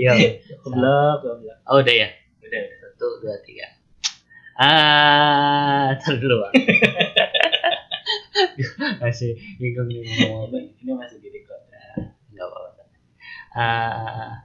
Iya. 0.00 0.40
Goblok, 0.64 1.16
goblok. 1.20 1.58
Oh 1.68 1.84
udah 1.84 1.92
ya. 1.92 2.08
Udah. 2.40 2.62
Satu, 2.80 3.20
dua, 3.20 3.36
tiga. 3.44 3.68
Ah, 4.56 5.92
ntar 6.00 6.16
dulu 6.16 6.40
Bang. 6.40 6.52
Masih 9.04 9.36
bingung 9.60 9.88
nih 9.92 10.04
mau 10.28 10.48
apa. 10.48 10.56
Ini 10.56 10.92
masih 10.96 11.20
di 11.20 11.28
record. 11.32 11.60
Enggak 12.32 12.46
apa-apa. 12.48 12.82
Ah, 13.56 14.44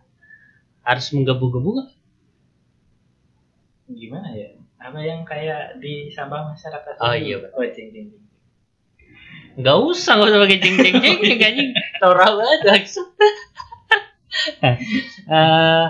harus 0.84 1.08
menggebu-gebu 1.16 1.70
nggak? 1.80 1.90
Gimana 3.96 4.28
ya? 4.36 4.52
Apa 4.80 5.00
yang 5.04 5.24
kayak 5.24 5.80
di 5.80 6.12
Sabah 6.12 6.52
masyarakat? 6.52 7.00
Oh, 7.00 7.16
iya, 7.16 7.40
betul. 7.40 7.60
Oh, 7.60 7.68
cing 7.72 7.90
cing. 7.96 8.08
Nggak 9.56 9.78
usah, 9.88 10.20
nggak 10.20 10.30
usah 10.36 10.40
pakai 10.44 10.60
jeng 10.60 10.76
jeng 10.84 10.96
jeng 11.00 11.20
jeng 11.24 11.40
anjing. 11.40 11.72
Tora 12.04 12.28
banget 12.28 12.62
langsung. 12.68 13.08
Eh, 14.46 15.86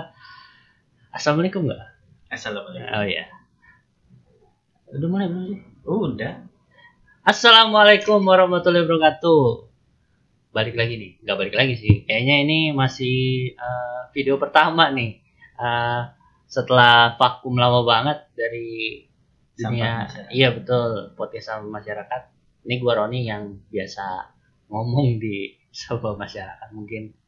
Assalamualaikum 1.12 1.68
nggak? 1.68 1.84
Assalamualaikum. 2.32 2.88
Oh 2.88 3.04
iya. 3.04 3.28
Udah 4.96 5.08
mulai 5.12 5.28
belum 5.28 5.44
sih? 5.52 5.60
Udah. 5.84 6.34
Assalamualaikum 7.20 8.24
warahmatullahi 8.24 8.88
wabarakatuh. 8.88 9.44
Balik 10.56 10.72
lagi 10.72 10.94
nih, 10.96 11.12
nggak 11.20 11.36
balik 11.36 11.56
lagi 11.56 11.74
sih. 11.76 11.94
Kayaknya 12.08 12.36
ini 12.48 12.58
masih 12.72 13.16
eh, 13.52 14.00
video 14.16 14.40
pertama 14.40 14.88
nih. 14.88 15.20
Eh, 15.60 16.02
setelah 16.48 17.12
vakum 17.20 17.60
lama 17.60 17.84
banget 17.84 18.24
dari 18.32 19.04
dunia. 19.52 20.08
Iya 20.32 20.56
betul, 20.56 21.12
podcast 21.12 21.52
sama 21.52 21.80
masyarakat. 21.80 22.22
Ini 22.64 22.80
gua 22.80 23.04
Roni 23.04 23.28
yang 23.28 23.68
biasa 23.68 24.32
ngomong 24.72 25.20
di 25.20 25.52
sebuah 25.76 26.16
masyarakat. 26.16 26.72
Mungkin 26.72 27.25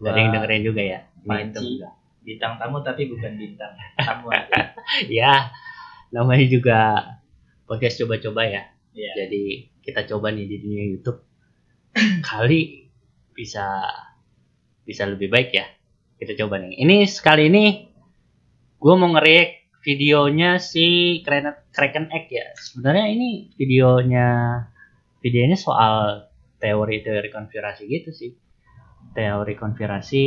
Wah, 0.00 0.10
dari 0.10 0.18
yang 0.24 0.32
dengerin 0.36 0.62
juga 0.64 0.82
ya. 0.82 1.00
Panci. 1.24 1.66
Juga. 1.76 1.90
Bintang 2.20 2.52
tamu 2.60 2.78
tapi 2.84 3.08
bukan 3.08 3.32
bintang. 3.36 3.72
Tamu. 4.06 4.28
Ya, 5.08 5.52
namanya 6.12 6.46
juga 6.46 6.78
podcast 7.64 8.02
coba-coba 8.02 8.44
ya. 8.44 8.62
Iya. 8.92 9.12
Jadi 9.24 9.70
kita 9.80 10.04
coba 10.10 10.34
nih 10.34 10.46
di 10.46 10.56
dunia 10.60 10.84
YouTube 10.90 11.22
kali 12.28 12.90
bisa 13.32 13.86
bisa 14.84 15.06
lebih 15.06 15.30
baik 15.30 15.50
ya. 15.54 15.66
Kita 16.20 16.36
coba 16.44 16.60
nih. 16.60 16.76
Ini 16.82 17.08
sekali 17.08 17.48
ini 17.48 17.64
gue 18.80 18.94
mau 18.96 19.08
nge-react 19.16 19.80
videonya 19.80 20.60
si 20.60 21.20
Kraken 21.24 21.72
Kraken 21.72 22.06
Egg 22.12 22.28
ya. 22.28 22.46
Sebenarnya 22.58 23.06
ini 23.08 23.54
videonya 23.56 24.28
videonya 25.24 25.56
soal 25.56 26.28
teori-teori 26.60 27.28
konspirasi 27.32 27.88
gitu 27.88 28.10
sih. 28.12 28.36
Teori 29.10 29.54
konspirasi 29.58 30.26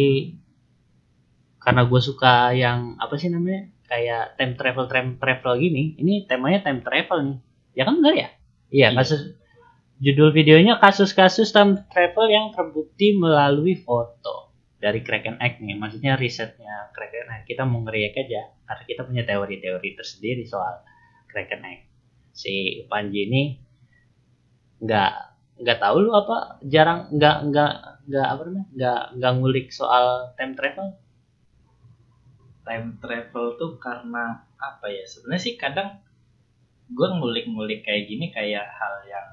karena 1.64 1.88
gue 1.88 2.02
suka 2.04 2.52
yang 2.52 3.00
apa 3.00 3.16
sih 3.16 3.32
namanya 3.32 3.72
kayak 3.88 4.36
time 4.36 4.54
travel 4.60 4.86
time 4.92 5.16
travel 5.16 5.56
gini. 5.56 5.96
Ini 5.96 6.28
temanya 6.28 6.60
time 6.68 6.84
travel 6.84 7.20
nih. 7.24 7.38
Ya 7.74 7.84
kan 7.88 8.04
benar 8.04 8.14
ya? 8.14 8.30
Iya, 8.74 8.88
Iya. 8.92 8.98
kasus 9.00 9.22
judul 10.04 10.36
videonya 10.36 10.82
kasus-kasus 10.84 11.56
time 11.56 11.80
travel 11.88 12.28
yang 12.28 12.52
terbukti 12.52 13.16
melalui 13.16 13.80
foto 13.80 14.52
dari 14.84 15.00
Kraken 15.00 15.40
Egg 15.40 15.64
nih. 15.64 15.80
Maksudnya 15.80 16.20
risetnya 16.20 16.92
Kraken 16.92 17.32
Egg. 17.32 17.48
Kita 17.48 17.64
mau 17.64 17.80
ngeriak 17.88 18.20
aja 18.20 18.52
karena 18.68 18.84
kita 18.84 19.02
punya 19.08 19.24
teori-teori 19.24 19.90
tersendiri 19.96 20.44
soal 20.44 20.84
Kraken 21.32 21.64
Egg. 21.64 21.80
Si 22.36 22.84
Panji 22.92 23.30
ini 23.32 23.44
nggak 24.84 25.33
nggak 25.64 25.80
tahu 25.80 25.98
lu 26.04 26.12
apa 26.12 26.60
jarang 26.68 27.08
nggak 27.16 27.38
nggak 27.50 27.74
nggak 28.12 28.28
apa 28.28 28.42
namanya 28.44 28.68
nggak 28.76 29.02
nggak 29.16 29.32
ngulik 29.40 29.68
soal 29.72 30.36
time 30.36 30.54
travel 30.54 30.88
Time 32.64 32.96
travel 32.96 33.60
tuh 33.60 33.76
karena 33.76 34.40
apa 34.56 34.88
ya? 34.88 35.04
Sebenarnya 35.04 35.44
sih 35.44 35.60
kadang 35.60 36.00
gue 36.88 37.08
ngulik-ngulik 37.12 37.84
kayak 37.84 38.08
gini 38.08 38.32
kayak 38.32 38.64
hal 38.64 39.04
yang 39.04 39.28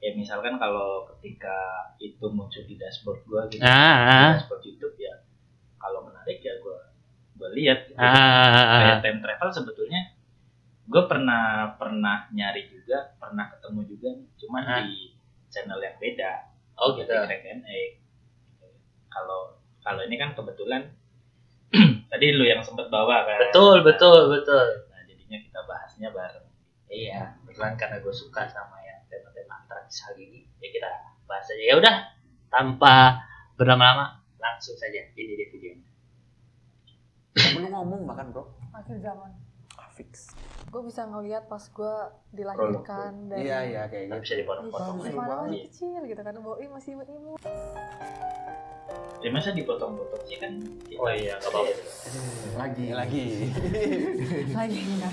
ya 0.00 0.12
misalkan 0.12 0.56
kalau 0.56 1.08
ketika 1.16 1.56
itu 2.00 2.24
muncul 2.32 2.64
di 2.64 2.76
dashboard 2.76 3.20
gue 3.24 3.56
gitu 3.56 3.62
ah 3.64 4.32
di 4.32 4.40
dashboard 4.40 4.62
YouTube 4.64 4.96
ya 4.96 5.12
kalau 5.76 6.08
menarik 6.08 6.40
ya 6.40 6.56
gue 6.56 6.78
gue 7.36 7.48
lihat 7.60 7.80
gitu. 7.88 8.00
ah, 8.00 8.08
ah, 8.08 8.48
ah, 8.48 8.80
kayak 8.80 8.96
time 9.04 9.20
travel 9.20 9.48
sebetulnya 9.52 10.00
gue 10.88 11.02
pernah 11.04 11.76
pernah 11.76 12.26
nyari 12.32 12.64
juga 12.72 13.12
pernah 13.20 13.52
ketemu 13.52 13.80
juga 13.86 14.10
cuman 14.40 14.62
Ah. 14.64 14.80
di 14.88 15.09
channel 15.50 15.82
yang 15.82 15.98
beda 15.98 16.48
oh 16.78 16.94
gitu 16.94 17.10
Kraken 17.10 17.60
Egg 17.66 18.00
kalau 19.10 19.58
kalau 19.82 20.00
ini 20.06 20.16
kan 20.16 20.32
kebetulan 20.32 20.86
tadi 22.10 22.26
lu 22.34 22.46
yang 22.46 22.62
sempet 22.62 22.88
bawa 22.88 23.26
kan 23.26 23.38
betul 23.50 23.82
betul 23.82 24.30
betul 24.30 24.66
nah 24.88 25.02
jadinya 25.04 25.38
kita 25.42 25.60
bahasnya 25.66 26.10
bareng 26.14 26.50
Iya, 26.90 27.38
kebetulan 27.46 27.78
karena 27.78 28.02
gue 28.02 28.10
suka 28.10 28.50
sama 28.50 28.82
yang 28.82 28.98
tema-tema 29.06 29.62
antaragis 29.62 30.02
hal 30.02 30.18
ini, 30.18 30.42
ya 30.58 30.74
kita 30.74 30.90
bahas 31.22 31.46
aja. 31.46 31.62
Ya 31.62 31.74
udah, 31.78 31.94
tanpa 32.50 33.22
berlama-lama, 33.54 34.18
langsung 34.42 34.74
saja 34.74 34.98
ini 35.14 35.38
dia 35.38 35.46
videonya. 35.54 35.86
Belum 37.54 37.70
ngomong 37.70 38.10
bahkan 38.10 38.34
bro. 38.34 38.42
akhir 38.74 38.98
zaman 38.98 39.30
Ah, 39.78 39.86
fix. 39.94 40.34
Gue 40.70 40.82
bisa 40.86 41.02
ngeliat 41.02 41.50
pas 41.50 41.58
gue 41.60 41.94
dilahirkan 42.30 43.26
dari 43.26 43.42
Iya 43.42 43.58
iya 43.64 43.82
kayak 43.84 44.04
Nggak 44.06 44.18
gitu. 44.18 44.24
bisa 44.24 44.34
dipotong-potong. 44.38 44.96
Bagus. 44.96 45.14
masih 45.18 45.62
kecil 45.66 46.00
gitu 46.06 46.20
kan 46.22 46.34
Boy 46.38 46.64
masih 46.68 46.90
imut 46.94 47.08
imut 47.08 47.40
ya 49.20 49.28
masa 49.28 49.52
dipotong-potong 49.52 50.22
sih 50.24 50.38
kan 50.38 50.52
Oh 50.96 51.10
iya, 51.10 51.36
nggak 51.36 51.50
apa-apa. 51.50 51.72
Lagi 52.56 52.86
lagi. 52.90 53.24
lagi 54.58 54.80
kan 54.96 55.12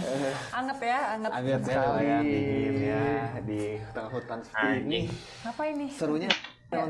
anget 0.53 0.79
ya 0.79 0.99
anget 1.11 1.31
sekali 1.59 2.03
ya 2.03 2.17
dingin 2.21 2.75
ya 2.83 3.05
di 3.41 3.61
tengah 3.91 4.11
hutan 4.11 4.39
seperti 4.39 4.63
Anjing. 4.79 4.85
ini. 4.85 4.99
apa 5.43 5.61
ini 5.65 5.85
Serunya 5.91 6.29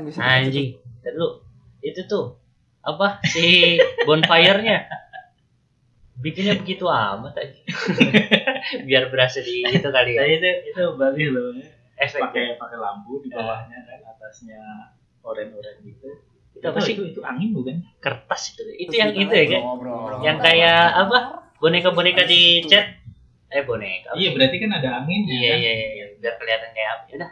bisa. 0.02 0.18
Anjing, 0.20 0.68
dulu, 1.00 1.28
itu 1.80 2.00
tuh 2.06 2.38
apa 2.80 3.18
si 3.24 3.78
bonfire-nya? 4.04 4.78
Bikinnya 6.18 6.54
begitu 6.56 6.84
amat 6.84 7.30
aja. 7.32 7.60
Biar 8.88 9.06
berasa 9.08 9.38
di 9.38 9.62
itu 9.62 9.88
kali 9.88 10.14
ya. 10.14 10.20
Nah, 10.20 10.28
itu 10.28 10.48
itu 10.66 10.82
bagus 10.94 11.28
loh 11.28 11.54
Efeknya. 11.94 12.26
pakai 12.26 12.44
pakai 12.56 12.78
lampu 12.78 13.18
di 13.18 13.28
bawahnya 13.28 13.78
kan 13.82 14.00
atasnya 14.08 14.60
oren-oren 15.20 15.76
gitu 15.80 16.10
Itu 16.52 16.64
apa 16.64 16.78
sih? 16.78 16.94
itu, 16.94 17.02
itu 17.08 17.20
angin 17.22 17.50
bukan 17.50 17.82
Kertas 17.98 18.52
itu. 18.52 18.62
Itu 18.80 18.94
yang 18.94 19.10
itu 19.12 19.30
ya 19.30 19.46
kan? 19.48 19.62
Yang 20.20 20.38
kayak 20.40 20.82
apa? 20.96 21.18
Boneka-boneka 21.56 22.22
di 22.24 22.62
cat. 22.64 22.98
Eh 23.48 23.62
boneka. 23.62 24.12
iya 24.12 24.30
berarti 24.30 24.56
kan 24.58 24.70
ada 24.72 24.88
anginnya 24.98 25.32
Iya 25.32 25.48
kan? 25.48 25.58
iya 25.58 25.72
iya 25.72 26.06
biar 26.18 26.34
kelihatan 26.36 26.70
kayak 26.70 26.90
apa. 26.92 27.02
Udah, 27.08 27.30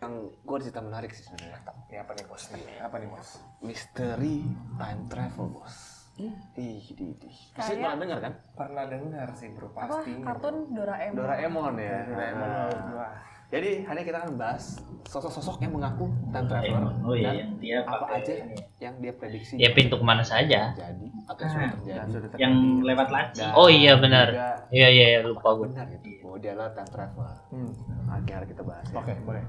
Yang 0.00 0.12
gue 0.40 0.56
cerita 0.62 0.80
menarik 0.80 1.10
sih 1.12 1.22
sebenarnya. 1.22 1.58
Apa 2.00 2.12
nih 2.16 2.24
bos? 2.24 2.42
Nih, 2.48 2.64
apa 2.80 2.96
nih 2.96 3.08
bos? 3.08 3.28
Misteri 3.60 4.36
time 4.74 5.02
travel 5.06 5.46
bos. 5.52 5.74
Ih, 6.14 6.28
di, 6.52 6.66
di. 6.84 7.28
Pasti 7.50 7.72
pernah 7.74 7.96
dengar 7.96 8.18
kan? 8.20 8.32
pernah 8.52 8.84
dengar 8.84 9.28
sih 9.32 9.48
bro 9.48 9.68
apa 9.70 9.88
pasti 9.90 10.12
kartun 10.18 10.56
Doraemon 10.70 11.16
Doraemon 11.16 11.74
ya. 11.74 11.98
Doraemon 12.04 12.40
Nah. 12.42 12.68
wah 12.94 13.12
Jadi 13.48 13.70
hari 13.82 13.98
ini 13.98 14.06
kita 14.06 14.18
akan 14.18 14.34
bahas 14.34 14.80
sosok-sosok 15.04 15.60
yang 15.60 15.72
mengaku 15.72 16.08
time 16.28 16.46
traveler 16.46 16.92
oh 17.00 17.12
iya 17.12 17.28
dan 17.28 17.36
yang 17.38 17.50
dia 17.58 17.76
apa 17.82 17.96
pakai 18.02 18.16
aja 18.18 18.32
ini 18.34 18.54
ya. 18.54 18.64
yang 18.82 18.94
dia 18.98 19.12
prediksi 19.12 19.52
Ya 19.56 19.68
pintu 19.70 19.94
ke 19.94 20.04
mana 20.04 20.20
saja. 20.22 20.72
terjadi 20.72 21.06
atau 21.22 21.42
Ah, 21.42 21.48
sudah 21.48 21.68
terjadi. 21.70 22.00
sudah 22.06 22.20
terjadi. 22.26 22.40
yang 22.40 22.54
lewat 22.82 23.08
laci 23.08 23.40
Dan 23.42 23.52
Oh 23.54 23.68
iya, 23.70 23.92
benar. 23.94 24.28
Iya 24.70 24.88
iya 24.88 25.06
iya, 25.10 25.20
lupa 25.22 25.48
gue. 25.54 25.64
benar 25.66 25.84
gitu 25.90 26.08
bahwa 26.22 26.36
dia 26.38 26.50
adalah 26.50 26.70
time 26.72 26.90
traveler. 26.90 27.34
Hmm, 27.48 27.72
Akhirnya 28.10 28.46
kita 28.46 28.62
bahas. 28.62 28.86
ya. 28.86 28.96
oke 28.98 29.12
boleh 29.22 29.42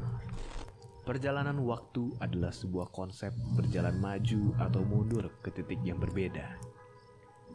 Perjalanan 1.03 1.59
waktu 1.68 2.16
adalah 2.24 2.56
sebuah 2.56 2.88
konsep 2.96 3.36
berjalan 3.59 4.00
maju 4.00 4.56
atau 4.56 4.88
mundur 4.88 5.28
ke 5.44 5.52
titik 5.52 5.84
yang 5.84 6.00
berbeda. 6.00 6.56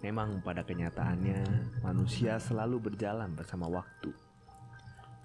Memang 0.04 0.44
pada 0.44 0.60
kenyataannya, 0.60 1.42
manusia 1.80 2.36
selalu 2.36 2.92
berjalan 2.92 3.32
bersama 3.32 3.64
waktu. 3.72 4.12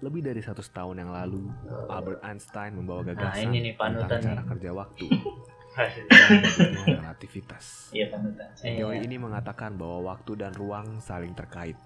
Lebih 0.00 0.24
dari 0.24 0.40
100 0.40 0.56
tahun 0.56 1.04
yang 1.04 1.12
lalu, 1.12 1.52
Albert 1.92 2.24
Einstein 2.24 2.80
membawa 2.80 3.04
gagasan 3.04 3.52
ini 3.52 3.70
nih, 3.70 3.72
tentang 3.76 4.08
cara 4.08 4.40
nih. 4.40 4.48
kerja 4.56 4.70
waktu 4.72 5.06
relativitas. 6.96 7.90
iya 7.92 8.06
panutan 8.08 8.46
Teori 8.56 9.04
ini 9.04 9.16
mengatakan 9.20 9.76
bahwa 9.76 10.16
waktu 10.16 10.32
dan 10.40 10.56
ruang 10.56 10.96
saling 11.04 11.36
terkait. 11.36 11.76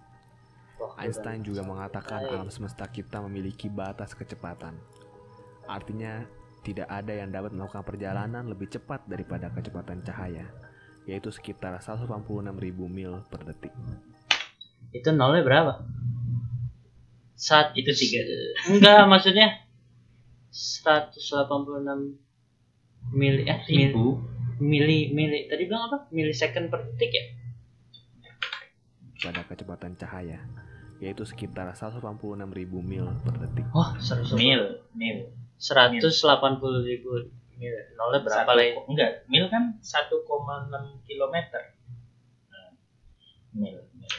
Einstein 0.95 1.43
juga 1.43 1.67
mengatakan 1.67 2.31
alam 2.31 2.47
semesta 2.47 2.87
kita 2.87 3.19
memiliki 3.27 3.67
batas 3.67 4.15
kecepatan. 4.15 4.79
Artinya, 5.69 6.25
tidak 6.65 6.89
ada 6.89 7.13
yang 7.13 7.31
dapat 7.31 7.53
melakukan 7.53 7.85
perjalanan 7.85 8.49
lebih 8.49 8.73
cepat 8.73 9.05
daripada 9.05 9.53
kecepatan 9.53 10.01
cahaya, 10.03 10.49
yaitu 11.05 11.29
sekitar 11.29 11.77
186.000 11.79 12.57
mil 12.89 13.21
per 13.29 13.45
detik. 13.47 13.73
Itu 14.91 15.13
nolnya 15.13 15.45
berapa? 15.45 15.73
Saat 17.39 17.77
Itu 17.79 17.95
tiga. 17.95 18.25
Enggak, 18.67 19.07
maksudnya 19.13 19.69
186 20.51 21.15
mili 23.15 23.47
eh 23.47 23.61
mil, 23.69 23.89
ribu 23.89 24.07
mili 24.61 25.15
mili 25.15 25.49
tadi 25.49 25.65
bilang 25.65 25.89
apa 25.89 26.13
milisecond 26.13 26.69
per 26.69 26.85
detik 26.93 27.13
ya 27.15 27.25
pada 29.19 29.43
kecepatan 29.43 29.99
cahaya, 29.99 30.39
yaitu 31.03 31.27
sekitar 31.27 31.67
186.000 31.75 31.99
mil 32.79 33.07
per 33.27 33.35
detik. 33.35 33.67
oh 33.75 33.99
seratus 33.99 34.39
Mil, 34.39 34.79
mil. 34.95 35.27
Seratus 35.59 36.23
delapan 36.23 36.57
puluh 36.57 36.81
ribu 36.81 37.27
mil 37.55 37.75
nolnya 37.95 38.23
berapa 38.23 38.47
Satu- 38.47 38.63
ya? 38.63 38.79
Enggak, 38.81 39.11
mil 39.27 39.47
kan 39.47 39.77
1,6 39.79 40.23
kilometer. 41.03 41.63
Nah, 42.49 42.71
Mil, 43.53 43.83
mil. 43.93 44.11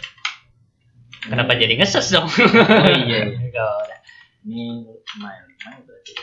kenapa 1.22 1.56
jadi 1.56 1.74
ngeses 1.74 2.12
dong 2.12 2.28
Oh 2.28 2.92
iya, 2.92 3.32
iya. 3.32 3.68
Mil, 4.42 4.92
mile, 5.16 5.46
mile 5.58 5.82
berarti. 5.84 6.14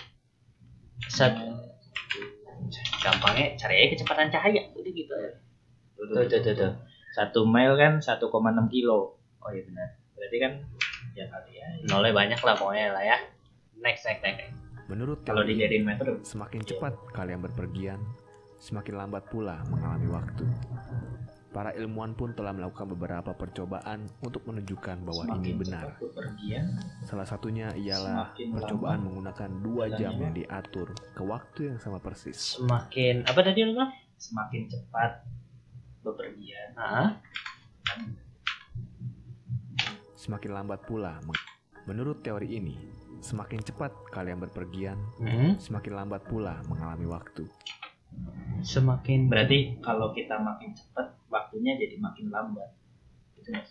Sat- 1.07 1.41
gampangnya 2.99 3.55
cari 3.55 3.75
aja 3.79 3.89
kecepatan 3.93 4.29
cahaya 4.29 4.61
udah 4.71 4.93
gitu 4.93 5.12
aja 5.15 5.31
Tuh, 5.95 6.05
tuh 6.07 6.25
tuh 6.27 6.41
tuh, 6.43 6.55
tuh. 6.55 6.73
Satu 7.12 7.47
mile 7.47 7.77
kan 7.77 7.93
1,6 7.97 8.21
kilo. 8.69 9.17
oh 9.39 9.49
iya 9.49 9.62
benar 9.62 9.89
Berarti 10.12 10.37
kan 10.37 10.53
ya 11.15 11.25
kali 11.25 11.53
ya. 11.55 11.67
nolnya 11.87 12.12
banyak 12.12 12.37
lah 12.37 12.53
pokoknya 12.53 12.93
lah 12.93 13.01
ya 13.01 13.17
next 13.79 14.03
next 14.03 14.21
next, 14.21 14.43
next. 14.43 14.53
Menurut 14.87 15.23
Kalau 15.23 15.43
dijadiin 15.43 15.83
meter 15.83 16.23
semakin 16.23 16.62
cepat 16.62 16.94
kalian 17.11 17.43
berpergian, 17.43 17.99
semakin 18.56 18.94
lambat 18.97 19.27
pula 19.27 19.59
mengalami 19.67 20.06
waktu. 20.09 20.47
Para 21.50 21.73
ilmuwan 21.73 22.12
pun 22.12 22.37
telah 22.37 22.53
melakukan 22.53 22.85
beberapa 22.87 23.33
percobaan 23.33 24.05
untuk 24.21 24.44
menunjukkan 24.44 25.00
bahwa 25.00 25.25
ini 25.25 25.33
semakin 25.33 25.55
benar. 25.56 25.85
cepat 25.88 26.00
bepergian, 26.05 26.65
Salah 27.03 27.25
satunya 27.25 27.73
ialah 27.73 28.31
Semakin 28.31 28.47
percobaan 28.53 29.00
menggunakan 29.00 29.50
dua 29.65 29.85
jam 29.91 30.12
yang 30.15 30.37
diatur 30.37 30.93
ke 31.17 31.23
waktu 31.25 31.73
yang 31.73 31.79
sama 31.81 31.97
persis. 31.97 32.61
semakin 32.61 33.25
apa 33.25 33.41
tadi 33.41 33.65
lu 33.65 33.73
semakin 34.17 34.62
cepat 34.69 35.11
bepergian, 36.05 36.69
ah 36.77 37.17
Semakin 40.15 40.50
lambat 40.53 40.85
pula. 40.85 41.17
meng- 41.23 41.46
Menurut 41.87 42.19
teori 42.27 42.59
ini, 42.59 42.75
semakin 43.23 43.62
cepat 43.62 43.94
kalian 44.11 44.43
berpergian, 44.43 44.99
hmm. 45.23 45.62
semakin 45.62 45.93
lambat 45.94 46.27
pula 46.27 46.59
mengalami 46.67 47.06
waktu. 47.06 47.47
semakin 48.62 49.29
berarti 49.29 49.77
kalau 49.85 50.15
kita 50.15 50.41
makin 50.41 50.73
cepat, 50.73 51.15
waktunya 51.31 51.79
jadi 51.79 52.00
makin 52.00 52.33
lambat. 52.33 52.71
Gitu 53.37 53.50
mas. 53.53 53.71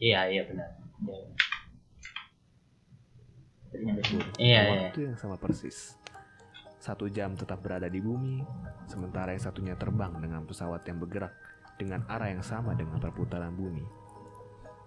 iya 0.00 0.26
iya 0.26 0.42
benar 0.48 0.80
Ya. 1.06 1.16
Iya 3.70 3.96
ke 3.96 4.36
iya 4.36 4.60
waktu 4.68 5.00
yang 5.08 5.16
sama 5.16 5.38
persis. 5.38 5.96
Satu 6.80 7.06
jam 7.06 7.36
tetap 7.36 7.60
berada 7.60 7.86
di 7.86 8.00
bumi, 8.00 8.42
sementara 8.88 9.36
yang 9.36 9.44
satunya 9.44 9.74
terbang 9.76 10.16
dengan 10.18 10.42
pesawat 10.48 10.82
yang 10.88 10.98
bergerak 10.98 11.32
dengan 11.78 12.04
arah 12.08 12.32
yang 12.32 12.44
sama 12.44 12.76
dengan 12.76 13.00
perputaran 13.00 13.52
bumi. 13.52 13.84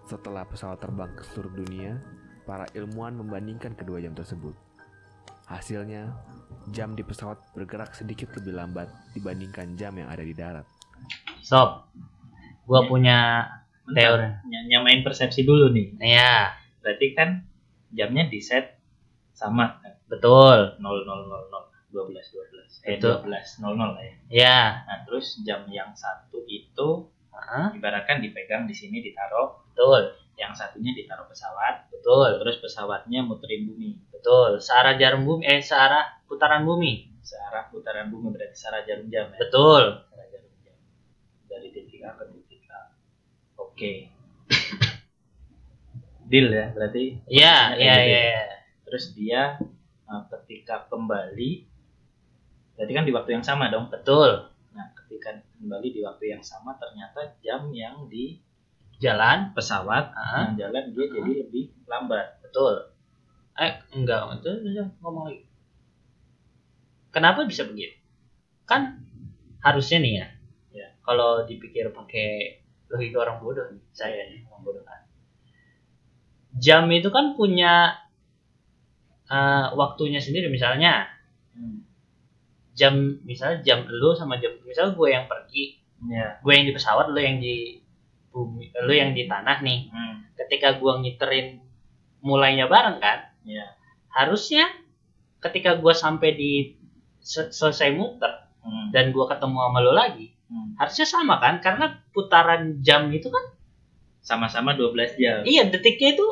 Setelah 0.04 0.44
pesawat 0.44 0.78
terbang 0.82 1.10
ke 1.16 1.22
seluruh 1.32 1.54
dunia, 1.64 1.96
para 2.44 2.68
ilmuwan 2.70 3.14
membandingkan 3.14 3.72
kedua 3.72 3.98
jam 3.98 4.12
tersebut. 4.12 4.52
Hasilnya, 5.44 6.08
jam 6.70 6.92
di 6.92 7.00
pesawat 7.00 7.36
bergerak 7.52 7.92
sedikit 7.92 8.32
lebih 8.34 8.52
lambat 8.54 8.86
dibandingkan 9.12 9.74
jam 9.74 9.92
yang 9.92 10.08
ada 10.08 10.20
di 10.20 10.32
darat. 10.32 10.64
stop 11.40 11.92
gua 12.64 12.80
Ya. 12.80 12.88
punya 12.88 13.18
teori 13.86 14.24
ny- 14.42 14.66
nyamain 14.66 15.00
persepsi 15.00 15.44
dulu 15.44 15.68
nih. 15.68 15.92
iya 16.00 16.56
Berarti 16.80 17.12
kan 17.12 17.44
jamnya 17.90 18.24
di 18.24 18.40
set 18.40 18.80
sama 19.30 19.76
kan? 19.78 19.92
betul 20.06 20.80
0000 20.80 21.04
12 21.92 22.16
12 22.32 22.80
eh 22.82 22.96
Itu. 22.96 23.12
12 23.20 23.60
00 23.60 23.76
lah 23.92 24.00
ya. 24.00 24.14
ya 24.32 24.58
Nah, 24.82 24.98
terus 25.04 25.36
jam 25.42 25.68
yang 25.68 25.92
satu 25.92 26.40
itu 26.46 27.12
ah, 27.34 27.68
ibaratkan 27.74 28.22
dipegang 28.22 28.64
di 28.70 28.74
sini 28.74 29.02
ditaruh, 29.02 29.66
betul 29.70 30.14
yang 30.34 30.54
satunya 30.54 30.94
ditaruh 30.94 31.26
pesawat, 31.30 31.90
betul 31.90 32.42
terus 32.42 32.60
pesawatnya 32.60 33.24
muterin 33.24 33.64
bumi 33.64 33.96
betul 34.12 34.60
searah 34.60 34.96
jarum 35.00 35.24
bumi 35.24 35.44
eh 35.44 35.60
searah 35.64 36.20
putaran 36.28 36.64
bumi 36.64 37.12
searah 37.24 37.72
putaran 37.72 38.12
bumi 38.12 38.32
berarti 38.32 38.56
searah 38.56 38.84
jarum 38.84 39.08
jam 39.08 39.32
ya. 39.32 39.38
betul 39.40 40.04
Searah 40.08 40.26
jarum 40.28 40.52
jam. 40.64 40.76
Dari 41.48 41.68
titik 41.72 42.00
A 42.04 42.12
ke 42.12 42.24
titik 42.32 42.68
A. 42.68 42.80
Oke. 43.56 43.92
Deal 46.28 46.48
ya, 46.52 46.72
berarti 46.72 47.20
iya 47.28 47.76
iya 47.76 47.94
iya 48.00 48.20
ya. 48.20 48.20
iya. 48.32 48.58
terus 48.84 49.12
dia 49.16 49.60
uh, 50.08 50.22
ketika 50.28 50.88
kembali 50.88 51.68
berarti 52.76 52.92
kan 52.92 53.04
di 53.08 53.12
waktu 53.16 53.30
yang 53.40 53.44
sama 53.44 53.68
dong 53.72 53.88
betul 53.88 54.52
ketika 55.14 55.46
kembali 55.62 55.88
di 55.94 56.00
waktu 56.02 56.34
yang 56.34 56.42
sama 56.42 56.74
ternyata 56.74 57.38
jam 57.38 57.70
yang 57.70 58.10
di 58.10 58.42
jalan 58.98 59.54
pesawat 59.54 60.10
ah, 60.10 60.50
yang 60.50 60.58
jalan 60.58 60.90
dia 60.90 61.06
jadi 61.06 61.32
lebih 61.46 61.64
lambat. 61.86 62.42
Betul. 62.42 62.90
Eh 63.54 63.78
enggak 63.94 64.42
itu 64.42 64.50
ngomong 64.98 65.30
lagi. 65.30 65.46
Kenapa 67.14 67.46
bisa 67.46 67.62
begitu? 67.62 67.94
Kan 68.66 69.06
harusnya 69.62 70.02
nih 70.02 70.12
ya, 70.18 70.26
Ya. 70.74 70.88
kalau 71.06 71.46
dipikir 71.46 71.94
pakai 71.94 72.58
logika 72.90 73.22
orang 73.22 73.38
bodoh 73.38 73.70
nih, 73.70 73.82
saya 73.94 74.34
nih 74.34 74.42
orang 74.50 74.62
bodoh 74.66 74.82
kan. 74.82 75.06
Jam 76.58 76.90
itu 76.90 77.14
kan 77.14 77.38
punya 77.38 78.02
eh, 79.30 79.66
waktunya 79.78 80.18
sendiri 80.18 80.50
misalnya. 80.50 81.06
Hmm. 81.54 81.83
Jam 82.74 82.94
misalnya 83.22 83.62
jam 83.62 83.86
lu 83.86 84.12
sama 84.12 84.36
jam 84.42 84.50
misalnya 84.66 84.98
gue 84.98 85.08
yang 85.08 85.26
pergi 85.26 85.64
ya 86.10 86.42
gue 86.42 86.52
yang 86.52 86.66
di 86.66 86.72
pesawat 86.74 87.06
lu 87.08 87.18
yang 87.18 87.38
di 87.38 87.78
bumi 88.34 88.74
lu 88.84 88.92
yang 88.92 89.14
di 89.14 89.30
tanah 89.30 89.62
nih. 89.62 89.88
Hmm. 89.94 90.26
ketika 90.34 90.76
gue 90.76 90.92
ngiterin 91.00 91.62
mulainya 92.20 92.66
bareng 92.66 92.98
kan 92.98 93.30
ya 93.46 93.64
harusnya 94.10 94.66
ketika 95.38 95.78
gue 95.78 95.94
sampai 95.94 96.34
di 96.34 96.52
se- 97.22 97.54
selesai 97.54 97.94
muter 97.94 98.50
hmm. 98.60 98.90
dan 98.90 99.14
gue 99.14 99.24
ketemu 99.30 99.58
sama 99.58 99.78
lo 99.80 99.94
lagi 99.94 100.34
Hmm. 100.44 100.76
harusnya 100.76 101.08
sama 101.08 101.40
kan? 101.40 101.64
Karena 101.64 102.04
putaran 102.12 102.84
jam 102.84 103.08
itu 103.08 103.32
kan 103.32 103.56
sama-sama 104.20 104.76
12 104.76 105.16
jam. 105.16 105.40
Iya 105.40 105.72
detiknya 105.72 106.20
itu 106.20 106.28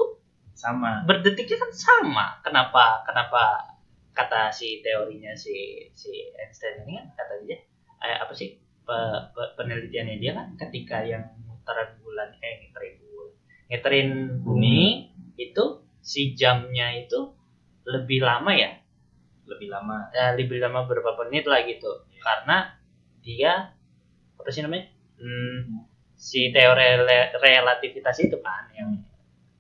sama. 0.52 1.00
berdetiknya 1.08 1.56
kan 1.56 1.72
sama. 1.72 2.26
Kenapa 2.44 3.08
kenapa 3.08 3.71
kata 4.18 4.52
si 4.58 4.80
teorinya 4.84 5.32
si 5.44 5.54
si 6.00 6.12
Einstein 6.40 6.84
ini 6.84 6.92
kan 7.00 7.06
kata 7.18 7.34
dia 7.44 7.56
eh, 8.04 8.16
apa 8.22 8.32
sih 8.36 8.48
pe- 8.86 9.22
pe- 9.34 9.52
penelitiannya 9.58 10.16
dia 10.22 10.32
kan 10.38 10.46
ketika 10.60 10.98
yang 11.06 11.24
mutaran 11.48 11.90
bulan 12.04 12.28
eh 12.44 12.54
ngiterin 12.60 12.94
bulan 13.00 13.30
ngiterin 13.70 14.10
bumi 14.44 14.78
itu 15.40 15.64
si 16.02 16.34
jamnya 16.36 16.92
itu 17.02 17.18
lebih 17.88 18.20
lama 18.22 18.52
ya? 18.54 18.70
Lebih 19.50 19.68
lama. 19.74 20.10
Eh, 20.14 20.32
lebih 20.38 20.58
lama 20.62 20.86
berapa 20.86 21.12
menit 21.26 21.44
lah 21.50 21.60
gitu. 21.66 22.06
Karena 22.22 22.56
dia 23.22 23.74
apa 24.40 24.50
sih 24.52 24.62
namanya 24.64 24.86
Hmm, 25.22 25.86
si 26.18 26.50
teori 26.50 26.98
rela- 26.98 27.30
relativitas 27.38 28.18
itu 28.26 28.42
kan 28.42 28.66
yang 28.74 28.90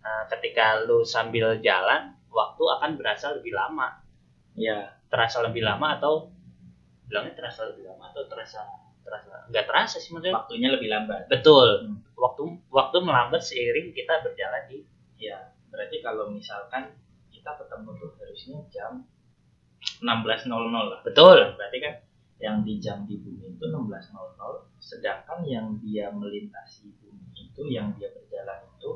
eh, 0.02 0.24
ketika 0.32 0.82
lu 0.86 1.06
sambil 1.06 1.58
jalan 1.62 2.14
waktu 2.34 2.64
akan 2.78 2.90
berasa 2.98 3.30
lebih 3.38 3.54
lama 3.54 4.01
ya 4.56 4.96
terasa 5.08 5.44
lebih 5.44 5.64
lama 5.64 5.96
atau 5.96 6.32
bilangnya 7.08 7.36
terasa 7.36 7.68
lebih 7.72 7.88
lama 7.88 8.08
atau 8.12 8.24
terasa 8.28 8.60
terasa 9.02 9.50
nggak 9.50 9.64
terasa 9.66 9.96
sih 9.98 10.14
maksudnya. 10.14 10.32
Waktunya 10.32 10.68
lebih 10.72 10.88
lambat. 10.88 11.28
Betul. 11.28 11.68
Hmm. 11.84 11.98
waktu 12.16 12.54
waktu 12.70 12.96
melambat 13.02 13.42
seiring 13.42 13.90
kita 13.90 14.22
berjalan 14.22 14.62
di 14.70 14.86
ya 15.18 15.50
berarti 15.74 15.98
kalau 15.98 16.30
misalkan 16.30 16.94
kita 17.34 17.50
ketemu 17.58 17.90
tuh 17.98 18.10
harusnya 18.22 18.58
jam 18.70 18.92
16.00 19.98 20.46
lah. 20.46 21.00
Betul. 21.02 21.58
Berarti 21.58 21.78
kan 21.82 21.94
yang 22.38 22.62
di 22.62 22.78
jam 22.78 23.02
di 23.06 23.18
bumi 23.18 23.58
itu 23.58 23.64
16.00 23.66 24.82
sedangkan 24.82 25.46
yang 25.46 25.78
dia 25.78 26.10
melintasi 26.10 26.90
bumi 26.98 27.30
itu 27.38 27.62
yang 27.70 27.94
dia 27.98 28.10
berjalan 28.10 28.66
itu 28.78 28.90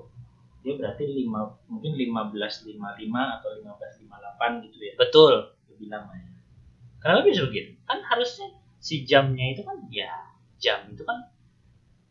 dia 0.66 0.74
berarti 0.74 1.06
lima, 1.06 1.54
mungkin 1.70 1.94
15.55 1.94 2.74
atau 3.14 3.48
15.58 3.62 4.66
gitu 4.66 4.76
ya. 4.82 4.94
Betul. 4.98 5.34
Lebih 5.70 5.86
lama 5.94 6.10
ya. 6.18 6.26
Kenapa 6.98 7.22
bisa 7.22 7.46
begitu 7.46 7.78
kan 7.86 8.02
harusnya 8.02 8.50
si 8.82 9.06
jamnya 9.06 9.54
itu 9.54 9.62
kan 9.62 9.78
ya 9.94 10.10
jam 10.58 10.90
itu 10.90 11.06
kan 11.06 11.30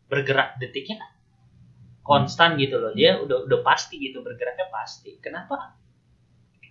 bergerak 0.08 0.56
detiknya 0.56 0.96
kan 1.04 1.12
konstan 2.00 2.56
gitu 2.56 2.80
loh. 2.80 2.96
Dia 2.96 3.20
udah 3.20 3.44
udah 3.44 3.60
pasti 3.60 4.00
gitu 4.00 4.24
bergeraknya 4.24 4.72
pasti. 4.72 5.20
Kenapa? 5.20 5.76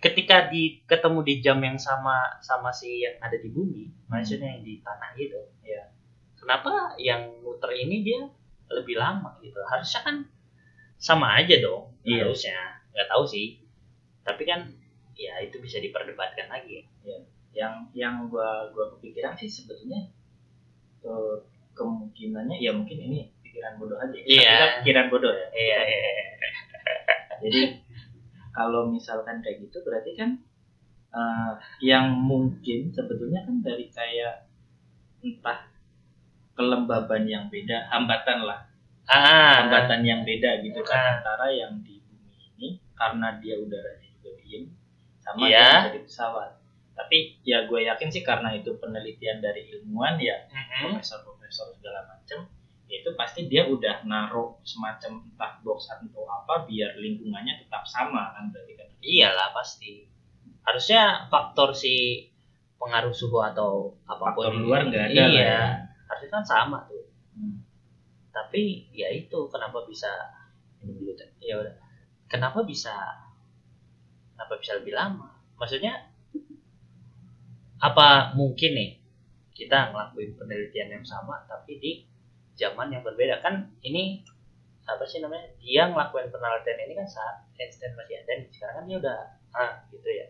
Ketika 0.02 0.50
di 0.50 0.82
ketemu 0.90 1.22
di 1.22 1.34
jam 1.38 1.62
yang 1.62 1.78
sama 1.78 2.42
sama 2.42 2.74
si 2.74 3.06
yang 3.06 3.16
ada 3.22 3.38
di 3.38 3.46
bumi 3.46 4.10
maksudnya 4.10 4.58
yang 4.58 4.62
di 4.62 4.78
tanah 4.84 5.16
gitu 5.16 5.40
ya 5.64 5.88
kenapa 6.46 6.94
yang 7.02 7.42
muter 7.42 7.74
ini 7.74 8.06
dia 8.06 8.22
lebih 8.70 8.94
lama 8.94 9.34
gitu? 9.42 9.58
Harusnya 9.66 10.00
kan 10.06 10.16
sama 10.96 11.38
aja 11.40 11.60
dong 11.60 11.92
Iya. 12.06 12.26
harusnya 12.26 12.58
nggak 12.94 13.08
tahu 13.10 13.24
sih 13.26 13.60
tapi 14.22 14.42
kan 14.46 14.66
ya 15.16 15.40
itu 15.42 15.58
bisa 15.60 15.80
diperdebatkan 15.80 16.48
lagi 16.50 16.86
yang 17.56 17.88
yang 17.96 18.28
gua 18.28 18.68
gua 18.70 18.92
kepikiran 18.96 19.32
sih 19.34 19.48
sebetulnya 19.48 20.12
eh, 21.02 21.36
kemungkinannya 21.72 22.60
ya 22.60 22.72
mungkin 22.72 23.00
ini 23.00 23.32
pikiran 23.56 23.80
bodoh 23.80 23.96
aja. 23.96 24.12
Iya. 24.20 24.52
Kita 24.52 24.66
pikiran 24.84 25.06
bodoh 25.08 25.32
ya. 25.32 25.48
Iya, 25.56 25.78
iya, 25.88 25.98
iya. 26.04 26.24
Jadi 27.48 27.60
kalau 28.52 28.92
misalkan 28.92 29.40
kayak 29.40 29.64
gitu 29.64 29.80
berarti 29.80 30.12
kan 30.12 30.30
eh, 31.16 31.52
yang 31.80 32.12
mungkin 32.12 32.92
sebetulnya 32.92 33.44
kan 33.48 33.64
dari 33.64 33.88
kayak 33.88 34.44
entah 35.24 35.64
kelembaban 36.56 37.24
yang 37.28 37.48
beda, 37.52 37.88
hambatan 37.92 38.44
lah, 38.44 38.64
Ah, 39.06 39.62
hambatan 39.62 40.02
yang 40.02 40.20
beda 40.22 40.60
gitu 40.60 40.82
Ah. 40.82 40.86
kan 40.86 41.00
antara 41.16 41.46
yang 41.48 41.78
di 41.80 42.02
bumi 42.02 42.34
ini 42.52 42.68
karena 42.92 43.38
dia 43.38 43.54
udaranya 43.54 44.08
juga 44.12 44.30
diem 44.36 44.64
sama 45.16 45.46
Iya. 45.46 45.54
yang 45.54 45.84
ada 45.84 45.92
di 45.94 46.02
pesawat. 46.02 46.50
Tapi 46.92 47.16
ya 47.42 47.64
gue 47.64 47.80
yakin 47.84 48.08
sih 48.08 48.20
karena 48.20 48.50
itu 48.50 48.74
penelitian 48.76 49.38
dari 49.38 49.68
ilmuwan 49.70 50.16
ya 50.16 50.48
Mm-mm. 50.48 50.96
profesor-profesor 50.96 51.70
segala 51.72 52.02
macam 52.04 52.48
ya 52.86 52.96
itu 52.98 53.10
pasti 53.14 53.46
dia 53.46 53.66
udah 53.66 54.02
naruh 54.02 54.56
semacam 54.62 55.22
entah 55.22 55.58
box 55.60 55.86
atau 55.88 56.22
apa 56.24 56.64
biar 56.64 56.96
lingkungannya 56.96 57.58
tetap 57.58 57.82
sama 57.84 58.32
kan 58.32 58.48
berarti 58.48 58.74
kan 58.74 58.88
Iyalah 58.98 59.52
pasti. 59.52 60.08
Harusnya 60.62 61.26
faktor 61.26 61.70
si 61.70 62.26
pengaruh 62.76 63.10
suhu 63.10 63.38
atau 63.40 63.94
apa 64.02 64.32
pun 64.32 64.42
Faktor 64.42 64.54
luar 64.58 64.80
nggak 64.84 65.04
ada 65.06 65.14
Iya. 65.14 65.26
ya. 65.30 65.58
Harusnya 66.06 66.30
kan 66.32 66.42
sama 66.42 66.78
tuh. 66.84 67.05
Hmm. 68.36 68.44
Tapi 68.44 68.92
ya 68.92 69.08
itu 69.08 69.48
kenapa 69.48 69.88
bisa 69.88 70.12
ini 70.84 70.92
dulu. 71.00 71.16
Ya 71.40 71.56
udah. 71.64 71.74
Kenapa 72.28 72.60
bisa 72.68 72.92
kenapa 74.36 74.60
bisa 74.60 74.76
lebih 74.76 74.92
lama? 74.92 75.32
Maksudnya 75.56 76.12
apa 77.80 78.36
mungkin 78.36 78.76
nih 78.76 78.90
kita 79.56 79.92
ngelakuin 79.92 80.36
penelitian 80.36 81.00
yang 81.00 81.04
sama 81.04 81.44
tapi 81.48 81.80
di 81.80 81.92
zaman 82.56 82.92
yang 82.92 83.04
berbeda 83.04 83.40
kan 83.40 83.72
ini 83.84 84.20
apa 84.88 85.04
sih 85.04 85.20
namanya 85.20 85.48
dia 85.60 85.88
ngelakuin 85.88 86.32
penelitian 86.32 86.78
ini 86.88 86.92
kan 86.96 87.08
saat 87.08 87.44
Einstein 87.56 87.92
masih 87.96 88.20
ada 88.20 88.32
nih 88.36 88.48
sekarang 88.52 88.74
kan 88.80 88.84
dia 88.88 88.96
udah 89.00 89.18
ah 89.56 89.72
gitu 89.92 90.08
ya 90.08 90.26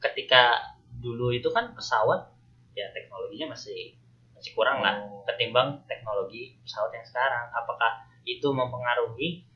ketika 0.00 0.72
dulu 1.00 1.32
itu 1.32 1.48
kan 1.52 1.72
pesawat 1.72 2.32
ya 2.76 2.88
teknologinya 2.92 3.56
masih 3.56 3.96
masih 4.36 4.52
kurang 4.52 4.84
lah 4.84 5.00
ketimbang 5.24 5.80
teknologi 5.84 6.60
pesawat 6.62 6.92
yang 6.92 7.02
sekarang 7.02 7.48
apakah 7.50 7.92
itu 8.22 8.46
mempengaruhi 8.46 9.48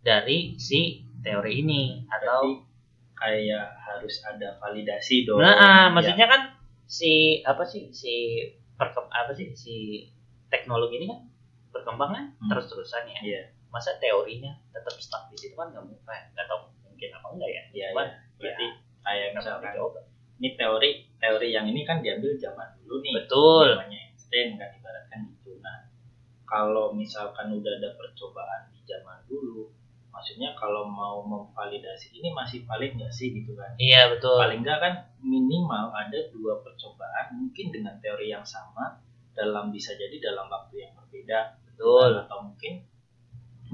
dari 0.00 0.58
si 0.58 1.00
teori 1.22 1.62
ini 1.62 2.04
atau 2.10 2.42
Berarti 2.44 2.52
kayak 3.14 3.66
harus 3.78 4.14
ada 4.20 4.58
validasi 4.58 5.24
dong 5.24 5.40
nah 5.40 5.54
ah, 5.54 5.86
Ya. 5.86 5.92
maksudnya 5.94 6.26
kan 6.26 6.42
si 6.84 7.40
apa 7.40 7.62
sih 7.64 7.88
si 7.88 8.42
perkem 8.74 9.06
apa 9.08 9.32
sih 9.32 9.54
si 9.54 10.04
teknologi 10.50 10.98
ini 11.00 11.06
kan 11.08 11.20
berkembang 11.70 12.10
kan 12.12 12.24
Hmm. 12.36 12.50
terus 12.52 12.66
terusan 12.68 13.06
ya 13.06 13.18
Iya. 13.22 13.42
masa 13.70 13.96
teorinya 13.96 14.50
tetap 14.70 14.94
stuck 14.98 15.30
di 15.30 15.38
situ 15.38 15.54
kan 15.54 15.70
nggak 15.70 15.82
mungkin 15.82 16.02
nggak 16.04 16.46
tahu 16.46 16.68
mungkin 16.84 17.08
apa 17.10 17.26
enggak 17.32 17.50
ya 17.50 17.62
Iya, 17.72 17.86
Cuman, 17.94 18.06
iya. 18.06 18.18
berarti 18.36 18.66
kayak 19.00 19.26
nggak 19.32 19.42
pernah 19.42 19.72
misalkan 19.72 20.04
ini 20.34 20.48
teori 20.58 20.90
teori 21.16 21.48
yang 21.48 21.66
ini 21.66 21.80
kan 21.82 21.96
diambil 22.02 22.34
zaman 22.36 22.68
dulu 22.82 22.96
nih 23.00 23.14
betul 23.16 23.66
zamannya 23.72 24.02
Einstein 24.34 24.58
kan 24.58 24.70
ibaratkan 24.74 25.20
gitu 25.30 25.62
nah 25.62 25.86
kalau 26.42 26.90
misalkan 26.90 27.54
udah 27.54 27.72
ada 27.78 27.94
percobaan 27.94 28.66
di 28.74 28.82
zaman 28.82 29.22
dulu 29.30 29.70
maksudnya 30.10 30.54
kalau 30.58 30.86
mau 30.86 31.22
memvalidasi 31.22 32.18
ini 32.18 32.34
masih 32.34 32.62
valid 32.66 32.94
nggak 32.94 33.10
sih 33.10 33.34
gitu 33.34 33.58
kan? 33.58 33.74
Iya 33.82 34.14
betul. 34.14 34.38
Paling 34.38 34.62
nggak 34.62 34.78
kan 34.78 34.94
minimal 35.18 35.90
ada 35.90 36.30
dua 36.30 36.62
percobaan 36.62 37.34
mungkin 37.34 37.74
dengan 37.74 37.98
teori 37.98 38.30
yang 38.30 38.46
sama 38.46 39.02
dalam 39.34 39.74
bisa 39.74 39.90
jadi 39.98 40.14
dalam 40.22 40.46
waktu 40.46 40.86
yang 40.86 40.94
berbeda. 40.94 41.58
Betul. 41.66 42.22
Atau 42.22 42.46
mungkin 42.46 42.86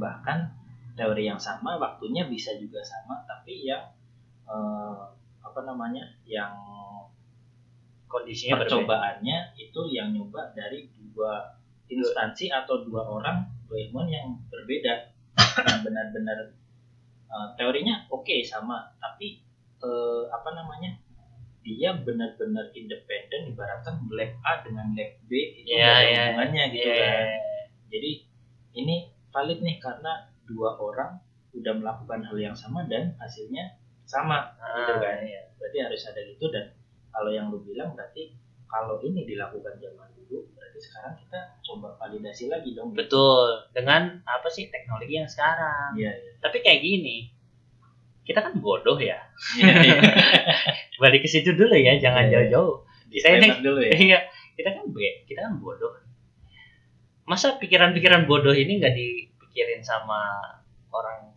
bahkan 0.00 0.49
teori 0.97 1.29
yang 1.29 1.37
sama 1.37 1.76
waktunya 1.76 2.25
bisa 2.25 2.57
juga 2.57 2.81
sama 2.81 3.21
tapi 3.29 3.69
yang 3.69 3.93
eh, 4.49 5.02
apa 5.45 5.61
namanya 5.61 6.09
yang 6.25 6.57
kondisinya 8.11 8.59
berbeda. 8.59 8.75
Percobaannya 8.83 9.38
itu 9.55 9.81
yang 9.88 10.11
nyoba 10.11 10.50
dari 10.52 10.90
dua 11.14 11.55
instansi 11.87 12.50
atau 12.50 12.83
dua 12.83 13.07
orang 13.07 13.47
dua 13.71 13.79
ilmuwan 13.87 14.11
yang 14.11 14.26
berbeda. 14.50 15.14
Yang 15.38 15.81
benar-benar 15.87 16.38
eh, 17.31 17.49
teorinya 17.55 18.05
oke 18.11 18.35
sama 18.43 18.90
tapi 18.99 19.40
eh, 19.81 20.23
apa 20.29 20.50
namanya 20.52 20.99
dia 21.61 21.93
benar-benar 21.93 22.73
independen 22.73 23.52
ibaratkan 23.52 24.00
lab 24.11 24.33
A 24.43 24.64
dengan 24.64 24.90
lab 24.97 25.12
B 25.29 25.31
itu 25.61 25.71
Iya, 25.71 25.76
nggak 25.76 25.93
ada 25.93 26.02
iya, 26.02 26.21
hubungannya 26.26 26.62
gitu 26.73 26.88
Iya, 26.88 27.05
kan. 27.05 27.26
jadi 27.93 28.11
ini 28.75 28.97
valid 29.31 29.61
nih 29.61 29.76
karena 29.79 30.12
dua 30.49 30.75
orang 30.81 31.21
udah 31.52 31.75
melakukan 31.76 32.21
hal 32.25 32.37
yang 32.40 32.57
sama 32.57 32.88
dan 32.88 33.12
hasilnya 33.21 33.76
sama 34.09 34.50
gitu 34.57 34.93
Ah, 34.97 35.00
kan. 35.05 35.17
iya. 35.23 35.40
berarti 35.61 35.79
harus 35.85 36.02
ada 36.09 36.21
gitu 36.25 36.49
dan 36.49 36.73
kalau 37.11 37.31
yang 37.31 37.50
lu 37.50 37.62
bilang 37.62 37.93
berarti 37.93 38.35
kalau 38.71 39.02
ini 39.02 39.26
dilakukan 39.26 39.76
zaman 39.83 40.09
dulu 40.14 40.47
berarti 40.55 40.79
sekarang 40.79 41.14
kita 41.19 41.40
coba 41.67 41.99
validasi 41.99 42.47
lagi 42.47 42.73
dong 42.75 42.95
gitu. 42.95 43.02
betul 43.02 43.49
dengan 43.75 44.23
apa 44.26 44.49
sih 44.49 44.71
teknologi 44.71 45.19
yang 45.19 45.29
sekarang 45.31 45.99
iya 45.99 46.14
iya 46.14 46.33
tapi 46.38 46.62
kayak 46.62 46.81
gini 46.83 47.35
kita 48.23 48.47
kan 48.47 48.55
bodoh 48.62 48.95
ya 48.99 49.19
iya. 49.59 49.99
balik 51.02 51.25
ke 51.25 51.29
situ 51.29 51.57
dulu 51.57 51.75
ya 51.75 51.99
jangan 51.99 52.29
Iya, 52.29 52.31
iya. 52.31 52.35
jauh-jauh 52.47 52.75
Saya 53.19 53.43
Disclaimer 53.43 53.59
dulu 53.64 53.81
ya 53.83 53.93
Iya, 53.97 54.19
kita 54.55 54.69
kan 54.76 54.85
be, 54.93 55.25
kita 55.26 55.40
kan 55.40 55.55
bodoh. 55.59 55.93
Masa 57.25 57.57
pikiran-pikiran 57.57 58.29
bodoh 58.29 58.52
ini 58.52 58.76
nggak 58.79 58.95
dipikirin 58.95 59.81
sama 59.81 60.37
orang 60.93 61.30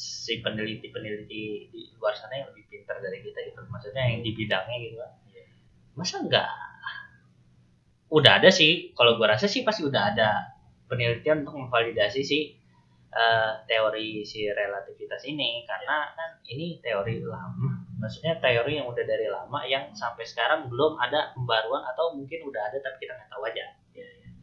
si 0.00 0.40
peneliti-peneliti 0.40 1.68
di 1.68 1.80
luar 2.00 2.16
sana 2.16 2.40
yang 2.40 2.48
lebih 2.56 2.64
pintar 2.72 2.96
dari 3.04 3.20
kita 3.20 3.36
gitu. 3.52 3.60
Maksudnya 3.68 4.08
yang 4.08 4.24
di 4.24 4.32
bidangnya 4.32 4.76
gitu 4.80 4.96
kan. 4.96 5.12
Masa 5.92 6.24
nggak? 6.24 6.48
Udah 8.10 8.40
ada 8.40 8.48
sih, 8.48 8.96
kalau 8.96 9.20
gua 9.20 9.36
rasa 9.36 9.44
sih 9.44 9.60
pasti 9.60 9.84
udah 9.84 10.16
ada 10.16 10.56
penelitian 10.88 11.44
untuk 11.44 11.60
memvalidasi 11.60 12.20
si 12.24 12.56
eh, 13.12 13.52
teori 13.68 14.24
si 14.24 14.48
relativitas 14.48 15.20
ini. 15.28 15.68
Karena 15.68 16.08
kan 16.16 16.40
ini 16.48 16.80
teori 16.80 17.20
lama. 17.20 17.84
Maksudnya 18.00 18.40
teori 18.40 18.80
yang 18.80 18.88
udah 18.88 19.04
dari 19.04 19.28
lama 19.28 19.60
yang 19.68 19.92
sampai 19.92 20.24
sekarang 20.24 20.72
belum 20.72 20.96
ada 20.96 21.36
pembaruan 21.36 21.84
atau 21.84 22.16
mungkin 22.16 22.48
udah 22.48 22.72
ada 22.72 22.80
tapi 22.80 23.04
kita 23.04 23.12
nggak 23.14 23.30
tahu 23.30 23.44
aja. 23.44 23.64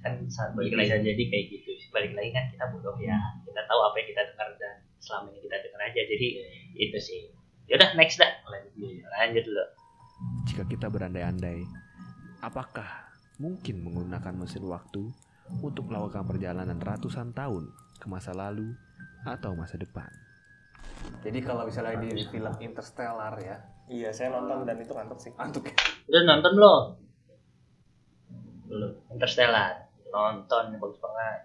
Kan 0.05 0.29
saat 0.29 0.53
balik 0.53 0.77
lagi 0.77 1.01
jadi 1.01 1.23
kayak 1.33 1.45
gitu 1.49 1.67
balik 1.97 2.13
lagi 2.13 2.29
kan 2.29 2.45
kita 2.53 2.65
bodoh 2.69 2.95
ya. 3.01 3.17
Kita 3.41 3.61
tahu 3.65 3.79
apa 3.81 3.95
yang 3.97 4.07
kita 4.13 4.21
dengar 4.29 4.49
dan 4.61 4.75
selama 4.99 5.33
ini 5.33 5.39
kita 5.45 5.55
dengar 5.61 5.81
aja. 5.87 6.01
Jadi 6.03 6.27
itu 6.77 6.97
sih. 6.99 7.21
Yaudah 7.67 7.93
next 7.99 8.17
dah. 8.21 8.31
Lanjut 8.47 8.73
dulu 8.77 9.07
lanjut 9.17 9.43
dulu. 9.43 9.65
Jika 10.49 10.63
kita 10.65 10.87
berandai-andai, 10.89 11.61
apakah 12.41 12.87
mungkin 13.37 13.85
menggunakan 13.85 14.33
mesin 14.33 14.65
waktu 14.65 15.03
untuk 15.61 15.89
melakukan 15.89 16.25
perjalanan 16.25 16.77
ratusan 16.81 17.33
tahun 17.33 17.69
ke 18.01 18.05
masa 18.09 18.33
lalu 18.33 18.73
atau 19.25 19.53
masa 19.53 19.77
depan? 19.77 20.09
Jadi 21.21 21.39
kalau 21.45 21.67
misalnya 21.67 22.01
di 22.01 22.17
film 22.25 22.53
Interstellar 22.61 23.35
ya, 23.41 23.57
Iya, 23.87 24.11
saya 24.11 24.35
nonton 24.35 24.67
dan 24.67 24.75
itu 24.83 24.91
ngantuk 24.91 25.19
sih. 25.23 25.31
antuk 25.39 25.71
udah 26.11 26.21
nonton 26.27 26.51
belum? 26.59 26.83
Belum. 28.67 28.91
Interstellar. 29.15 29.87
Nonton 30.11 30.75
bagus 30.75 30.99
banget. 30.99 31.39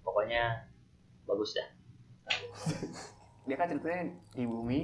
Pokoknya 0.00 0.72
bagus 1.28 1.52
dah 1.52 1.68
dia 3.42 3.56
kan 3.58 3.66
ceritanya 3.66 4.02
di 4.32 4.44
bumi 4.46 4.80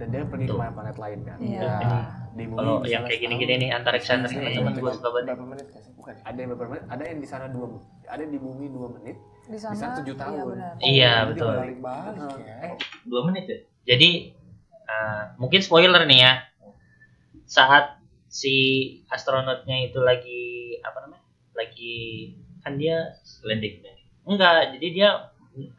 dan 0.00 0.06
dia 0.08 0.24
pergi 0.24 0.48
ke 0.48 0.56
planet 0.56 0.96
lain 0.96 1.18
kan. 1.28 1.36
Iya. 1.36 1.72
Nah, 1.84 2.04
di 2.32 2.44
bumi 2.48 2.56
kalau 2.56 2.74
yang 2.88 3.04
kayak 3.04 3.20
gini-gini 3.20 3.54
nih 3.60 3.70
antariksa 3.76 4.16
ini 4.16 4.56
gue 4.72 4.92
suka 4.96 5.08
banget 5.12 5.36
Berapa 5.36 5.44
menit 5.44 5.66
sih? 5.68 5.92
Bukan. 6.00 6.14
ada 6.24 6.38
yang 6.40 6.50
beberapa 6.56 6.70
menit, 6.72 6.84
ada 6.88 7.02
yang 7.04 7.18
di 7.20 7.28
sana 7.28 7.46
dua, 7.52 7.66
ada 8.08 8.24
di 8.24 8.38
bumi 8.40 8.72
dua 8.72 8.88
menit, 8.96 9.20
Di 9.44 9.58
sana, 9.60 9.76
Bisa 9.76 9.86
tujuh 10.00 10.14
Iya, 10.16 10.22
tahun. 10.24 10.56
Iya, 10.80 11.12
betul. 11.28 11.52
Balik-balik 11.52 12.16
ya. 12.40 12.56
eh 12.64 12.74
dua 13.04 13.20
menit 13.28 13.44
ya 13.44 13.58
Jadi 13.92 14.10
uh, 14.88 15.22
mungkin 15.36 15.60
spoiler 15.60 16.00
nih 16.08 16.20
ya. 16.24 16.32
Saat 17.44 18.00
si 18.30 18.54
astronotnya 19.12 19.90
itu 19.90 20.00
lagi 20.00 20.78
apa 20.80 21.04
namanya? 21.04 21.24
Lagi 21.52 21.96
kan 22.64 22.80
dia 22.80 22.96
landing 23.44 23.84
enggak, 24.30 24.76
jadi 24.78 24.86
dia 24.94 25.08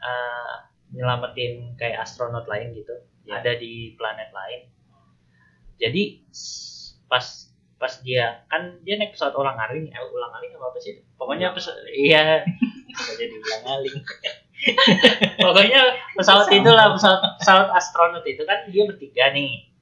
uh, 0.01 0.55
nyelamatin 0.91 1.75
kayak 1.79 2.03
astronot 2.03 2.45
lain 2.48 2.75
gitu. 2.75 2.95
Ya. 3.27 3.39
Ada 3.39 3.57
di 3.57 3.95
planet 3.95 4.29
lain. 4.31 4.62
Jadi 5.81 6.27
pas 7.07 7.25
pas 7.81 7.93
dia 8.05 8.45
kan 8.45 8.77
dia 8.86 9.01
naik 9.01 9.17
pesawat 9.17 9.33
ulang 9.33 9.57
aling, 9.57 9.89
eh, 9.89 10.01
ulang 10.13 10.33
aling 10.38 10.51
apa 10.53 10.65
apa 10.69 10.79
sih? 10.79 11.01
Pokoknya 11.19 11.55
pesawat 11.55 11.81
iya 11.89 12.45
jadi 13.17 13.36
ulang 13.36 13.65
aling. 13.79 13.98
Pokoknya 15.41 15.81
pesawat 16.13 16.48
itulah 16.53 16.93
pesawat 16.93 17.41
pesawat 17.41 17.67
astronot 17.74 18.25
itu 18.29 18.45
kan 18.45 18.69
dia 18.69 18.86
bertiga 18.86 19.33
nih. 19.33 19.74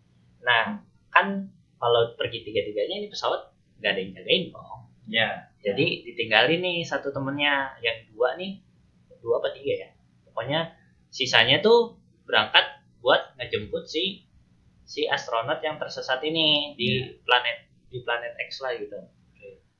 Nah 0.46 0.80
kan 1.12 1.52
kalau 1.80 2.16
pergi 2.16 2.48
tiga 2.48 2.64
tiganya 2.64 2.96
ini 3.04 3.08
pesawat 3.12 3.52
nggak 3.80 3.92
ada 3.92 4.00
yang 4.00 4.12
jagain 4.16 4.44
dong. 4.52 4.80
ya 5.10 5.28
Jadi 5.60 6.08
ditinggalin 6.08 6.62
nih 6.64 6.78
satu 6.88 7.12
temennya, 7.12 7.76
yang 7.84 8.08
dua 8.16 8.40
nih, 8.40 8.64
dua 9.20 9.44
apa 9.44 9.52
tiga 9.52 9.74
ya? 9.76 9.90
Pokoknya 10.24 10.72
sisanya 11.10 11.62
tuh 11.62 11.98
berangkat 12.26 12.82
buat 13.02 13.36
ngejemput 13.38 13.90
si 13.90 14.26
si 14.86 15.06
astronot 15.06 15.62
yang 15.62 15.78
tersesat 15.78 16.22
ini 16.26 16.74
di 16.78 17.20
planet 17.26 17.70
di 17.90 18.02
planet 18.02 18.34
X 18.50 18.62
lah 18.62 18.74
gitu. 18.78 18.98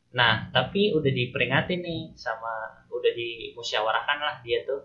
Nah, 0.10 0.50
tapi 0.50 0.90
udah 0.98 1.14
diperingatin 1.14 1.86
nih 1.86 2.18
sama 2.18 2.82
udah 2.90 3.12
dimusyawarahkan 3.14 4.18
lah 4.18 4.36
dia 4.42 4.66
tuh 4.66 4.82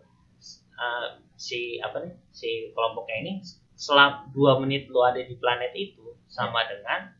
eh, 0.76 1.06
si 1.40 1.80
apa 1.80 2.04
nih 2.04 2.14
si 2.28 2.68
kelompoknya 2.76 3.16
ini 3.24 3.32
selang 3.74 4.28
dua 4.36 4.60
menit 4.60 4.86
lu 4.92 5.00
ada 5.00 5.18
di 5.18 5.34
planet 5.40 5.72
itu 5.72 6.14
sama 6.28 6.68
dengan 6.68 7.10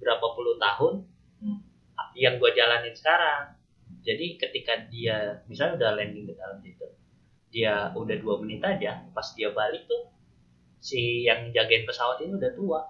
berapa 0.00 0.26
puluh 0.36 0.60
tahun 0.60 1.08
Hmm. 1.40 1.56
yang 2.12 2.36
gua 2.36 2.52
jalanin 2.52 2.92
sekarang. 2.92 3.56
Jadi 4.04 4.36
ketika 4.36 4.76
dia 4.92 5.40
misalnya 5.48 5.80
udah 5.80 5.90
landing 5.96 6.28
ke 6.28 6.34
dalam 6.36 6.60
dia 7.50 7.90
udah 7.92 8.16
dua 8.22 8.38
menit 8.38 8.62
aja, 8.62 9.02
pas 9.10 9.26
dia 9.34 9.50
balik 9.50 9.84
tuh 9.84 10.06
si 10.80 11.26
yang 11.26 11.50
jagain 11.50 11.84
pesawat 11.84 12.22
ini 12.22 12.32
udah 12.34 12.52
tua. 12.54 12.80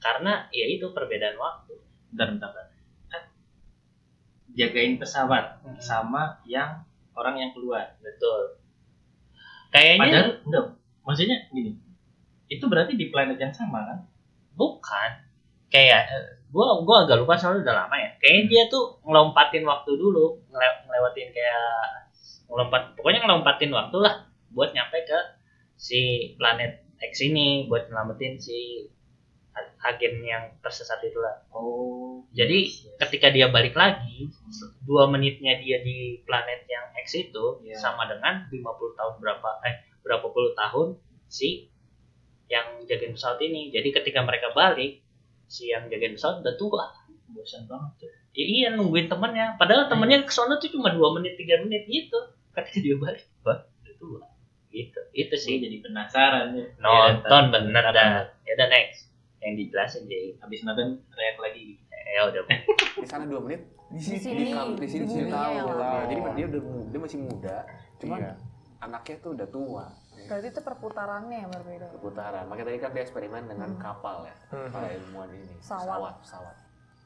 Karena 0.00 0.48
ya 0.52 0.66
itu 0.68 0.90
perbedaan 0.90 1.36
waktu. 1.36 1.76
bentar 2.14 2.30
bentar, 2.30 2.50
bentar. 2.52 2.66
Kan 3.10 3.22
jagain 4.54 4.96
pesawat 4.96 5.60
Hmm. 5.60 5.76
sama 5.80 6.38
yang 6.46 6.86
orang 7.14 7.38
yang 7.38 7.50
keluar 7.50 7.94
Betul. 7.98 8.58
Kayaknya 9.74 9.98
padahal 9.98 10.30
enggak 10.46 10.64
maksudnya 11.02 11.36
gini 11.50 11.74
itu 12.46 12.64
berarti 12.70 12.94
di 12.94 13.10
planet 13.10 13.38
yang 13.40 13.50
sama 13.50 13.82
kan 13.82 13.98
bukan. 14.54 15.10
Kayak 15.74 16.06
eh, 16.06 16.26
gua 16.54 16.78
gua 16.86 17.02
agak 17.02 17.18
lupa 17.26 17.34
soalnya 17.34 17.66
udah 17.66 17.74
lama 17.82 17.96
ya. 17.98 18.10
Kayaknya 18.22 18.42
dia 18.46 18.62
tuh 18.70 18.94
ngelompatin 19.02 19.66
waktu 19.66 19.90
dulu, 19.98 20.38
ngele- 20.54 20.80
ngelewatin 20.86 21.34
kayak 21.34 22.03
ngelompat 22.48 22.98
pokoknya 22.98 23.20
ngelompatin 23.24 23.72
waktu 23.72 23.98
lah 24.00 24.14
buat 24.54 24.70
nyampe 24.76 24.98
ke 25.06 25.18
si 25.74 26.32
planet 26.38 26.84
X 27.02 27.20
ini 27.26 27.66
buat 27.66 27.90
nyelamatin 27.90 28.38
si 28.38 28.88
agen 29.84 30.24
yang 30.24 30.44
tersesat 30.64 30.98
itu 31.04 31.20
lah. 31.20 31.44
oh 31.52 32.24
Jadi 32.34 32.66
ketika 32.98 33.30
dia 33.30 33.46
balik 33.52 33.76
lagi, 33.78 34.26
dua 34.82 35.06
menitnya 35.06 35.60
dia 35.60 35.84
di 35.84 36.18
planet 36.26 36.66
yang 36.66 36.90
X 37.04 37.14
itu 37.14 37.62
Iya. 37.62 37.78
sama 37.78 38.08
dengan 38.10 38.48
50 38.50 38.98
tahun 38.98 39.14
berapa 39.22 39.48
eh 39.62 39.76
berapa 40.02 40.26
puluh 40.32 40.56
tahun 40.56 40.98
si 41.30 41.70
yang 42.50 42.82
jagain 42.88 43.14
pesawat 43.14 43.38
ini. 43.44 43.70
Jadi 43.70 43.92
ketika 43.94 44.24
mereka 44.26 44.50
balik, 44.56 45.04
si 45.46 45.70
yang 45.70 45.86
jagain 45.86 46.16
pesawat 46.16 46.42
udah 46.42 46.56
tua. 46.58 46.84
bosan 47.34 47.66
banget 47.66 48.04
tuh 48.04 48.12
Ya, 48.34 48.44
iya 48.46 48.68
nungguin 48.74 49.06
temennya. 49.06 49.54
Padahal 49.58 49.86
temennya 49.86 50.26
ke 50.26 50.30
sana 50.34 50.58
tuh 50.58 50.70
cuma 50.70 50.90
dua 50.90 51.14
menit 51.18 51.38
tiga 51.38 51.62
menit 51.62 51.86
gitu. 51.86 52.18
Ketika 52.54 52.78
dia 52.78 52.96
balik, 52.96 53.24
wah 53.42 53.58
udah 53.60 53.94
tua. 53.96 54.20
Gitu. 54.68 55.00
Itu 55.12 55.34
sih 55.34 55.54
sih. 55.54 55.56
jadi 55.60 55.76
penasaran 55.80 56.50
ya 56.52 56.66
Nonton 56.76 57.42
Ya, 57.44 57.50
bener 57.52 57.84
dah. 57.88 58.26
Ya 58.42 58.52
udah 58.54 58.68
next. 58.68 59.10
Yang 59.38 59.52
dijelasin 59.60 60.02
jadi. 60.04 60.28
habis 60.38 60.60
nonton 60.62 60.88
teriak 61.08 61.38
lagi 61.38 61.78
Ya 62.06 62.20
udah. 62.24 62.42
Di 63.02 63.06
sana 63.06 63.24
dua 63.24 63.40
menit, 63.40 63.66
Di 63.88 63.98
sini. 63.98 64.18
sini. 64.18 64.42
di, 64.76 64.86
sini 64.86 65.04
Di 65.04 65.10
dunia 65.10 65.26
tahun. 65.28 65.52
yang 65.52 65.66
Nah, 65.66 65.76
lama. 65.76 66.06
jadi 66.06 66.20
dia 66.32 66.46
udah 66.48 66.62
mu- 66.62 66.86
dia 66.88 67.00
masih 67.00 67.18
muda, 67.20 67.56
cuman 67.96 68.18
Iya. 68.18 68.32
anaknya 68.80 69.16
tuh 69.18 69.30
udah 69.34 69.48
tua. 69.48 69.84
Berarti 70.24 70.46
itu 70.48 70.60
perputarannya 70.62 71.38
yang 71.38 71.50
berbeda. 71.50 71.86
Putaran. 71.96 72.44
Makanya 72.46 72.66
tadi 72.66 72.78
kan 72.78 72.90
dia 72.92 73.02
eksperimen 73.02 73.42
dengan 73.44 73.68
Hmm. 73.68 73.80
kapal 73.80 74.24
ya, 74.24 74.36
Hmm. 74.48 74.70
para 74.70 74.88
ilmuwan 74.90 75.28
ini. 75.28 75.54
Pesawat. 75.58 75.82
pesawat, 75.84 76.14
pesawat. 76.22 76.56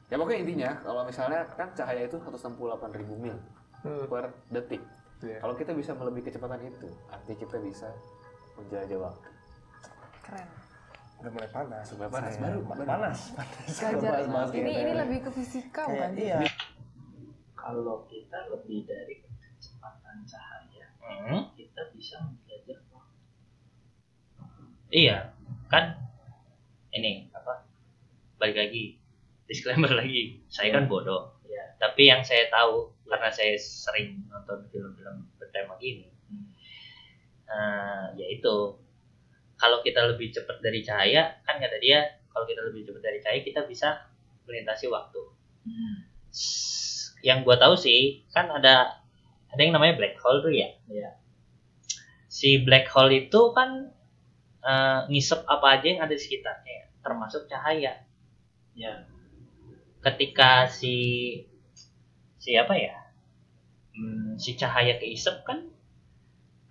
Ya 0.07 0.15
pokoknya 0.15 0.39
intinya 0.39 0.69
kalau 0.79 1.01
misalnya 1.03 1.39
kan 1.51 1.67
cahaya 1.71 2.01
itu 2.03 2.17
168 2.17 2.89
ribu 2.93 3.13
mil 3.15 3.37
Hmm. 3.79 4.05
per 4.05 4.29
detik. 4.47 4.81
Iya. 5.19 5.37
Kalau 5.37 5.53
kita 5.53 5.71
bisa 5.73 5.91
melebihi 5.93 6.25
kecepatan 6.25 6.61
itu, 6.63 6.87
artinya 7.07 7.37
kita 7.37 7.57
bisa 7.59 7.87
menjelajah 8.55 8.99
waktu. 9.01 9.29
Keren. 10.21 10.47
Udah 11.19 11.31
mulai 11.33 11.49
panas. 11.49 11.85
Udah 11.89 11.97
mulai 11.99 12.11
panas, 12.13 12.33
baru, 12.37 12.59
baru. 12.61 12.83
panas. 12.87 13.19
Panas. 13.33 13.67
Panas 13.75 14.25
banget 14.25 14.55
Ini 14.55 14.71
ya. 14.71 14.79
ini 14.79 14.91
lebih 14.95 15.19
ke 15.21 15.31
fisika 15.33 15.83
Kayak, 15.83 15.91
bukan? 15.91 16.11
iya. 16.17 16.37
kalau 17.53 18.07
kita 18.07 18.39
lebih 18.47 18.83
dari 18.83 19.15
kecepatan 19.21 20.23
cahaya 20.23 20.85
Hmm. 21.01 21.51
kita 21.51 21.89
bisa 21.91 22.21
menjelajah 22.21 22.79
waktu 22.87 23.17
Iya, 24.89 25.17
kan 25.67 25.85
ini 26.91 27.27
apa? 27.29 27.65
Balik 28.37 28.57
lagi, 28.57 28.83
disclaimer 29.43 29.89
lagi. 29.91 30.39
Saya 30.47 30.71
kan 30.71 30.85
bodoh. 30.85 31.35
Iya. 31.43 31.75
Tapi 31.77 32.07
yang 32.07 32.21
saya 32.21 32.47
tahu 32.47 32.89
karena 33.11 33.29
saya 33.33 33.55
sering 33.59 34.25
nonton 34.31 34.59
film-film 34.71 35.17
bertema 35.39 35.75
gini, 35.81 36.07
Hmm. 36.29 36.45
eh, 37.49 38.05
yaitu 38.21 38.55
kalau 39.61 39.79
kita 39.85 40.01
lebih 40.11 40.31
cepat 40.35 40.57
dari 40.65 40.81
cahaya, 40.87 41.23
kan 41.45 41.55
kata 41.59 41.77
dia, 41.83 41.99
kalau 42.31 42.45
kita 42.49 42.61
lebih 42.67 42.81
cepat 42.87 43.01
dari 43.03 43.19
cahaya 43.23 43.41
kita 43.43 43.61
bisa 43.67 43.89
melintasi 44.47 44.87
waktu. 44.89 45.21
S- 46.33 47.13
Yang 47.21 47.39
gua 47.45 47.55
tahu 47.59 47.75
sih, 47.75 48.23
kan 48.31 48.47
ada 48.47 48.75
ada 49.51 49.61
yang 49.61 49.73
namanya 49.75 49.99
black 49.99 50.15
hole 50.23 50.39
tuh 50.45 50.53
ya. 50.55 50.69
Iya. 50.87 51.09
Si 52.37 52.49
black 52.65 52.87
hole 52.93 53.13
itu 53.27 53.41
kan 53.57 53.69
eh, 54.71 54.99
ngisep 55.11 55.41
apa 55.47 55.67
aja 55.79 55.85
yang 55.91 56.01
ada 56.05 56.13
di 56.15 56.21
sekitarnya, 56.21 56.79
termasuk 57.03 57.47
cahaya. 57.51 57.93
ya 58.75 58.93
Ketika 60.03 60.67
si 60.71 60.95
si 62.39 62.55
apa 62.55 62.75
ya, 62.79 62.95
hmm, 63.99 64.39
si 64.43 64.51
cahaya 64.61 64.95
keisep 65.01 65.35
kan, 65.47 65.59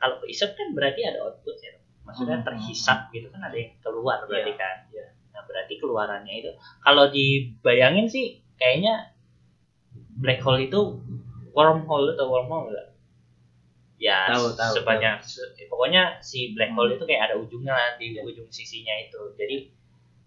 kalau 0.01 0.17
keisep 0.25 0.51
kan 0.59 0.69
berarti 0.77 1.01
ada 1.11 1.19
output 1.27 1.57
ya, 1.61 1.75
maksudnya 2.07 2.39
Hmm. 2.41 2.47
terhisap 2.47 2.99
gitu 3.15 3.29
kan 3.35 3.43
ada 3.49 3.57
yang 3.63 3.73
keluar 3.85 4.19
berarti 4.29 4.53
Iya, 4.55 4.61
kan. 4.63 4.77
iya. 4.95 5.07
Nah 5.35 5.43
berarti 5.49 5.75
keluarannya 5.83 6.35
itu, 6.41 6.51
kalau 6.85 7.05
dibayangin 7.11 8.07
sih 8.15 8.27
kayaknya 8.61 8.95
black 10.23 10.41
hole 10.45 10.61
itu 10.67 10.81
wormhole 11.57 12.09
atau 12.15 12.27
wormhole 12.33 12.69
enggak? 12.71 12.87
Ya 13.99 14.31
Tahu, 14.31 14.55
tahu, 14.55 14.73
sebanyak 14.79 15.17
se- 15.27 15.51
pokoknya 15.67 16.23
si 16.23 16.55
black 16.55 16.71
hole 16.77 16.95
Hmm. 16.95 16.97
itu 16.97 17.05
kayak 17.11 17.23
ada 17.31 17.35
ujungnya 17.43 17.75
di 17.99 18.15
Iya. 18.15 18.23
ujung 18.23 18.47
sisinya 18.55 18.95
itu. 19.03 19.21
Jadi 19.35 19.57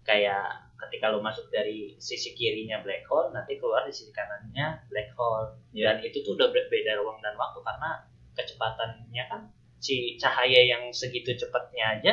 kayak 0.04 0.71
ketika 0.82 1.10
lo 1.10 1.18
masuk 1.18 1.46
dari 1.48 1.94
sisi 1.96 2.34
kirinya 2.34 2.82
black 2.82 3.06
hole 3.06 3.30
nanti 3.30 3.56
keluar 3.56 3.86
di 3.86 3.92
sisi 3.92 4.10
kanannya 4.10 4.82
black 4.88 5.14
hole 5.14 5.54
Iya. 5.72 5.94
dan 5.94 5.96
itu 6.04 6.20
tuh 6.20 6.34
udah 6.34 6.48
beda 6.50 6.92
ruang 6.98 7.18
dan 7.20 7.34
waktu 7.34 7.58
karena 7.62 7.90
kecepatannya 8.34 9.24
kan 9.28 9.40
si 9.78 10.14
cahaya 10.16 10.62
yang 10.62 10.90
segitu 10.90 11.34
cepatnya 11.34 11.98
aja 11.98 12.12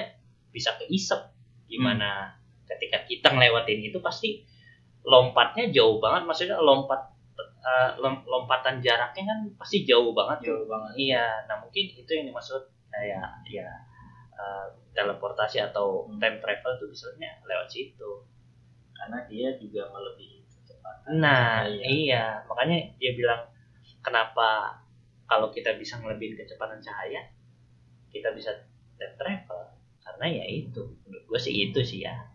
bisa 0.50 0.74
keisep 0.78 1.20
gimana 1.66 2.34
ketika 2.66 3.06
kita 3.06 3.30
ngelewatin 3.30 3.82
itu 3.82 3.98
pasti 4.00 4.46
lompatnya 5.02 5.70
jauh 5.70 5.98
banget 5.98 6.26
maksudnya 6.26 6.58
lompat 6.58 7.10
lom- 8.00 8.26
lompatan 8.26 8.80
jaraknya 8.82 9.24
kan 9.26 9.40
pasti 9.56 9.84
jauh 9.84 10.16
banget 10.16 10.42
tuh. 10.42 10.48
jauh 10.50 10.66
banget 10.66 10.92
Iya, 10.98 11.26
nah 11.46 11.56
mungkin 11.62 11.86
itu 11.92 12.10
yang 12.10 12.26
dimaksud 12.32 12.64
kayak 12.90 13.46
ya 13.46 13.70
eh, 14.34 14.66
teleportasi 14.96 15.60
atau 15.62 16.08
Hmm. 16.08 16.18
time 16.18 16.40
travel 16.40 16.74
tuh 16.80 16.88
misalnya 16.90 17.38
lewat 17.44 17.68
situ. 17.68 18.12
Karena 19.00 19.18
dia 19.26 19.50
juga 19.56 19.88
melebihi 19.88 20.44
kecepatan 20.46 21.18
Nah, 21.18 21.64
cahaya. 21.66 21.86
iya, 21.88 22.24
makanya 22.46 22.78
dia 23.00 23.12
bilang 23.16 23.42
kenapa 24.00 24.80
kalau 25.26 25.50
kita 25.50 25.74
bisa 25.76 25.98
ngelebihin 25.98 26.36
kecepatan 26.36 26.80
cahaya, 26.80 27.32
kita 28.10 28.34
bisa 28.34 28.52
time 28.98 29.16
travel. 29.16 29.62
Karena 30.02 30.26
ya 30.28 30.46
itu, 30.46 30.82
menurut 31.06 31.24
gue 31.26 31.40
sih 31.40 31.54
itu 31.54 31.80
sih 31.80 32.02
ya. 32.02 32.28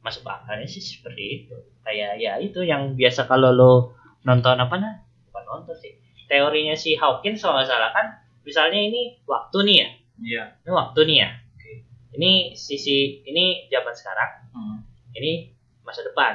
Masuk 0.00 0.26
akalnya 0.26 0.66
sih 0.66 0.82
seperti 0.82 1.44
itu. 1.44 1.54
Kayak 1.80 2.18
ya 2.18 2.36
itu 2.36 2.60
yang 2.60 2.94
biasa 2.94 3.24
kalau 3.24 3.50
lo 3.50 3.72
nonton 4.22 4.58
apa 4.58 4.74
nah? 4.76 4.94
Bukan 5.28 5.44
nonton 5.46 5.76
sih. 5.76 5.96
Teorinya 6.26 6.74
si 6.74 6.94
Hawkins 6.94 7.40
kalau 7.40 7.58
nggak 7.58 7.68
salah 7.68 7.90
kan, 7.90 8.06
misalnya 8.42 8.78
ini 8.78 9.18
waktu 9.26 9.58
nih 9.66 9.76
ya, 9.76 9.88
iya 10.20 10.44
ini 10.62 10.70
waktu 10.70 11.00
nih 11.04 11.16
ya. 11.20 11.30
Ini 12.10 12.30
sisi 12.54 13.22
ini 13.22 13.66
zaman 13.66 13.94
sekarang, 13.94 14.30
Hmm. 14.50 14.78
ini 15.14 15.54
masa 15.90 16.00
depan 16.02 16.32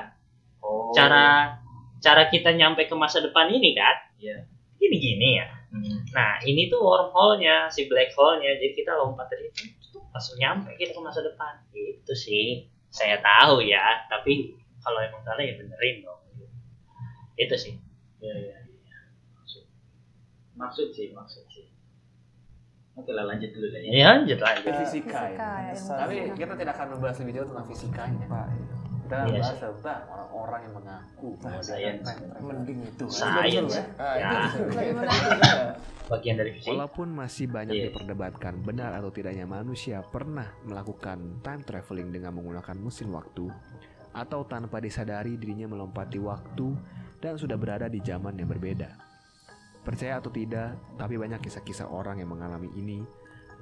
oh 0.60 0.92
cara 0.92 1.56
cara 1.98 2.28
kita 2.28 2.52
nyampe 2.52 2.84
ke 2.84 2.94
masa 2.94 3.18
depan 3.20 3.48
ini 3.48 3.72
kan 3.72 3.96
Iya. 4.16 4.44
gini 4.76 4.98
gini 4.98 5.30
ya 5.40 5.48
Hmm. 5.66 6.08
nah 6.12 6.40
ini 6.40 6.72
tuh 6.72 6.80
wormhole-nya 6.80 7.68
si 7.68 7.84
black 7.86 8.12
hole-nya 8.12 8.48
jadi 8.56 8.72
kita 8.74 8.96
lompat 8.96 9.28
dari 9.28 9.52
itu 9.52 9.68
langsung 10.08 10.36
nyampe 10.38 10.72
kita 10.74 10.92
ke 10.92 11.02
masa 11.02 11.20
depan 11.20 11.52
itu 11.70 12.14
sih 12.14 12.64
saya 12.88 13.20
tahu 13.20 13.60
ya 13.60 14.08
tapi 14.08 14.56
kalau 14.80 15.00
emang 15.00 15.20
salah 15.22 15.42
ya 15.42 15.52
benerin 15.54 16.00
dong 16.00 16.22
itu 17.36 17.56
sih 17.56 17.76
Iya, 18.18 18.34
iya, 18.34 18.58
iya. 18.64 19.00
Maksud. 19.36 19.64
Maksud 20.56 20.88
sih, 20.90 21.12
maksud 21.12 21.44
sih. 21.46 21.68
Oke 22.96 23.12
lah 23.12 23.28
lanjut 23.28 23.52
dulu 23.52 23.68
lah 23.68 23.82
ya. 23.82 23.90
ya 23.92 24.06
lanjut 24.16 24.40
lanjut 24.40 24.74
fisika, 24.80 25.20
Fisika, 25.28 25.52
ya. 25.60 25.74
ilmu 25.76 25.92
Tapi 25.92 26.16
fisika. 26.16 26.36
kita 26.40 26.54
tidak 26.56 26.74
akan 26.74 26.88
membahas 26.96 27.18
lebih 27.20 27.34
jauh 27.36 27.48
tentang 27.52 27.68
fisikanya. 27.68 28.26
Pak, 28.26 28.46
Kita 29.06 29.22
kan 29.22 29.30
Iya 29.30 29.38
bahas 29.38 29.60
tentang 29.62 30.02
orang-orang 30.10 30.60
yang 30.66 30.74
mengaku 30.82 31.28
bahwa 31.38 31.62
dia. 31.62 31.94
Mending 32.42 32.80
itu. 32.90 33.06
Science. 33.06 33.78
Ah, 34.02 34.16
Ya. 34.18 34.30
bisa. 34.50 34.58
Bagaimana? 34.74 35.14
bagian 36.06 36.38
dari 36.38 36.52
fisik 36.54 36.70
Walaupun 36.70 37.08
masih 37.18 37.46
banyak 37.50 37.74
Iya. 37.74 37.86
diperdebatkan 37.90 38.62
benar 38.62 38.94
atau 38.94 39.10
tidaknya 39.10 39.50
manusia 39.50 40.06
pernah 40.06 40.54
melakukan 40.62 41.42
time 41.42 41.62
traveling 41.66 42.14
dengan 42.14 42.34
menggunakan 42.38 42.78
mesin 42.78 43.10
waktu 43.10 43.50
atau 44.14 44.46
tanpa 44.46 44.78
disadari 44.78 45.34
dirinya 45.36 45.66
melompati 45.66 46.22
waktu 46.22 46.78
dan 47.22 47.42
sudah 47.42 47.58
berada 47.58 47.90
di 47.90 48.00
zaman 48.06 48.38
yang 48.38 48.50
berbeda. 48.50 48.90
Percaya 49.82 50.18
atau 50.18 50.30
tidak, 50.34 50.78
tapi 50.98 51.18
banyak 51.18 51.42
kisah-kisah 51.42 51.90
orang 51.90 52.22
yang 52.22 52.30
mengalami 52.34 52.70
ini 52.78 53.02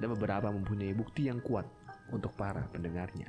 dan 0.00 0.08
beberapa 0.12 0.48
mempunyai 0.48 0.92
bukti 0.96 1.28
yang 1.28 1.40
kuat 1.40 1.64
untuk 2.12 2.32
para 2.36 2.64
pendengarnya. 2.72 3.28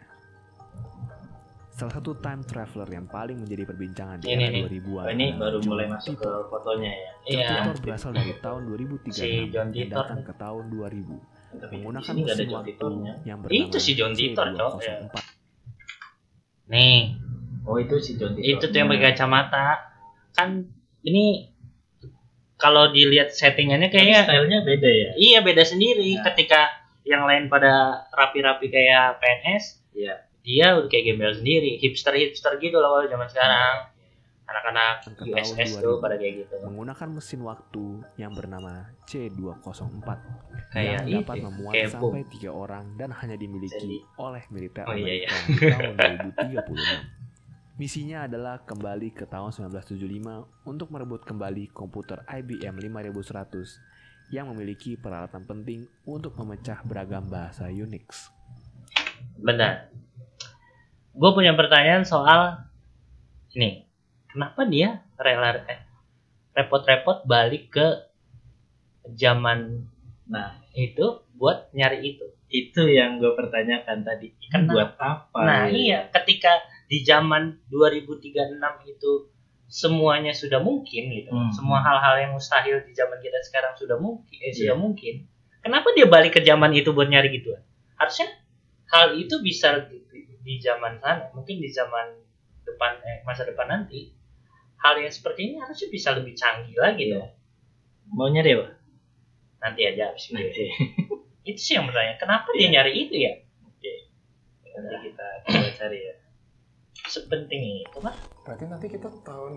Salah 1.76 1.92
satu 1.94 2.16
time 2.16 2.40
traveler 2.42 2.88
yang 2.90 3.04
paling 3.06 3.36
menjadi 3.38 3.68
perbincangan 3.68 4.18
di 4.18 4.26
Ini 4.26 4.40
era 4.40 4.48
nih. 4.50 4.62
2000-an 4.80 4.96
Oh, 4.98 5.12
ini 5.12 5.28
baru 5.36 5.58
John 5.58 5.68
mulai 5.68 5.88
masuk 5.92 6.14
ke 6.14 6.24
Titor. 6.24 6.48
fotonya 6.48 6.88
ya. 6.90 7.10
John 7.12 7.36
Iya. 7.36 7.50
Titor 7.52 7.76
berasal 7.84 8.12
dari 8.12 8.34
tahun 8.38 8.62
2003 8.66 9.12
Si 9.12 9.28
John 9.46 9.68
dan 9.68 9.68
Titor. 9.70 9.96
datang 10.02 10.22
ke 10.22 10.34
tahun 10.36 10.64
2000 10.70 11.20
Tapi 11.56 11.74
menggunakan 11.74 12.14
mesin 12.14 12.48
John 12.48 12.56
waktu 12.56 12.72
yang 13.24 13.38
bernama 13.40 13.60
Itu 13.62 13.78
si 13.78 13.92
John 13.94 14.14
Titor, 14.14 14.48
Cok, 14.50 14.74
ya. 14.80 14.96
C204. 15.04 15.16
nih 16.66 17.00
Oh 17.64 17.76
itu 17.76 17.96
si 17.98 18.12
John 18.16 18.32
Titor. 18.34 18.48
itu 18.50 18.66
tuh 18.66 18.78
yang 18.78 18.88
pakai 18.88 19.04
kacamata 19.06 19.66
kan 20.32 20.50
ini 21.02 21.52
kalau 22.56 22.88
dilihat 22.90 23.30
settingannya 23.30 23.88
Tapi 23.88 24.00
kayaknya 24.00 24.20
stylenya 24.24 24.60
beda 24.64 24.90
ya. 24.90 25.10
iya 25.18 25.40
beda 25.40 25.62
sendiri 25.62 26.08
Nah. 26.14 26.24
ketika 26.26 26.72
yang 27.04 27.24
lain 27.24 27.46
pada 27.46 27.72
rapi-rapi 28.10 28.66
kayak 28.66 29.20
PNS 29.20 29.84
Iya. 29.92 30.25
Dia 30.46 30.78
udah 30.78 30.88
kayak 30.88 31.04
gembel 31.10 31.34
sendiri 31.34 31.82
hipster 31.82 32.14
hipster 32.14 32.54
gitu 32.62 32.78
loh 32.78 33.02
kalau 33.02 33.10
zaman 33.10 33.28
sekarang 33.28 33.90
anak-anak 34.46 35.02
USS 35.26 35.82
tuh 35.82 35.98
2000. 35.98 36.06
pada 36.06 36.16
kayak 36.22 36.34
gitu 36.46 36.54
menggunakan 36.70 37.08
mesin 37.18 37.42
waktu 37.42 37.86
yang 38.22 38.32
bernama 38.38 38.94
C204 39.10 40.10
kayak 40.70 40.86
yang 40.86 41.06
itu 41.10 41.18
dapat 41.26 41.36
memuat 41.50 41.74
kayak 41.74 41.90
sampai 41.90 42.22
tiga 42.30 42.52
orang 42.54 42.86
dan 42.94 43.10
hanya 43.10 43.34
dimiliki 43.42 44.06
oleh 44.22 44.46
militer 44.54 44.86
Oh, 44.86 44.94
iya, 44.94 45.26
iya. 45.26 45.30
Amerika 45.34 45.50
di 45.50 45.58
tahun 45.74 46.62
2036. 46.62 47.26
Misinya 47.76 48.24
adalah 48.24 48.64
kembali 48.64 49.12
ke 49.12 49.28
tahun 49.28 49.52
1975 49.52 50.70
untuk 50.70 50.88
merebut 50.94 51.28
kembali 51.28 51.74
komputer 51.76 52.24
IBM 52.30 52.80
5100 52.80 54.32
yang 54.32 54.48
memiliki 54.54 54.96
peralatan 54.96 55.44
penting 55.44 55.90
untuk 56.08 56.38
memecah 56.38 56.86
beragam 56.86 57.26
bahasa 57.28 57.68
Unix. 57.68 58.30
benar 59.36 59.92
gue 61.16 61.32
punya 61.32 61.56
pertanyaan 61.56 62.04
soal 62.04 62.68
ini 63.56 63.88
kenapa 64.28 64.68
dia 64.68 65.02
rela 65.16 65.64
eh, 65.66 65.80
repot-repot 66.54 67.24
balik 67.24 67.72
ke 67.72 67.88
zaman 69.16 69.88
Nah 70.26 70.58
itu 70.74 71.22
buat 71.38 71.70
nyari 71.72 72.02
itu 72.02 72.26
itu 72.50 72.82
yang 72.88 73.18
gue 73.20 73.34
pertanyakan 73.36 74.06
tadi. 74.06 74.32
Kan 74.54 74.66
Kenapa? 74.70 74.74
buat 74.74 74.92
apa? 75.02 75.40
Nah 75.44 75.62
ya? 75.68 75.74
iya, 75.74 76.00
ketika 76.14 76.62
di 76.88 77.02
zaman 77.02 77.58
2036 77.68 78.32
itu 78.86 79.12
semuanya 79.66 80.32
sudah 80.32 80.62
mungkin 80.62 81.10
gitu, 81.10 81.34
Hmm. 81.34 81.52
semua 81.52 81.82
hal-hal 81.82 82.22
yang 82.22 82.32
mustahil 82.38 82.86
di 82.86 82.94
zaman 82.94 83.18
kita 83.18 83.42
sekarang 83.50 83.74
sudah 83.76 83.98
mungkin, 83.98 84.38
eh, 84.40 84.54
sudah 84.54 84.78
Iya. 84.78 84.82
mungkin. 84.82 85.14
Kenapa 85.66 85.90
dia 85.98 86.06
balik 86.06 86.38
ke 86.38 86.42
zaman 86.46 86.70
itu 86.78 86.94
buat 86.94 87.10
nyari 87.10 87.34
gituan? 87.34 87.66
Harusnya 87.98 88.30
hal 88.94 89.18
itu 89.18 89.42
bisa 89.42 89.90
di, 90.46 90.62
zaman 90.62 91.02
sana, 91.02 91.34
mungkin 91.34 91.58
di 91.58 91.70
zaman 91.74 92.22
depan, 92.62 93.02
eh, 93.02 93.26
masa 93.26 93.50
depan 93.50 93.66
nanti, 93.66 94.14
hal 94.78 95.02
yang 95.02 95.10
seperti 95.10 95.50
ini 95.50 95.56
harusnya 95.58 95.90
bisa 95.90 96.14
lebih 96.14 96.38
canggih 96.38 96.78
lagi 96.78 97.10
dong. 97.10 97.34
Mau 98.14 98.30
nyari 98.30 98.54
apa? 98.54 98.70
Nanti 99.66 99.82
aja 99.90 100.14
habis 100.14 100.30
ini. 100.30 100.46
Nanti. 100.46 100.66
Itu 101.50 101.62
sih 101.62 101.74
yang 101.78 101.90
bertanya, 101.90 102.22
kenapa 102.22 102.50
dia 102.54 102.70
Iya. 102.70 102.70
nyari 102.74 102.94
itu 103.06 103.16
ya? 103.22 103.34
Nanti 104.76 104.98
kita 105.10 105.28
coba 105.46 105.70
cari 105.78 106.00
ya. 106.04 106.16
Sepenting 107.06 107.86
itu 107.86 108.00
kan? 108.02 108.18
Berarti 108.44 108.66
nanti 108.66 108.88
kita 108.90 109.08
tahun 109.22 109.54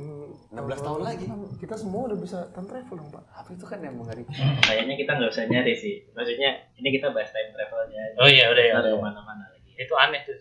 16 0.52 0.84
tahun 0.84 1.00
lagi. 1.00 1.24
Kita 1.56 1.74
semua 1.80 2.12
udah 2.12 2.18
bisa 2.20 2.44
time 2.52 2.68
travel 2.68 2.92
dong, 2.92 3.08
Pak. 3.08 3.24
Apa 3.32 3.48
itu 3.56 3.64
kan 3.64 3.80
yang 3.80 3.96
mengerikan? 3.96 4.36
Kayaknya 4.68 4.94
kita 5.00 5.10
nggak 5.16 5.32
usah 5.32 5.44
nyari 5.48 5.74
sih. 5.74 6.04
Maksudnya 6.12 6.50
ini 6.76 6.88
kita 6.92 7.08
bahas 7.08 7.32
time 7.32 7.50
travelnya. 7.56 8.02
Oh 8.20 8.28
iya, 8.28 8.52
udah 8.52 8.64
ya. 8.68 8.72
Udah 8.84 8.92
ya. 8.92 8.94
ke 8.94 9.00
mana-mana 9.00 9.44
lagi. 9.48 9.70
itu 9.78 9.94
aneh 9.94 10.20
tuh 10.28 10.36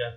John. 0.00 0.14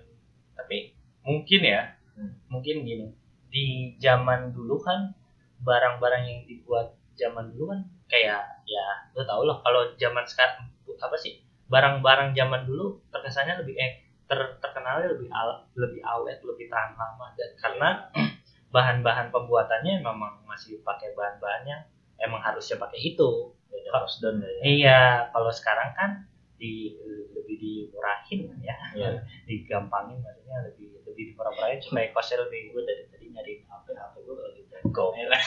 tapi 0.56 0.96
mungkin 1.20 1.60
ya 1.60 1.82
Hmm. 2.14 2.30
mungkin 2.46 2.86
gini 2.86 3.10
di 3.50 3.90
zaman 3.98 4.54
dulu 4.54 4.78
kan 4.78 5.18
barang-barang 5.60 6.22
yang 6.22 6.40
dibuat 6.46 6.94
zaman 7.18 7.50
dulu 7.50 7.74
kan 7.74 7.80
kayak 8.06 8.62
ya 8.62 8.86
lo 9.12 9.26
tau 9.26 9.42
lah 9.42 9.58
kalau 9.66 9.90
zaman 9.98 10.22
sekarang 10.22 10.70
apa 10.94 11.16
sih 11.18 11.42
barang-barang 11.66 12.38
zaman 12.38 12.70
dulu 12.70 13.02
terkesannya 13.10 13.66
lebih 13.66 13.74
eh 13.74 13.92
ter, 14.30 14.38
terkenalnya 14.62 15.10
lebih 15.10 15.26
al, 15.34 15.66
lebih 15.74 16.06
awet 16.06 16.38
lebih 16.46 16.70
tahan 16.70 16.94
lama 16.94 17.34
dan 17.34 17.50
karena 17.58 17.88
bahan-bahan 18.74 19.34
pembuatannya 19.34 19.98
memang 20.06 20.46
masih 20.46 20.78
pakai 20.86 21.18
bahan-bahan 21.18 21.66
yang 21.66 21.82
emang 22.22 22.38
harusnya 22.40 22.78
pakai 22.78 23.10
itu 23.10 23.50
Beda 23.66 23.90
cost 23.90 24.22
down 24.22 24.38
ya. 24.38 24.50
iya 24.62 25.00
kalau 25.34 25.50
sekarang 25.50 25.90
kan 25.98 26.10
di 26.54 26.94
lebih 27.34 27.56
dimurahin 27.58 28.40
ya 28.62 28.76
Iya. 28.94 29.10
digampangin 29.48 30.22
maksudnya 30.22 30.70
lebih 30.70 31.02
lebih 31.04 31.22
dimurah-murahin 31.34 31.80
supaya 31.82 32.08
kosnya 32.14 32.46
lebih 32.46 32.70
Gue 32.72 32.82
dari 32.86 33.02
tadi 33.10 33.26
nyari 33.30 33.52
HP 33.66 33.86
HP 33.90 34.14
gue 34.22 34.34
lagi 34.38 34.62
Go. 34.92 35.16
merah. 35.16 35.40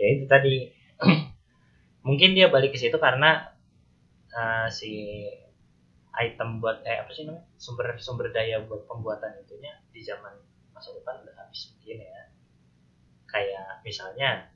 ya 0.00 0.06
itu 0.16 0.24
tadi 0.26 0.72
mungkin 2.06 2.32
dia 2.34 2.48
balik 2.48 2.72
ke 2.74 2.78
situ 2.80 2.96
karena 2.96 3.52
uh, 4.32 4.66
si 4.72 5.22
item 6.12 6.58
buat 6.58 6.80
eh 6.84 7.04
apa 7.04 7.10
sih 7.12 7.24
namanya 7.24 7.46
sumber 7.56 7.86
sumber 7.96 8.28
daya 8.32 8.60
buat 8.64 8.84
pembuatan 8.88 9.32
itunya 9.40 9.72
di 9.92 10.00
zaman 10.00 10.32
masa 10.72 10.92
depan 10.92 11.20
udah 11.22 11.34
habis 11.36 11.72
mungkin 11.72 12.00
ya 12.04 12.22
kayak 13.28 13.80
misalnya 13.80 14.50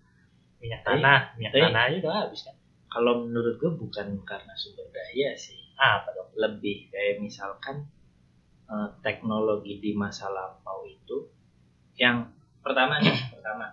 minyak 0.60 0.80
tanah 0.84 1.32
minyak 1.36 1.52
tanah 1.52 1.82
aja 1.92 1.96
udah 2.02 2.14
habis 2.28 2.40
kan 2.44 2.56
Kalau 2.86 3.26
menurut 3.26 3.58
gue 3.60 3.72
bukan 3.76 4.22
karena 4.24 4.54
sumber 4.56 4.88
daya 4.94 5.34
sih. 5.36 5.58
ah, 5.76 6.00
apa 6.00 6.08
dong 6.16 6.32
Lebih 6.36 6.88
kayak 6.88 7.20
misalkan 7.20 7.84
eh, 8.70 8.88
teknologi 9.04 9.78
di 9.82 9.92
masa 9.92 10.32
lampau 10.32 10.86
itu 10.88 11.28
yang 11.96 12.28
pertama 12.60 13.00
nih, 13.00 13.12
pertama 13.36 13.72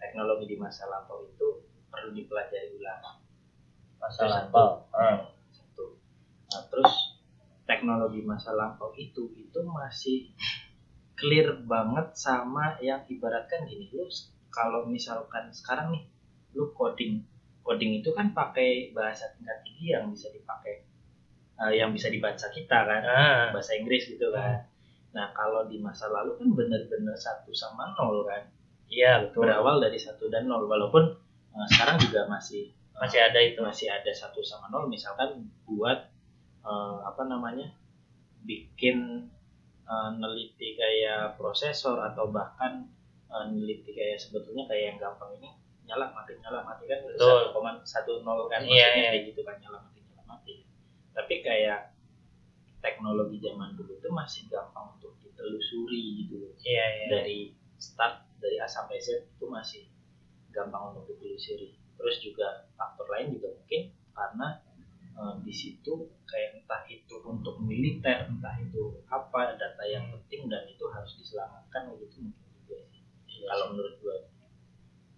teknologi 0.00 0.44
di 0.48 0.56
masa 0.60 0.88
lampau 0.88 1.24
itu 1.24 1.48
perlu 1.88 2.12
dipelajari 2.12 2.76
ulang. 2.76 3.20
masa 4.02 4.26
lampau 4.26 4.82
satu. 4.90 5.24
Satu. 5.54 5.84
Nah, 6.50 6.62
terus 6.68 6.92
teknologi 7.64 8.20
masa 8.26 8.50
lampau 8.52 8.90
itu 8.98 9.30
itu 9.38 9.58
masih 9.62 10.34
clear 11.14 11.54
banget 11.62 12.18
sama 12.18 12.76
yang 12.82 13.06
ibaratkan 13.06 13.62
gini 13.64 13.94
lu 13.94 14.10
kalau 14.50 14.84
misalkan 14.90 15.54
sekarang 15.54 15.94
nih 15.94 16.04
lu 16.52 16.74
coding 16.74 17.22
coding 17.62 18.02
itu 18.02 18.10
kan 18.12 18.34
pakai 18.34 18.90
bahasa 18.90 19.30
tingkat 19.38 19.62
tinggi 19.62 19.94
yang 19.94 20.10
bisa 20.10 20.28
dipakai 20.34 20.82
eh, 21.62 21.72
yang 21.78 21.94
bisa 21.94 22.10
dibaca 22.10 22.46
kita 22.50 22.78
kan 22.84 23.02
ah, 23.06 23.42
bahasa 23.54 23.78
Inggris 23.78 24.10
gitu 24.10 24.34
kan. 24.34 24.66
Nah 25.14 25.30
kalau 25.32 25.70
di 25.70 25.78
masa 25.78 26.10
lalu 26.10 26.36
kan 26.36 26.48
bener-bener 26.52 27.14
satu 27.14 27.54
sama 27.54 27.94
nol 27.94 28.26
kan. 28.26 28.42
Iya 28.90 29.24
betul. 29.24 29.48
Berawal 29.48 29.80
dari 29.80 29.96
satu 29.96 30.28
dan 30.28 30.50
nol 30.50 30.66
walaupun 30.66 31.14
eh, 31.54 31.66
sekarang 31.70 31.96
juga 32.02 32.26
masih 32.26 32.74
masih 32.98 33.18
ada 33.18 33.40
itu. 33.40 33.62
masih 33.62 33.88
ada 33.88 34.10
satu 34.10 34.42
sama 34.42 34.68
nol. 34.74 34.90
Misalkan 34.90 35.46
buat 35.64 36.10
eh, 36.66 36.98
apa 37.06 37.22
namanya 37.30 37.70
bikin 38.42 39.30
eh, 39.86 40.10
neliti 40.18 40.74
kayak 40.74 41.38
prosesor 41.38 42.02
atau 42.02 42.26
bahkan 42.26 42.90
eh, 43.30 43.44
neliti 43.54 43.94
kayak 43.94 44.18
sebetulnya 44.18 44.66
kayak 44.66 44.84
yang 44.94 44.98
gampang 44.98 45.30
ini 45.38 45.61
nyala 45.92 46.06
mati 46.08 46.32
nyala 46.40 46.60
mati 46.64 46.84
kan 46.88 46.98
Betul. 47.04 47.20
satu 47.20 47.52
koma 47.52 47.70
satu 47.84 48.12
nol 48.24 48.48
kan 48.48 48.64
Iya, 48.64 48.88
maksudnya 48.88 48.96
iya. 48.96 49.10
kayak 49.12 49.24
gitu 49.28 49.40
kan 49.44 49.56
nyala 49.60 49.78
mati 49.84 49.98
nyala 50.00 50.22
mati 50.24 50.54
tapi 51.12 51.34
kayak 51.44 51.80
teknologi 52.80 53.36
zaman 53.38 53.76
dulu 53.76 53.92
itu 53.94 54.08
masih 54.10 54.42
gampang 54.48 54.96
untuk 54.96 55.12
ditelusuri 55.20 56.24
gitu 56.24 56.34
loh 56.40 56.52
iya 56.64 56.84
iya 56.96 57.06
dari 57.12 57.38
start 57.76 58.24
dari 58.40 58.56
A 58.58 58.66
sampai 58.66 58.98
Z 58.98 59.22
itu 59.22 59.44
masih 59.46 59.86
gampang 60.50 60.92
untuk 60.92 61.06
ditelusuri. 61.14 61.72
Terus 61.96 62.16
juga 62.18 62.66
faktor 62.74 63.06
lain 63.08 63.38
juga 63.38 63.54
mungkin 63.54 63.82
karena 64.12 64.48
eh, 65.14 65.34
di 65.46 65.54
situ 65.54 66.10
kayak 66.26 66.58
entah 66.58 66.82
itu 66.90 67.14
untuk 67.22 67.62
militer, 67.62 68.26
entah 68.26 68.54
itu 68.58 68.98
apa 69.06 69.54
data 69.54 69.84
yang 69.86 70.10
penting 70.10 70.50
dan 70.50 70.66
itu 70.66 70.82
harus 70.90 71.14
diselamatkan 71.16 71.94
gitu 72.02 72.18
mungkin 72.20 72.50
juga 72.66 72.76
sih. 72.90 73.02
Kalau 73.46 73.72
menurut 73.72 73.94
gue 74.02 74.16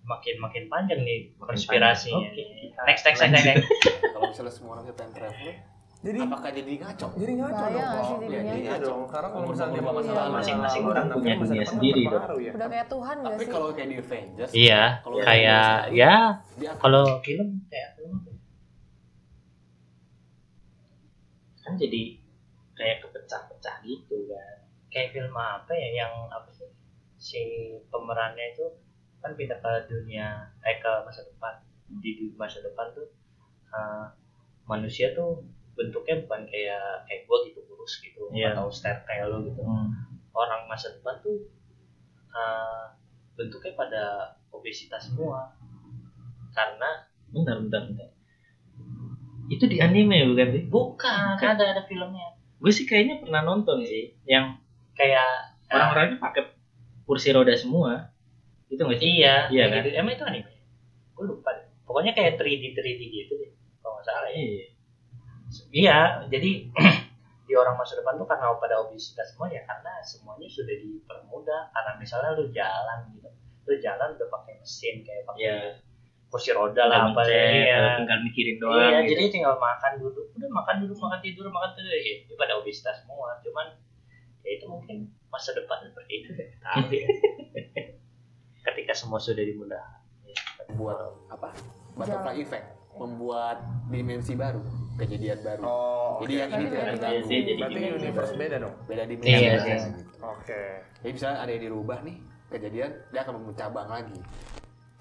makin 0.04 0.36
makin 0.36 0.64
panjang 0.66 1.00
nih 1.00 1.32
Makin 1.32 1.48
konspirasinya 1.48 2.28
kita 2.28 2.80
next 2.84 3.02
next 3.02 3.20
next 3.20 3.32
next, 3.34 3.46
next. 3.46 3.66
Kalau 4.12 4.26
misalnya 4.26 4.52
semua 4.52 4.70
orang 4.74 4.84
time 4.90 5.10
traveler, 5.10 5.56
Jadi 5.98 6.18
apakah 6.20 6.50
jadi 6.50 6.72
ngaco 6.76 7.06
jadi 7.16 7.32
ngaco 7.34 7.64
dong. 7.64 7.72
sih 7.72 8.14
Pak. 8.14 8.20
jadinya? 8.22 8.52
Iya 8.54 8.74
dong. 8.78 9.00
Karena 9.08 9.28
kalau 9.30 9.46
misalnya 9.48 9.72
umur 9.74 9.92
masa 9.94 10.04
Iya, 10.04 10.12
lalu. 10.14 10.32
Masing-masing 10.34 10.82
masa 10.84 10.92
orang 10.92 11.06
punya 11.14 11.34
masa 11.34 11.48
dunia 11.50 11.66
sendiri 11.66 12.02
dong. 12.04 12.24
ya. 12.36 12.50
Udah 12.52 12.68
kayak 12.68 12.86
Tuhan 12.86 13.14
gak 13.16 13.24
tapi 13.26 13.40
sih? 13.40 13.50
kalau 13.50 13.68
kayak 13.70 13.88
di 13.88 13.96
Avengers 13.96 14.52
Iya, 14.54 14.82
kalau 15.00 15.16
kayak 15.18 15.68
ya 15.90 16.14
dia 16.54 16.70
kalau 16.76 17.02
film 17.18 17.48
kayak 17.66 17.90
ya? 17.96 18.08
kan 21.64 21.74
jadi 21.74 22.02
kayak 22.74 22.96
kepecah-pecah 23.00 23.76
gitu 23.82 24.28
kan 24.28 24.56
kayak 24.90 25.08
film 25.10 25.32
apa 25.32 25.72
ya 25.72 25.88
yang 25.96 26.12
apa 26.28 26.52
sih 26.52 26.68
si 27.16 27.40
pemerannya 27.88 28.52
itu 28.52 28.66
kan 29.24 29.32
pindah 29.32 29.56
ke 29.56 29.70
dunia 29.88 30.52
eh 30.60 30.76
ke 30.76 30.92
masa 31.02 31.24
depan. 31.24 31.54
Di 31.98 32.28
masa 32.36 32.60
depan 32.60 32.92
tuh 32.92 33.08
eh, 33.72 34.04
manusia 34.68 35.16
tuh 35.16 35.40
bentuknya 35.72 36.20
bukan 36.22 36.44
kayak 36.46 37.08
kayak 37.08 37.24
gua 37.24 37.42
gitu 37.48 37.64
kurus 37.64 37.98
gitu 37.98 38.28
Iya. 38.30 38.52
atau 38.54 38.68
stare 38.70 39.02
kayak 39.02 39.26
lo 39.26 39.42
gitu 39.42 39.64
orang 40.30 40.68
masa 40.68 40.92
depan 40.92 41.16
tuh 41.18 41.48
eh, 42.30 42.84
bentuknya 43.34 43.72
pada 43.74 44.04
obesitas 44.52 45.08
semua. 45.08 45.56
Karena 46.52 47.08
bentar 47.34 47.58
bentar 47.58 47.82
bentar. 47.88 48.08
Itu 49.50 49.66
di 49.66 49.82
anime 49.82 50.30
bukan 50.30 50.46
sih? 50.54 50.64
Bukan 50.70 51.36
Bukan. 51.36 51.48
ada 51.50 51.64
ada 51.74 51.82
filmnya. 51.84 52.38
Gue 52.62 52.72
sih 52.72 52.86
kayaknya 52.86 53.20
pernah 53.20 53.42
nonton 53.42 53.82
sih 53.84 54.14
yang 54.24 54.56
kayak 54.94 55.58
orang-orangnya 55.68 56.16
pakai 56.16 56.42
kursi 57.04 57.34
roda 57.34 57.52
semua 57.52 58.13
itu 58.74 58.82
nggak 58.82 58.98
sih? 58.98 59.10
Iya. 59.16 59.34
Iya 59.48 59.62
kayak 59.64 59.72
kan? 59.72 59.84
gitu. 59.86 59.96
emang 59.96 60.12
itu 60.14 60.24
anime? 60.26 60.50
Gue 61.14 61.24
lupa 61.30 61.50
deh. 61.54 61.66
Pokoknya 61.86 62.12
kayak 62.12 62.32
3D 62.36 62.64
3D 62.74 63.02
gitu 63.06 63.32
deh 63.38 63.50
kalau 63.78 63.96
nggak 63.96 64.06
salah 64.06 64.28
ya. 64.28 64.36
Iya. 64.36 64.64
Iya 65.70 65.98
jadi 66.28 66.50
di 67.46 67.52
orang 67.54 67.76
masa 67.76 67.94
depan 67.94 68.16
tuh 68.16 68.26
karena 68.26 68.50
pada 68.56 68.80
obesitas 68.80 69.30
semua 69.30 69.46
ya 69.46 69.62
karena 69.62 69.92
semuanya 70.02 70.48
sudah 70.50 70.74
dipermudah. 70.74 71.70
Karena 71.70 71.90
misalnya 71.96 72.30
lu 72.34 72.50
jalan 72.50 72.98
gitu 73.14 73.30
lu 73.64 73.74
jalan 73.80 74.12
udah 74.12 74.28
pakai 74.28 74.60
mesin 74.60 75.00
kayak 75.00 75.24
pakai 75.24 75.40
Iya. 75.40 75.56
kursi 76.28 76.50
roda 76.50 76.84
lah 76.84 77.14
apa 77.14 77.22
ya 77.30 78.02
tinggal 78.02 78.18
mikirin 78.26 78.58
doang 78.58 78.76
iya 78.90 79.06
gitu. 79.06 79.14
jadi 79.14 79.22
tinggal 79.30 79.54
makan 79.54 80.02
duduk 80.02 80.26
udah 80.34 80.50
makan 80.50 80.82
duduk 80.82 80.98
makan 80.98 81.22
tidur 81.22 81.46
makan 81.48 81.70
tidur. 81.72 81.94
Ya 81.94 82.12
itu 82.20 82.32
pada 82.34 82.58
obesitas 82.58 83.00
semua. 83.00 83.38
Cuman 83.40 83.72
ya 84.42 84.50
itu 84.58 84.66
mungkin 84.66 85.14
masa 85.30 85.54
depan 85.54 85.80
seperti 85.86 86.12
itu 86.26 86.30
ya 86.34 86.46
tapi 86.60 86.96
ya. 87.06 87.08
Ketika 88.64 88.92
semua 88.92 89.18
sudah 89.18 89.40
dimudahkan 89.40 90.00
membuat 90.66 90.98
apa 91.28 91.52
butterfly 91.94 92.36
effect 92.36 92.66
membuat 92.94 93.58
dimensi 93.86 94.32
baru 94.32 94.62
kejadian 94.94 95.38
baru 95.40 95.62
Oh, 95.62 96.22
jadi 96.22 96.46
yang 96.46 96.50
ini 96.52 96.64
tidak 96.64 96.84
terganggu 96.94 97.26
Iya 97.26 97.54
Berarti 97.58 97.80
universe 97.92 98.32
beda 98.34 98.56
dong. 98.62 98.74
beda 98.86 99.02
dimensi 99.04 99.34
Iya, 99.34 99.50
aja 99.52 99.66
iya. 99.66 99.76
gitu. 99.82 100.00
Oke. 100.22 100.62
jadi 101.02 101.10
misalnya 101.12 101.38
ada 101.38 101.50
yang 101.50 101.62
dirubah 101.64 101.98
nih 102.00 102.16
kejadian 102.48 102.90
dia 103.10 103.20
akan 103.20 103.34
mencabang 103.44 103.88
lagi 103.88 104.18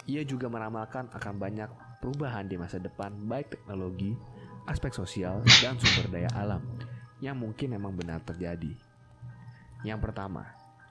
Ia 0.04 0.22
juga 0.26 0.50
meramalkan 0.50 1.08
akan 1.10 1.34
banyak 1.38 1.70
perubahan 1.98 2.44
di 2.44 2.60
masa 2.60 2.76
depan 2.76 3.16
baik 3.24 3.56
teknologi, 3.56 4.12
aspek 4.66 4.92
sosial, 4.92 5.40
dan 5.64 5.80
sumber 5.80 6.12
daya 6.12 6.28
alam 6.36 6.60
yang 7.24 7.40
mungkin 7.40 7.72
memang 7.72 7.96
benar 7.96 8.20
terjadi. 8.20 8.76
Yang 9.88 10.00
pertama, 10.04 10.44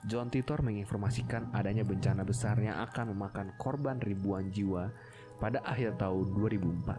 John 0.03 0.27
Titor 0.29 0.61
menginformasikan 0.61 1.55
adanya 1.55 1.83
bencana 1.83 2.23
besar 2.23 2.59
yang 2.59 2.75
akan 2.81 3.15
memakan 3.15 3.55
korban 3.55 4.03
ribuan 4.03 4.51
jiwa 4.51 4.91
pada 5.39 5.63
akhir 5.63 5.95
tahun 5.97 6.27
2004. 6.35 6.99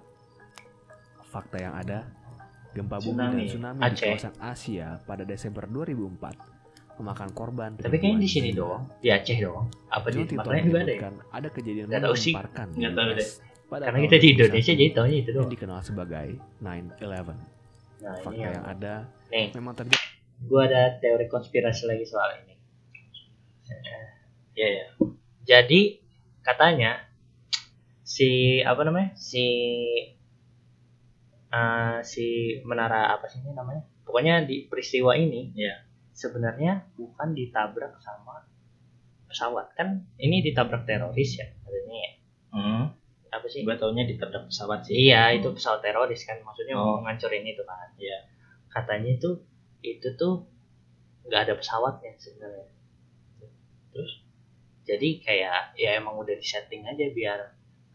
Fakta 1.27 1.57
yang 1.57 1.75
ada, 1.75 2.07
gempa 2.71 2.97
bumi 2.97 3.11
dan 3.13 3.31
Tsunami. 3.33 3.43
tsunami 3.45 3.79
di 3.79 3.85
Aceh. 3.85 4.05
kawasan 4.07 4.35
Asia 4.39 4.87
pada 5.03 5.23
Desember 5.23 5.65
2004 5.65 6.55
memakan 6.93 7.29
korban 7.33 7.73
tapi 7.73 7.97
kayaknya 7.97 8.21
di 8.21 8.29
sini 8.29 8.49
doang 8.53 8.85
di 8.97 9.09
Aceh 9.09 9.33
doang 9.35 9.65
apa 9.89 10.07
di 10.07 10.13
John 10.15 10.27
Titor 10.27 10.45
makanya 10.45 10.63
juga 10.63 10.79
ada 10.79 10.93
ya 10.93 11.09
ada 11.33 11.47
kejadian 11.49 11.85
Nggak 11.89 12.03
tahu 12.03 12.15
sih. 12.15 12.33
di 12.33 12.77
Nggak 12.77 12.93
tahu 12.93 13.09
deh. 13.13 13.29
karena 13.73 13.99
kita 13.99 14.15
di 14.15 14.27
2001 14.29 14.33
Indonesia 14.37 14.71
jadi 14.71 14.91
tahunya 14.93 15.17
itu 15.17 15.25
yang 15.25 15.35
doang 15.35 15.49
dikenal 15.49 15.79
sebagai 15.81 16.27
9/11. 16.61 17.33
nah 17.99 18.13
Fakta 18.15 18.37
yang 18.37 18.53
yang 18.53 18.65
ada 18.67 18.93
nih 19.27 19.47
memang 19.51 19.73
terjadi 19.73 20.05
gue 20.39 20.61
ada 20.61 20.81
teori 20.97 21.25
konspirasi 21.25 21.83
lagi 21.87 22.05
soal 22.05 22.29
ini 22.39 22.52
iya 24.54 24.67
ya 24.69 24.86
jadi 25.43 25.82
katanya 26.41 26.99
si 28.04 28.60
apa 28.62 28.84
namanya 28.84 29.15
si 29.15 29.45
eh, 31.54 31.97
si 32.04 32.26
menara 32.65 33.13
apa 33.13 33.26
sih 33.30 33.39
ini 33.41 33.54
namanya? 33.54 33.84
Pokoknya 34.04 34.43
di 34.45 34.67
peristiwa 34.67 35.15
ini 35.15 35.54
Iya. 35.56 35.86
sebenarnya 36.13 36.93
bukan 36.93 37.34
ditabrak 37.34 37.97
sama 37.99 38.45
pesawat. 39.30 39.73
Kan 39.73 40.06
ini 40.19 40.43
ditabrak 40.43 40.86
teroris 40.86 41.39
ya 41.39 41.47
katanya 41.63 41.95
ya. 41.97 42.12
Hmm. 42.54 42.84
apa 43.34 43.49
sih? 43.49 43.65
Gue 43.65 43.73
taunya 43.82 44.06
ditabrak 44.06 44.45
pesawat 44.45 44.86
sih. 44.86 44.93
Iya 45.10 45.34
itu 45.34 45.49
pesawat 45.49 45.82
teroris 45.82 46.21
kan 46.21 46.38
maksudnya 46.45 46.78
Oh. 46.78 47.02
mau 47.02 47.10
ngancurin 47.10 47.41
itu 47.43 47.63
kan. 47.65 47.89
Iya. 47.97 48.30
katanya 48.69 49.13
itu 49.13 49.30
itu 49.86 50.08
tuh 50.17 50.49
nggak 51.30 51.41
ada 51.45 51.54
pesawatnya 51.62 52.17
sebenarnya 52.17 52.72
terus 53.93 54.25
jadi 54.84 55.10
kayak 55.23 55.77
ya 55.79 56.01
emang 56.01 56.19
udah 56.19 56.36
disetting 56.36 56.84
aja 56.84 57.08
biar 57.13 57.39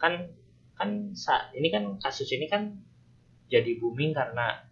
kan 0.01 0.33
kan 0.79 1.13
saat 1.13 1.53
ini 1.53 1.69
kan 1.69 1.99
kasus 1.99 2.31
ini 2.33 2.47
kan 2.49 2.81
jadi 3.51 3.77
booming 3.83 4.15
karena 4.15 4.63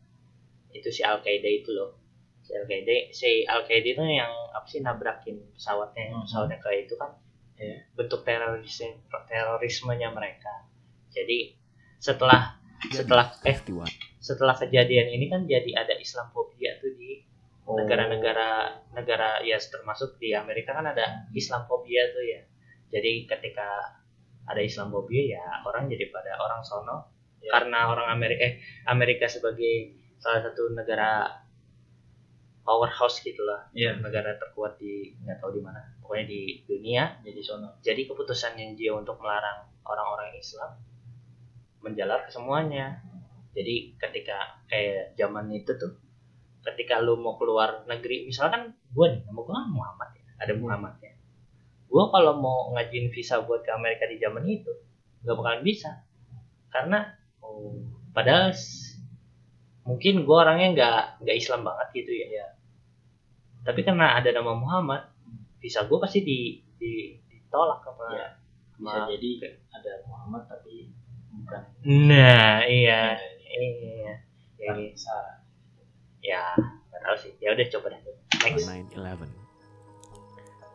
itu 0.71 0.89
si 0.93 1.01
Al 1.03 1.25
Qaeda 1.25 1.49
itu 1.49 1.73
loh. 1.73 1.97
Si 2.45 2.53
Al 2.53 2.69
Qaeda 2.69 3.11
si 3.11 3.43
Al 3.49 3.65
Qaeda 3.65 3.89
itu 3.97 4.03
yang 4.05 4.33
apa 4.53 4.67
sih 4.69 4.85
nabrakin 4.85 5.41
pesawatnya 5.57 6.13
Mhm. 6.13 6.25
pesawatnya 6.29 6.59
ke 6.61 6.71
itu 6.85 6.95
kan 7.01 7.11
ya, 7.57 7.77
bentuk 7.97 8.21
terorisme 8.23 9.01
terorismenya 9.27 10.13
mereka. 10.13 10.69
Jadi 11.11 11.57
setelah 11.99 12.61
setelah 12.93 13.33
eh 13.49 13.57
setelah 14.21 14.55
kejadian 14.55 15.09
ini 15.11 15.27
kan 15.33 15.49
jadi 15.49 15.71
ada 15.75 15.97
Islamophobia 15.97 16.77
tuh 16.79 16.93
di 16.95 17.25
Oh. 17.67 17.75
negara-negara 17.75 18.79
negara 18.95 19.43
ya 19.43 19.59
termasuk 19.59 20.23
di 20.23 20.31
Amerika 20.31 20.71
kan 20.71 20.87
ada 20.87 21.27
Islamophobia 21.35 22.15
tuh 22.15 22.23
ya 22.23 22.41
jadi 22.95 23.27
ketika 23.27 23.67
ada 24.47 24.63
Islamophobia 24.63 25.35
ya 25.35 25.45
orang 25.67 25.91
jadi 25.91 26.07
pada 26.15 26.39
orang 26.39 26.63
sono 26.63 27.11
Ya. 27.37 27.53
karena 27.63 27.91
orang 27.91 28.11
Amerika 28.11 28.43
eh 28.43 28.55
Amerika 28.91 29.27
sebagai 29.31 29.95
salah 30.19 30.43
satu 30.43 30.75
negara 30.75 31.31
powerhouse 32.63 33.23
gitulah 33.23 33.71
Iya. 33.71 34.03
negara 34.03 34.35
terkuat 34.35 34.79
di 34.83 35.15
nggak 35.23 35.39
tahu 35.39 35.55
di 35.55 35.63
mana 35.63 35.79
pokoknya 36.03 36.27
di 36.27 36.41
dunia 36.67 37.23
jadi 37.23 37.39
sono 37.39 37.79
jadi 37.83 38.03
keputusannya 38.07 38.75
dia 38.75 38.91
untuk 38.95 39.23
melarang 39.23 39.63
orang-orang 39.87 40.35
Islam 40.35 40.75
menjalar 41.79 42.27
ke 42.27 42.31
semuanya. 42.35 42.99
Jadi 43.55 43.95
ketika 43.97 44.59
kayak 44.67 45.15
zaman 45.17 45.49
itu 45.49 45.71
tuh, 45.79 45.97
ketika 46.73 46.99
lu 46.99 47.15
mau 47.21 47.39
keluar 47.39 47.87
negeri, 47.87 48.27
misalkan 48.27 48.75
gue 48.91 49.07
nih, 49.13 49.21
nama 49.27 49.41
gue 49.43 49.55
kan 49.55 49.69
Muhammad 49.71 50.09
ya, 50.19 50.25
ada 50.43 50.53
Muhammad 50.59 50.95
ya. 51.01 51.13
Gue 51.87 52.05
kalau 52.11 52.35
mau 52.43 52.75
ngajuin 52.75 53.09
visa 53.15 53.41
buat 53.47 53.63
ke 53.63 53.71
Amerika 53.71 54.05
di 54.11 54.19
zaman 54.19 54.43
itu, 54.47 54.73
nggak 55.23 55.35
bakalan 55.39 55.63
bisa, 55.63 56.03
karena 56.75 57.15
oh, 57.41 57.79
padahal 58.11 58.51
mungkin 59.87 60.27
gue 60.27 60.37
orangnya 60.37 60.69
nggak 60.75 61.01
nggak 61.23 61.37
Islam 61.39 61.63
banget 61.63 61.89
gitu 61.95 62.11
ya. 62.13 62.47
Tapi 63.67 63.81
karena 63.83 64.15
ada 64.19 64.31
nama 64.31 64.53
Muhammad, 64.55 65.03
visa 65.59 65.87
gue 65.87 65.99
pasti 65.99 66.23
di, 66.23 66.63
di 66.79 67.15
ditolak 67.31 67.83
sama 67.83 68.05
Ya. 68.15 68.29
bisa 68.77 68.99
Ma- 69.03 69.09
jadi 69.09 69.31
ada 69.73 69.93
Muhammad 70.07 70.43
tapi 70.47 70.91
bukan 71.33 71.63
Nah, 71.87 72.63
iya. 72.67 73.17
Iya. 73.17 74.15
Ya, 74.61 74.73
ini. 74.75 74.93
bangsa 74.93 75.36
ya 76.27 76.43
nggak 76.59 77.01
tahu 77.01 77.17
sih. 77.17 77.33
Ya 77.39 77.55
udah 77.55 77.67
coba 77.71 77.87
deh. 77.89 78.01
Next. 78.43 78.67
9/11. 78.67 79.31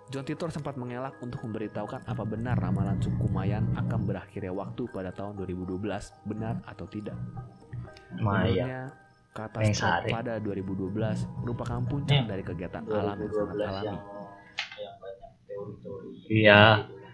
John 0.08 0.24
Titor 0.24 0.50
sempat 0.50 0.76
mengelak 0.76 1.16
untuk 1.20 1.40
memberitahukan 1.42 2.04
apa 2.04 2.24
benar 2.24 2.60
ramalan 2.60 3.00
suku 3.00 3.28
Mayan 3.28 3.64
akan 3.74 4.04
berakhirnya 4.04 4.52
waktu 4.52 4.84
pada 4.88 5.08
tahun 5.10 5.40
2012, 5.40 5.80
benar 6.26 6.60
atau 6.66 6.84
tidak. 6.86 7.16
Maya. 8.20 8.92
Katastrof 9.32 9.80
Sehari. 10.04 10.12
pada 10.12 10.44
2012 10.44 10.92
merupakan 11.40 11.80
puncak 11.82 12.20
Ya. 12.20 12.28
dari 12.28 12.44
kegiatan 12.44 12.84
alam 12.84 13.16
yang 13.16 13.32
sangat 13.32 13.56
2012 13.56 13.64
alami. 13.64 13.88
yang 13.88 14.00
yang 14.76 14.94
banyak 15.00 15.32
teori-teori 15.48 16.10
Iya. 16.28 16.62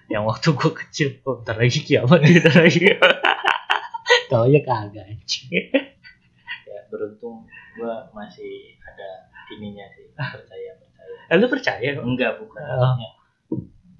Yang 0.08 0.23
waktu 0.26 0.47
gua 0.56 0.71
kecil, 0.73 1.08
oh, 1.21 1.36
bentar 1.38 1.54
lagi 1.54 1.80
kiamat, 1.80 2.19
lagi. 2.58 2.82
Tahu 4.26 4.45
ya 4.50 4.60
kagak 4.60 5.06
anjing. 5.06 5.52
Beruntung. 7.08 7.48
Gua 7.80 8.12
masih 8.12 8.76
ada 8.84 9.32
ininya 9.56 9.88
sih 9.96 10.12
percaya 10.12 10.72
percaya. 10.76 11.15
Eh, 11.32 11.36
lu 11.39 11.48
percaya? 11.48 11.89
enggak 12.04 12.32
bukan. 12.43 12.60
Oh. 12.60 12.96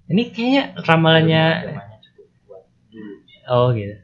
Ini 0.08 0.24
kayaknya 0.32 0.64
ramalannya 0.84 1.44
agamanya 1.68 1.98
cukup 2.04 2.28
kuat 2.48 2.64
dulu. 2.92 3.14
Oh 3.48 3.68
gitu. 3.72 3.96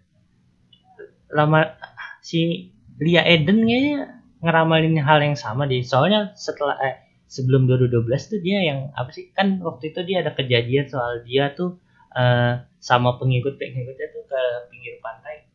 Lama 1.32 1.76
si 2.24 2.72
Lia 3.00 3.24
Eden 3.28 3.68
kayaknya 3.68 4.24
ngeramalin 4.44 5.00
hal 5.00 5.20
yang 5.24 5.40
sama 5.40 5.68
di 5.68 5.84
soalnya 5.84 6.36
setelah 6.36 6.76
eh 6.84 7.00
sebelum 7.32 7.66
2012 7.66 8.08
tuh 8.12 8.40
dia 8.44 8.60
yang 8.62 8.80
apa 8.94 9.10
sih 9.16 9.32
kan 9.32 9.64
waktu 9.64 9.96
itu 9.96 10.04
dia 10.04 10.22
ada 10.22 10.36
kejadian 10.36 10.86
soal 10.92 11.24
dia 11.24 11.56
tuh 11.56 11.80
eh, 12.12 12.60
sama 12.84 13.16
pengikut 13.16 13.56
pengikutnya 13.56 14.08
tuh 14.12 14.24
ke 14.28 14.42
pinggir 14.68 15.00
pantai. 15.00 15.48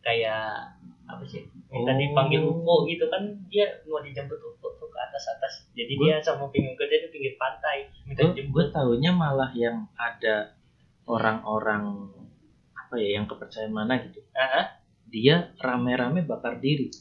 Kayak 0.00 0.80
apa 1.04 1.22
sih 1.28 1.51
minta 1.72 1.88
Oh. 1.88 1.96
dipanggil 1.96 2.40
UFO 2.42 2.84
gitu 2.84 3.08
kan 3.08 3.22
dia 3.46 3.64
mau 3.84 3.98
dijemput 3.98 4.36
UFO 4.36 4.68
tuh 4.74 4.86
ke 4.86 4.98
atas 5.00 5.24
atas. 5.26 5.52
Jadi 5.72 5.92
Gua- 5.94 6.04
dia 6.06 6.16
sama 6.20 6.46
pengikutnya 6.46 6.98
di 6.98 7.08
pinggir 7.08 7.34
pantai 7.34 7.88
minta 8.04 8.22
gue 8.22 8.32
dijemput. 8.34 8.68
tahunya 8.70 9.10
malah 9.10 9.48
yang 9.50 9.88
ada 9.94 10.52
orang-orang 11.04 12.12
apa 12.74 12.94
ya 12.94 13.16
yang 13.16 13.24
kepercayaan 13.24 13.72
mana 13.72 13.96
gitu. 14.00 14.20
Ah, 14.32 14.76
dia 15.06 15.50
rame-rame 15.56 16.22
bakar 16.22 16.56
diri. 16.58 16.92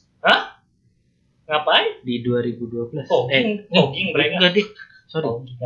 Ngapain? 1.44 2.00
Di 2.02 2.24
2012 2.24 3.04
Fogging, 3.04 3.68
fogging 3.68 4.08
mereka. 4.10 4.40
enggak 4.40 4.52
deh 4.56 4.68
sorry 5.06 5.28
Fogging. 5.28 5.58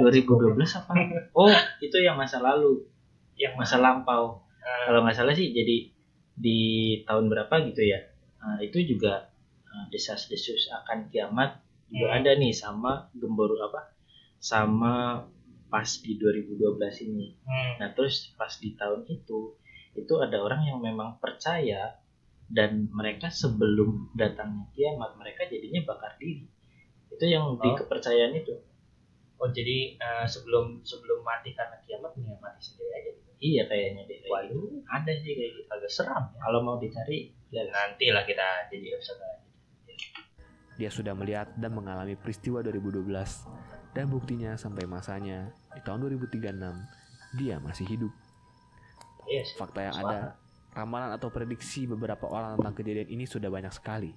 2012 0.57 0.65
apa? 0.75 0.93
Oh 1.31 1.51
itu 1.77 1.97
yang 1.99 2.17
masa 2.17 2.41
lalu. 2.41 2.81
Yang 3.35 3.53
masa 3.55 3.77
lampau. 3.77 4.41
Ah, 4.57 4.89
kalau 4.89 5.05
nggak 5.05 5.13
salah 5.13 5.31
sih 5.31 5.53
jadi 5.53 5.93
di 6.33 6.59
tahun 7.05 7.29
berapa 7.29 7.53
gitu 7.65 7.85
ya 7.85 8.01
Nah, 8.45 8.61
itu 8.61 8.77
juga 8.85 9.25
uh, 9.65 9.85
desas-desus 9.89 10.69
akan 10.71 11.09
kiamat 11.09 11.57
juga 11.85 12.07
Hmm. 12.09 12.17
ada 12.17 12.31
nih 12.33 12.49
sama 12.49 13.09
gemboro 13.13 13.57
apa 13.61 13.93
sama 14.37 15.21
pas 15.65 15.85
di 16.01 16.17
2012 16.17 16.81
ini 17.03 17.37
hmm. 17.41 17.71
Nah 17.77 17.89
terus 17.93 18.33
pas 18.33 18.49
di 18.57 18.73
tahun 18.73 19.05
itu 19.05 19.53
itu 19.93 20.13
ada 20.17 20.41
orang 20.41 20.65
yang 20.65 20.81
memang 20.81 21.17
percaya 21.17 21.93
dan 22.45 22.89
mereka 22.89 23.29
sebelum 23.29 24.13
datangnya 24.13 24.69
kiamat 24.71 25.13
mereka 25.15 25.45
jadinya 25.45 25.81
bakar 25.85 26.13
diri. 26.17 26.45
Itu 27.09 27.25
yang 27.25 27.57
di 27.57 27.69
Oh. 27.69 27.73
kepercayaan 27.75 28.33
itu. 28.33 28.53
oh 29.35 29.49
jadi 29.51 29.93
eh, 29.95 30.25
sebelum 30.25 30.79
sebelum 30.81 31.19
mati 31.21 31.51
karena 31.51 31.75
kiamat 31.83 32.15
nih 32.15 32.33
mati 32.39 32.61
sendiri 32.61 32.91
aja 32.93 33.09
gitu. 33.13 33.24
Iya 33.39 33.63
kayaknya 33.67 34.07
deh. 34.07 34.17
kayak 34.19 34.21
gitu. 34.21 34.27
Waduh, 34.31 34.67
Ada 34.89 35.11
sih 35.21 35.31
kayak 35.35 35.51
gitu. 35.59 35.69
agak 35.71 35.91
seram 35.91 36.23
ya. 36.31 36.39
Kalau 36.43 36.59
mau 36.63 36.75
dicari 36.79 37.19
ya 37.53 37.63
Nanti 37.71 38.11
lah 38.11 38.23
kita 38.27 38.67
jadi 38.71 38.87
episode 38.95 39.21
aja. 39.21 39.43
Dia 40.75 40.89
sudah 40.91 41.15
melihat 41.15 41.55
dan 41.55 41.71
mengalami 41.71 42.19
peristiwa 42.19 42.59
2012 42.59 43.07
dan 43.95 44.11
buktinya 44.11 44.59
sampai 44.59 44.83
masanya 44.83 45.55
di 45.71 45.79
tahun 45.79 46.03
2036 46.19 47.39
dia 47.39 47.55
masih 47.63 47.87
hidup. 47.87 48.11
Yes. 49.25 49.55
Fakta 49.55 49.87
yang 49.87 49.95
ada, 49.95 50.35
ramalan 50.75 51.15
atau 51.15 51.31
prediksi 51.31 51.87
beberapa 51.87 52.27
orang 52.27 52.59
tentang 52.59 52.75
kejadian 52.75 53.07
ini 53.07 53.23
sudah 53.23 53.47
banyak 53.47 53.71
sekali. 53.71 54.11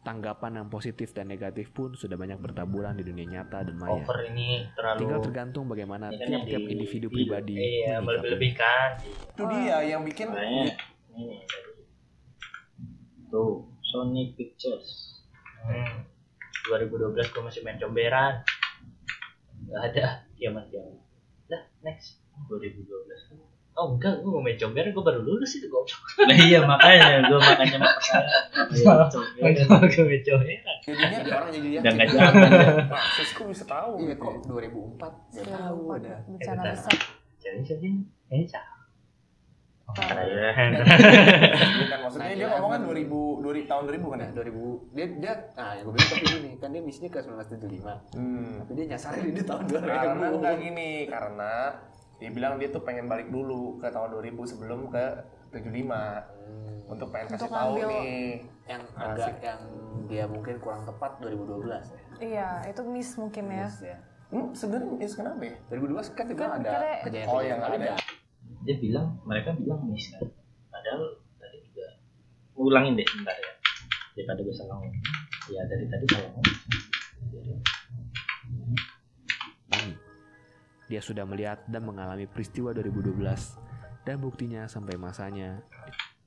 Tanggapan 0.00 0.64
yang 0.64 0.68
positif 0.72 1.12
dan 1.12 1.28
negatif 1.28 1.68
pun 1.76 1.92
sudah 1.92 2.16
banyak 2.16 2.40
bertaburan 2.40 2.96
di 2.96 3.04
dunia 3.04 3.28
nyata 3.28 3.68
dan 3.68 3.76
maya. 3.76 4.00
Over 4.00 4.32
ini 4.32 4.64
terlalu 4.72 4.98
Tinggal 5.04 5.20
tergantung 5.20 5.64
bagaimana 5.68 6.08
kan 6.08 6.24
tiap-tiap 6.24 6.62
di 6.64 6.72
individu 6.72 7.06
pribadi 7.12 7.54
iya 7.60 8.00
menyikapi. 8.00 8.04
melebih-lebihkan. 8.08 8.88
Itu 9.36 9.42
dia 9.52 9.76
yang 9.84 10.02
bikin 10.08 10.32
Makanya 10.32 10.72
ini. 11.12 11.36
Tuh 13.28 13.68
Sony 13.84 14.32
Pictures. 14.32 15.20
Hmm. 15.60 16.08
2012 16.72 17.20
gue 17.20 17.42
masih 17.44 17.60
main 17.60 17.76
comberan. 17.76 18.40
Gak 19.68 19.82
ada 19.92 20.24
kiamat 20.40 20.64
kiamat. 20.72 20.96
Dah 21.52 21.62
next. 21.84 22.24
2012. 22.48 23.49
Oh 23.72 23.86
enggak, 23.90 24.18
gue 24.18 24.26
mau 24.28 24.38
main 24.38 24.54
comberan, 24.54 24.90
gue 24.90 25.00
baru 25.00 25.18
lulus 25.20 25.54
itu 25.54 25.66
goblok. 25.66 25.98
Nah 26.20 26.34
iya 26.34 26.58
makanya 26.60 27.22
gue 27.22 27.38
makanya 27.38 27.76
mau 27.78 27.88
ke 27.88 28.02
sana. 28.02 28.28
Iya, 28.68 29.06
gue 29.06 29.22
main 30.04 30.20
comberan. 30.20 30.76
jadinya 30.82 31.32
orang 31.32 31.48
jadi 31.48 31.68
yakin. 31.70 31.80
Udah 31.80 31.92
nggak 31.92 32.08
zaman. 32.10 32.48
nah, 32.86 33.00
Sisko 33.14 33.42
bisa 33.46 33.64
tahu 33.64 33.90
Iya 34.00 34.14
kok 34.16 34.32
2004 34.44 35.32
Gak 35.32 35.46
tahu 35.46 35.80
ada. 35.92 36.14
bencana 36.24 36.60
Eh, 36.60 36.64
besar 36.72 36.92
Jadi 37.38 37.58
jadi 37.62 37.88
ini 38.28 38.44
cah. 38.44 38.64
Oh. 39.86 39.92
Bukan 39.98 41.98
maksudnya 42.00 42.32
dia 42.32 42.46
ngomongnya 42.52 42.78
2000 42.84 43.42
2000 43.42 43.66
tahun 43.66 43.82
2000 43.88 44.04
kan 44.04 44.14
ya? 44.14 44.22
Nah, 44.22 44.30
2000 44.36 44.92
dia 44.92 45.06
dia 45.16 45.32
nah 45.52 45.70
yang 45.72 45.82
gue 45.82 45.92
bilang 45.92 46.08
tapi 46.08 46.24
gini 46.28 46.50
kan 46.56 46.68
dia 46.70 46.80
misinya 46.80 47.08
ke 47.08 47.18
1975 47.20 48.14
Hmm. 48.14 48.54
tapi 48.60 48.70
dia 48.72 48.84
nyasarin 48.88 49.30
di 49.30 49.42
tahun 49.42 49.62
2000 49.66 49.82
Karena 49.82 50.26
enggak 50.30 50.54
gini, 50.58 50.90
karena 51.06 51.52
dia 52.20 52.30
bilang 52.30 52.56
dia 52.56 52.68
tuh 52.68 52.80
pengen 52.80 53.06
balik 53.06 53.26
dulu 53.26 53.74
ke 53.76 53.88
tahun 53.88 54.12
2000 54.12 54.36
sebelum 54.46 54.80
ke 54.86 55.04
75 55.50 55.64
Hmm. 56.40 56.92
untuk 56.92 57.08
pengen 57.08 57.26
kasih 57.30 57.48
tahu 57.48 57.74
nih. 57.80 58.42
yang 58.64 58.82
agak 58.92 59.34
yang 59.40 59.60
dia 60.06 60.24
mungkin 60.24 60.58
kurang 60.58 60.82
tepat 60.84 61.18
2012 61.18 61.82
ya. 61.88 62.02
iya 62.20 62.48
itu 62.66 62.82
miss 62.84 63.14
mungkin 63.14 63.44
ya 63.46 63.66
Terus 63.66 63.82
ya. 63.84 63.98
Hmm, 64.28 64.48
sebenarnya 64.52 64.94
is 65.00 65.12
kenapa 65.12 65.42
ya? 65.42 65.56
2012 65.68 66.06
kan 66.12 66.24
juga 66.24 66.44
Kan 66.44 66.52
ada 66.56 66.70
kira- 66.70 67.02
kejadian 67.02 67.28
Oh, 67.28 67.40
yang 67.40 67.60
ada. 67.60 67.94
dia 68.60 68.76
bilang 68.76 69.06
mereka 69.22 69.50
bilang 69.52 69.80
miss 69.84 70.06
kan 70.10 70.22
padahal 70.68 71.02
tadi 71.36 71.58
juga 71.64 71.86
ulangin 72.54 72.94
deh 72.94 73.06
sebentar 73.06 73.34
ya 73.34 73.52
daripada 74.12 74.40
gue 74.40 74.52
salah 74.52 74.74
ngomong 74.76 74.94
ya 75.48 75.62
dari 75.64 75.84
tadi 75.86 76.04
salah 76.06 76.30
ngomong 76.30 76.56
Jadi, 77.30 77.52
Dia 80.90 80.98
sudah 80.98 81.22
melihat 81.22 81.62
dan 81.70 81.86
mengalami 81.86 82.26
peristiwa 82.26 82.74
2012 82.74 83.22
dan 84.02 84.16
buktinya 84.18 84.66
sampai 84.66 84.98
masanya. 84.98 85.62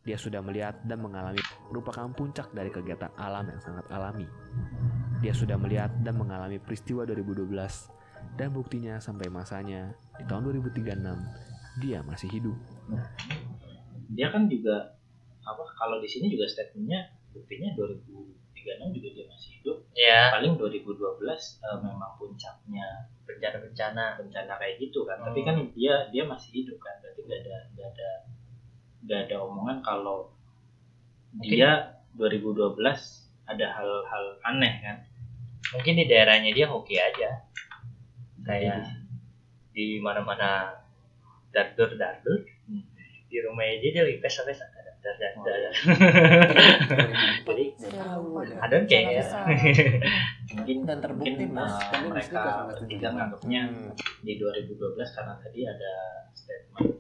Dia 0.07 0.15
sudah 0.15 0.39
melihat 0.39 0.79
dan 0.87 1.03
mengalami 1.03 1.43
merupakan 1.67 2.07
puncak 2.15 2.51
dari 2.55 2.71
kegiatan 2.71 3.11
alam 3.19 3.43
yang 3.51 3.59
sangat 3.59 3.83
alami. 3.91 4.27
Dia 5.19 5.35
sudah 5.35 5.59
melihat 5.59 5.91
dan 5.99 6.15
mengalami 6.15 6.59
peristiwa 6.63 7.03
2012 7.03 8.39
dan 8.39 8.55
buktinya 8.55 9.03
sampai 9.03 9.27
masanya 9.27 9.91
di 10.15 10.23
tahun 10.27 10.55
2036 10.63 11.83
dia 11.83 11.99
masih 12.07 12.29
hidup. 12.31 12.57
dia 14.13 14.29
kan 14.29 14.45
juga 14.45 14.93
apa 15.43 15.63
kalau 15.75 15.97
di 15.99 16.07
sini 16.07 16.29
juga 16.29 16.45
statementnya 16.45 17.09
buktinya 17.33 17.73
2036 17.75 18.95
juga 18.95 19.09
dia 19.09 19.25
masih 19.25 19.49
hidup 19.59 19.77
Ya, 19.93 20.33
paling 20.33 20.57
2012 20.57 21.21
eh, 21.21 21.77
memang 21.81 22.13
puncaknya 22.17 22.85
bencana-bencana. 23.23 24.19
bencana 24.19 24.53
kayak 24.59 24.75
gitu 24.83 25.07
kan 25.07 25.17
Hmm. 25.19 25.31
tapi 25.31 25.39
kan 25.47 25.55
dia 25.73 26.07
dia 26.11 26.23
masih 26.27 26.63
hidup 26.63 26.77
kan 26.83 26.99
berarti 26.99 27.21
nggak 27.23 27.39
ada 27.43 27.57
nggak 27.75 27.87
ada 27.95 28.09
nggak 29.03 29.19
ada 29.29 29.35
omongan 29.43 29.77
kalau 29.83 30.31
dia 31.39 31.97
2012 32.15 32.77
ada 33.43 33.65
hal-hal 33.73 34.25
aneh 34.45 34.75
kan 34.83 34.97
Mungkin 35.73 35.95
di 35.95 36.05
daerahnya 36.05 36.51
dia 36.51 36.67
oke 36.67 36.91
aja. 36.91 37.09
Iya. 37.23 37.31
Kayak 38.43 38.77
di 39.71 39.97
mana-mana 40.03 40.75
dardur 41.55 41.95
dardur. 41.95 42.43
Hmm. 42.67 42.83
Di 43.31 43.37
rumahnya 43.41 43.79
dia 43.79 44.03
dia 44.03 44.19
pesta 44.19 44.43
pesta 44.43 44.67
dar 44.69 44.72
Oh, 45.03 45.43
iya. 45.43 45.69
Jadi 47.43 47.65
Gak 47.75 47.91
tahu 47.93 48.39
ada. 48.39 48.55
I 48.55 48.67
don't 48.67 48.85
care. 48.85 49.03
Bencana 49.03 49.19
besar. 49.19 49.43
mungkin 50.53 50.77
Dan 50.81 50.97
terbukti, 50.97 51.29
mungkin, 51.33 51.49
Mas. 51.51 51.75
dia 51.81 51.99
mereka 52.05 52.41
bertiga 52.69 53.07
Mas. 53.07 53.15
nganggapnya 53.17 53.61
Hmm. 53.65 53.91
di 54.21 54.33
2012 54.37 54.79
karena 55.11 55.33
tadi 55.37 55.59
ada 55.65 55.93
statement 56.31 56.91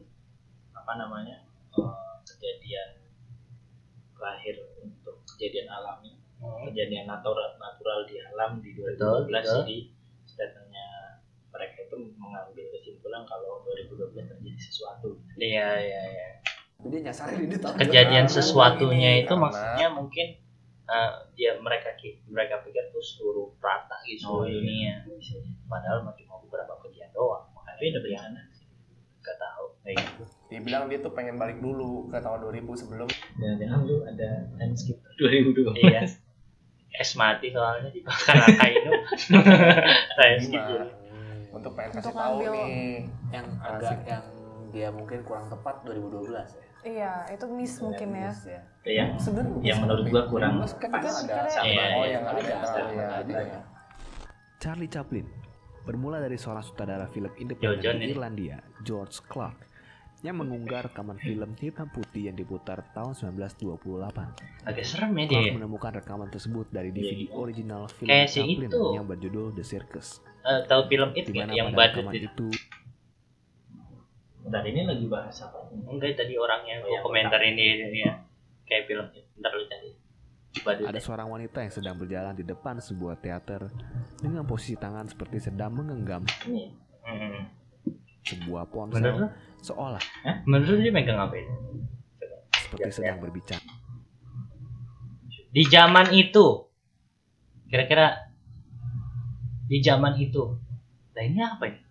apa 0.73 0.91
namanya 0.95 1.37
eh, 1.71 2.13
kejadian 2.25 2.89
lahir 4.17 4.55
untuk 4.77 5.15
kejadian 5.29 5.67
alami 5.69 6.11
Hmm. 6.35 6.67
kejadian 6.67 7.05
natural 7.05 7.55
natural 7.55 8.03
di 8.03 8.19
alam 8.21 8.59
di 8.59 8.75
2012 8.75 8.99
Betul, 8.99 9.31
betul. 9.31 9.55
jadi 9.61 9.77
statementnya 10.25 10.87
mereka 11.49 11.77
itu 11.81 11.95
mengambil 12.13 12.65
kesimpulan 12.69 13.23
kalau 13.23 13.63
2012 13.63 14.11
terjadi 14.27 14.59
sesuatu 14.59 15.15
Iya 15.35 15.69
iya 15.79 16.01
iya. 16.03 16.27
Jadi 16.83 16.91
dia 16.91 17.01
nyasarin 17.05 17.45
di 17.45 17.57
tahun 17.57 17.75
Kejadian 17.77 18.25
sesuatunya 18.27 19.11
ini, 19.13 19.21
itu 19.21 19.29
karena- 19.29 19.41
maksudnya 19.41 19.87
mungkin 19.89 20.27
eh, 20.83 21.11
dia 21.33 21.51
mereka 21.57 21.95
ki- 21.95 22.19
mereka 22.27 22.59
pikir 22.59 22.83
tuh 22.89 22.99
seluruh 22.99 23.55
rata 23.57 23.95
gitu 24.03 24.27
Oh, 24.27 24.43
iya. 24.43 24.51
dunia. 24.53 24.93
Padahal 25.65 26.03
mah 26.03 26.11
cuma 26.13 26.37
beberapa 26.39 26.75
kejadian 26.77 27.09
doang. 27.11 27.47
Makanya 27.49 27.71
tapi 27.73 27.87
ada 27.89 27.99
dia 28.01 28.09
bencana 28.13 28.41
nggak 29.17 29.37
tahu. 29.37 29.65
kayak 29.79 29.95
gitu 30.01 30.23
Dia 30.45 30.59
bilang 30.59 30.83
dia 30.85 30.99
tuh 30.99 31.11
pengen 31.11 31.35
balik 31.35 31.57
dulu 31.57 32.07
ke 32.07 32.17
tahun 32.17 32.39
2000 32.41 32.59
sebelum 32.77 33.07
jangan-jangan 33.33 33.79
lu 33.81 33.95
ada 34.03 34.29
time 34.53 34.73
skip 34.73 34.99
2012 35.17 35.71
iya. 35.81 36.03
Es 36.93 37.11
mati 37.13 37.47
soalnya 37.49 37.87
dibakar 37.89 38.35
Akainu. 38.37 38.91
Saya 40.13 40.35
skip 40.43 40.53
lima 40.53 40.67
dulu. 40.69 40.87
untuk 41.53 41.71
pengen 41.73 41.91
kasih 41.95 42.13
tahu 42.13 42.37
nih. 42.43 43.07
yang 43.29 43.47
agak 43.57 43.97
yang 44.03 44.23
dia 44.69 44.89
mungkin 44.89 45.19
kurang 45.21 45.47
tepat 45.47 45.81
2012 45.83 46.31
ya. 46.35 46.45
Iya 46.83 47.11
itu 47.27 47.45
miss 47.47 47.79
mungkin 47.79 48.09
ya 48.11 48.27
Miss 48.27 48.41
ya. 48.43 48.61
yang 48.85 49.09
Sebenarnya 49.15 49.63
yang 49.63 49.77
menurut 49.81 50.05
gua 50.07 50.23
kurang 50.27 50.53
2012 50.59 50.75
kan 50.77 50.89
pas 50.91 51.03
juga 51.15 51.33
ada. 51.33 51.49
Iya, 51.49 51.61
Iya, 51.63 51.83
Oh, 51.89 52.03
iya. 52.03 52.11
yang 52.11 52.23
ada 52.27 52.41
ya. 53.23 53.41
ya. 53.41 53.59
Charlie 54.57 54.87
Chaplin 54.87 55.27
bermula 55.81 56.17
dari 56.17 56.35
seorang 56.35 56.61
sutradara 56.61 57.07
film 57.07 57.31
independen 57.35 57.79
di 57.97 58.05
ini. 58.05 58.11
Irlandia, 58.11 58.55
George 58.81 59.19
Clark, 59.21 59.67
yang 60.19 60.39
mengunggah 60.39 60.87
rekaman 60.87 61.15
film 61.17 61.51
hitam 61.53 61.87
putih 61.89 62.27
yang 62.27 62.35
diputar 62.35 62.79
tahun 62.89 63.11
1928. 63.11 64.63
Agak 64.63 64.85
serem 64.85 65.11
ya 65.13 65.23
dia. 65.25 65.35
Clark 65.41 65.55
menemukan 65.57 65.91
rekaman 65.93 66.29
tersebut 66.29 66.67
dari 66.69 66.91
DVD 66.91 67.27
original 67.33 67.87
film 67.89 68.07
Kayak 68.07 68.27
si 68.29 68.39
Chaplin 68.39 68.69
itu. 68.69 68.83
yang 68.93 69.03
berjudul 69.03 69.51
The 69.51 69.63
Circus, 69.63 70.23
Eh, 70.43 70.59
tahu 70.65 70.87
film 70.87 71.11
itu 71.13 71.31
yang 71.31 71.71
badut 71.71 72.11
itu 72.13 72.47
Dan 74.53 74.63
ini 74.69 74.85
lagi 74.85 75.05
bahas 75.09 75.33
apa? 75.41 75.65
Enggak 75.89 76.13
tadi 76.13 76.37
orangnya 76.37 76.85
Oh, 76.85 76.89
yang 76.93 77.01
komentar 77.01 77.41
ini 77.41 77.89
ya. 78.05 78.21
Kayak 78.69 78.85
film 78.85 79.09
itu. 79.09 79.25
Ntar 79.41 79.51
lu 79.57 79.65
cari. 79.65 79.89
Badut. 80.61 80.85
ada 80.85 81.01
seorang 81.01 81.33
wanita 81.33 81.65
yang 81.65 81.73
sedang 81.73 81.97
berjalan 81.97 82.37
di 82.37 82.45
depan 82.45 82.77
sebuah 82.77 83.17
teater 83.17 83.73
dengan 84.21 84.45
posisi 84.45 84.77
tangan 84.77 85.09
seperti 85.09 85.49
sedang 85.49 85.73
menggenggam 85.73 86.21
Ini. 86.45 86.69
Hmm. 87.01 87.49
sebuah 88.21 88.69
ponsel 88.69 89.17
lu? 89.17 89.27
seolah 89.65 89.97
Menurut 90.45 90.77
lu 90.77 90.85
dia 90.85 90.93
megang 90.93 91.17
apa 91.17 91.33
itu? 91.41 91.49
seperti 92.53 93.01
sedang 93.01 93.17
berbicara. 93.17 93.65
Di 95.49 95.65
zaman 95.65 96.13
itu. 96.13 96.69
Kira-kira 97.65 98.29
di 99.65 99.81
zaman 99.81 100.21
itu. 100.21 100.53
Nah 101.17 101.23
ini 101.25 101.41
apa 101.41 101.65
ini? 101.65 101.81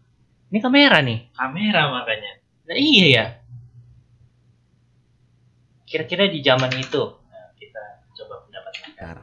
Ini 0.54 0.58
kamera 0.62 1.02
nih. 1.02 1.18
Kamera 1.34 1.90
makanya. 1.90 2.41
Nah, 2.62 2.76
iya 2.76 3.06
ya. 3.08 3.24
Kira-kira 5.84 6.24
di 6.26 6.40
zaman 6.40 6.72
itu. 6.72 7.02
Nah, 7.22 7.46
kita 7.54 7.82
coba 8.14 8.34
pendapat 8.42 8.72
mereka. 8.80 9.20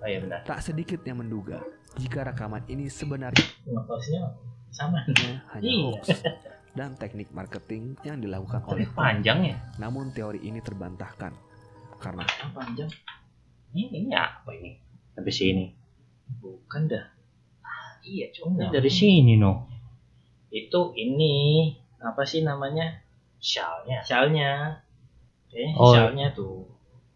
Oh 0.00 0.06
iya 0.06 0.18
benar. 0.18 0.40
Tak 0.42 0.60
sedikit 0.62 1.00
yang 1.02 1.20
menduga 1.20 1.60
jika 1.94 2.24
rekaman 2.24 2.64
ini 2.66 2.86
sebenarnya 2.86 3.44
Ngeposnya 3.64 4.22
sama. 4.70 5.02
hanya 5.50 5.60
Iya. 5.66 5.82
hoax 5.90 6.06
dan 6.70 6.94
teknik 6.94 7.28
marketing 7.28 7.98
yang 8.00 8.16
dilakukan 8.16 8.62
oleh 8.64 8.86
Panjang 8.88 9.44
ya. 9.44 9.56
Namun 9.76 10.08
teori 10.10 10.40
ini 10.40 10.56
terbantahkan 10.58 11.34
karena 11.98 12.24
Ah, 12.24 12.48
panjang. 12.54 12.88
Ini, 13.70 13.82
ini 13.98 14.10
apa 14.10 14.50
ini? 14.52 14.78
Habis 15.12 15.36
ini. 15.42 15.74
Bukan 16.38 16.86
dah. 16.86 17.04
Iya, 18.00 18.32
cuma 18.32 18.72
dari 18.72 18.88
sini 18.88 19.36
no. 19.36 19.68
Itu 20.48 20.96
ini 20.96 21.68
apa 22.00 22.22
sih 22.22 22.40
namanya? 22.40 23.00
Shellnya. 23.36 24.00
Shellnya. 24.02 24.80
Kayaknya 25.46 25.72
Oh. 25.74 25.90
shellnya 25.90 26.26
tuh. 26.30 26.64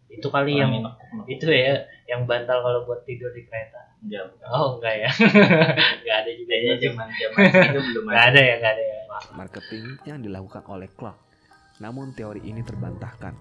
Itu 0.07 0.27
kali 0.27 0.55
Orang 0.55 0.71
yang 0.71 0.71
enak- 0.81 0.97
itu 1.27 1.45
ya, 1.47 1.75
yang 2.05 2.23
bantal 2.23 2.61
kalau 2.61 2.83
buat 2.83 3.03
tidur 3.03 3.29
di 3.31 3.43
kereta. 3.43 3.81
Enggak, 3.99 4.29
bukan. 4.29 4.47
Oh 4.47 4.69
enggak 4.77 4.95
ya? 4.97 5.09
enggak 5.99 6.17
ada 6.21 6.31
juga 6.31 6.53
ya. 6.55 6.71
zaman 6.77 7.07
zaman 7.11 7.37
itu 7.41 7.79
belum 7.89 8.03
Enggak 8.05 8.25
ada 8.27 8.39
ya, 8.39 8.53
enggak 8.55 8.73
ada 8.73 8.83
ya. 8.83 8.97
marketing 9.31 9.83
yang 10.03 10.19
dilakukan 10.19 10.63
oleh 10.65 10.89
Clark. 10.89 11.17
Namun 11.77 12.11
teori 12.11 12.39
ini 12.41 12.61
terbantahkan 12.61 13.33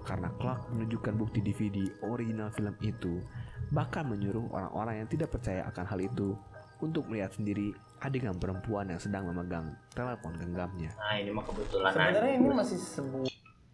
karena 0.00 0.30
Clark 0.32 0.72
menunjukkan 0.72 1.14
bukti 1.14 1.38
DVD 1.38 1.76
original 2.02 2.48
film 2.48 2.74
itu 2.80 3.20
bahkan 3.68 4.02
menyuruh 4.02 4.48
orang-orang 4.48 5.04
yang 5.04 5.08
tidak 5.08 5.28
percaya 5.28 5.66
akan 5.66 5.84
hal 5.84 6.00
itu 6.00 6.32
untuk 6.78 7.06
melihat 7.10 7.34
sendiri 7.34 7.74
adegan 7.98 8.38
perempuan 8.38 8.86
yang 8.86 9.00
sedang 9.02 9.26
memegang 9.26 9.74
telepon 9.90 10.38
genggamnya. 10.38 10.94
Nah, 10.94 11.18
ini 11.18 11.30
mah 11.34 11.44
kebetulan 11.46 11.90
Sebenarnya 11.90 12.22
aja. 12.22 12.38
ini 12.38 12.48
masih 12.54 12.78
sebuah 12.78 13.26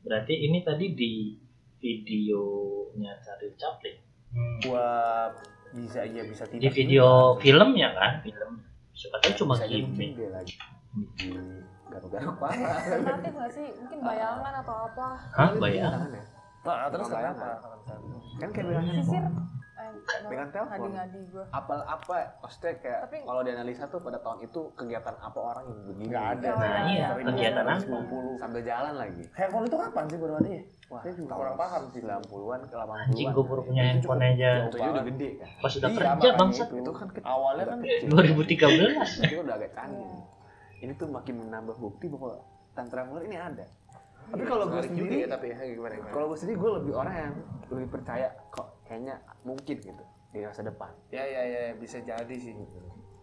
Berarti 0.05 0.35
ini 0.37 0.59
tadi 0.61 0.87
di 0.93 1.13
videonya 1.81 3.13
Charlie 3.25 3.57
Chaplin. 3.57 3.97
Hmm. 4.35 4.61
bisa 5.75 6.07
iya 6.07 6.23
bisa 6.27 6.47
tidak. 6.47 6.61
Di 6.61 6.69
video 6.71 7.35
filmnya 7.41 7.89
kan? 7.97 8.13
Film. 8.21 8.63
Siapa 8.95 9.17
tahu 9.19 9.33
cuma 9.43 9.55
mungkin 9.59 9.91
gimmick. 9.91 10.11
dia 10.15 10.31
lagi 10.31 10.55
garuk-garuk 11.91 12.37
parah. 12.39 12.79
Alternatif 12.79 13.33
nggak 13.35 13.51
sih? 13.51 13.67
Mungkin 13.83 13.99
bayangan 14.03 14.53
atau 14.63 14.77
apa? 14.91 15.07
Hah, 15.35 15.51
bayang? 15.59 15.91
Tangannya. 15.91 16.23
Nah, 16.65 16.89
terus 16.91 17.07
kenapa? 17.11 17.47
Kan 18.41 18.49
kayak 18.51 18.67
bilangnya 18.67 18.93
Sisir. 19.03 19.25
Eh, 19.87 20.21
Dengan 20.25 20.49
telepon. 20.49 20.77
Ngadi-ngadi 20.89 21.21
gue. 21.29 21.45
Apa 21.49 21.75
apa 21.85 22.15
maksudnya 22.39 22.73
kayak 22.79 23.01
Tapi- 23.05 23.23
kalau 23.23 23.41
dianalisa 23.41 23.85
tuh 23.87 24.01
pada 24.01 24.19
tahun 24.19 24.39
itu 24.43 24.61
kegiatan 24.73 25.15
apa 25.17 25.39
orang 25.39 25.65
yang 25.67 25.79
begini? 25.85 26.05
Nggak 26.09 26.27
ada. 26.33 26.49
Oh, 26.49 26.59
Nah, 26.59 26.83
iya, 26.87 27.07
kegiatan 27.15 27.65
apa? 27.65 27.81
90. 27.81 28.31
Sambil 28.37 28.61
jalan 28.63 28.95
lagi. 28.95 29.23
Handphone 29.33 29.65
itu 29.65 29.77
kapan 29.77 30.05
sih 30.05 30.17
ada 30.17 30.49
ya? 30.51 30.63
Wah, 30.85 31.01
Saya 31.01 31.13
juga 31.17 31.33
kurang 31.35 31.57
paham 31.57 31.83
sih. 31.87 32.01
90-an 32.01 32.61
ke 32.63 32.75
80-an. 32.75 33.05
Anjing 33.05 33.29
gue 33.31 33.45
baru 33.45 33.63
punya 33.63 33.83
handphone 33.85 34.23
aja. 34.23 34.51
Itu 34.65 34.77
udah 34.77 35.05
gede 35.05 35.29
kan. 35.37 35.49
Pas 35.59 35.73
udah 35.75 35.89
Iya, 35.89 35.97
kerja 35.99 36.29
bangsat. 36.35 36.67
itu. 36.67 36.77
Itu 36.79 36.91
kan 36.93 37.07
kecil. 37.09 37.27
Awalnya 37.27 37.65
kan 37.67 37.79
kecil. 37.81 38.09
2013. 38.09 39.09
Itu 39.25 39.35
udah 39.41 39.55
agak 39.55 39.71
canggih. 39.73 40.09
Ini 40.79 40.93
tuh 40.95 41.09
makin 41.09 41.35
menambah 41.41 41.77
bukti 41.79 42.07
bahwa 42.07 42.37
time 42.73 42.89
traveler 42.89 43.23
ini 43.25 43.37
ada. 43.37 43.65
Tapi 44.25 44.41
kalau 44.43 44.65
gue 44.67 44.81
sendiri, 44.83 45.17
ya, 45.21 45.29
tapi 45.31 45.53
ya 45.53 45.57
gimana 45.63 45.95
gimana? 45.95 46.09
kalau 46.11 46.27
gue 46.29 46.39
sendiri 46.41 46.57
gue 46.57 46.71
lebih 46.75 46.93
orang 46.93 47.15
yang 47.15 47.35
lebih 47.71 47.89
percaya 47.91 48.29
kok 48.49 48.67
kayaknya 48.95 49.19
mungkin 49.43 49.77
gitu 49.83 50.05
di 50.31 50.47
masa 50.47 50.63
depan. 50.63 50.95
Ya 51.11 51.27
ya 51.27 51.43
ya 51.43 51.63
bisa 51.75 51.99
jadi 51.99 52.37
sih. 52.39 52.55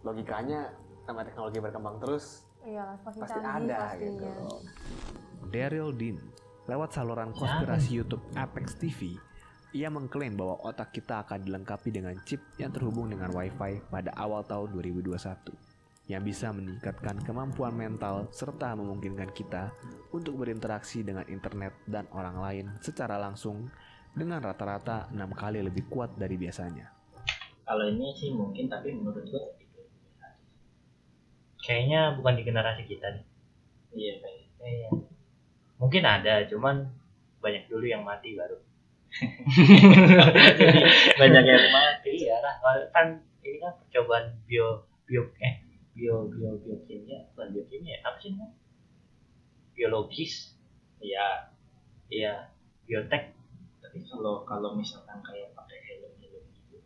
Logikanya 0.04 0.68
sama 1.08 1.24
teknologi 1.24 1.58
berkembang 1.64 1.96
terus 1.96 2.44
Iya, 2.62 2.94
pasti 3.02 3.18
canggih 3.26 3.74
ada 3.74 3.90
pastinya. 3.90 4.22
gitu. 4.22 4.30
Daryl 5.50 5.90
Dean 5.96 6.18
lewat 6.70 6.94
saluran 6.94 7.34
konspirasi 7.34 7.90
YouTube 7.98 8.22
Apex 8.38 8.78
TV 8.78 9.18
ia 9.72 9.88
mengklaim 9.88 10.36
bahwa 10.36 10.60
otak 10.62 10.92
kita 10.92 11.24
akan 11.24 11.42
dilengkapi 11.48 11.90
dengan 11.90 12.14
chip 12.28 12.44
yang 12.60 12.70
terhubung 12.70 13.08
dengan 13.08 13.32
Wi-Fi 13.32 13.88
pada 13.88 14.12
awal 14.20 14.44
tahun 14.44 14.68
2021 14.76 15.16
yang 16.12 16.22
bisa 16.22 16.52
meningkatkan 16.52 17.24
kemampuan 17.24 17.72
mental 17.72 18.28
serta 18.30 18.76
memungkinkan 18.76 19.32
kita 19.32 19.72
untuk 20.12 20.44
berinteraksi 20.44 21.00
dengan 21.00 21.24
internet 21.24 21.72
dan 21.88 22.04
orang 22.12 22.36
lain 22.36 22.66
secara 22.84 23.16
langsung 23.16 23.72
dengan 24.12 24.44
rata-rata 24.44 25.08
enam 25.12 25.32
kali 25.32 25.64
lebih 25.64 25.88
kuat 25.88 26.12
dari 26.20 26.36
biasanya. 26.36 26.92
Kalau 27.64 27.88
ini 27.88 28.12
sih 28.16 28.30
mungkin 28.32 28.68
tapi 28.68 28.92
menurut 28.92 29.24
gua 29.28 29.42
itu. 29.56 29.80
Kayaknya 31.62 32.18
bukan 32.18 32.34
di 32.36 32.42
generasi 32.44 32.82
kita 32.84 33.06
nih. 33.16 33.24
Iya 33.92 34.14
kayak 34.20 34.42
Iya. 34.62 34.88
Mungkin 35.82 36.02
ada, 36.06 36.46
cuman 36.46 36.86
banyak 37.42 37.66
dulu 37.66 37.82
yang 37.90 38.06
mati 38.06 38.38
baru. 38.38 38.54
Jadi 40.60 40.78
banyak 41.18 41.44
yang 41.44 41.66
mati. 41.74 42.10
Iya 42.30 42.38
lah, 42.38 42.54
kan 42.94 43.18
ini 43.42 43.58
kan 43.58 43.74
percobaan 43.82 44.38
bio 44.46 44.86
bio 45.10 45.26
eh 45.42 45.58
bio 45.92 46.30
bio 46.30 46.54
biokimia, 46.62 47.26
bukan 47.34 47.48
biokimia, 47.50 47.98
apa 48.06 48.16
sih 48.22 48.30
namanya? 48.32 48.54
Biologis, 49.74 50.54
Iya. 51.02 51.50
iya, 52.06 52.32
biotek, 52.86 53.34
Tapi 53.92 54.08
kalau 54.08 54.40
kalau 54.48 54.72
misalkan 54.72 55.20
kayak 55.20 55.52
pakai 55.52 55.76
helm 55.84 56.16
helm 56.16 56.44
gitu. 56.56 56.80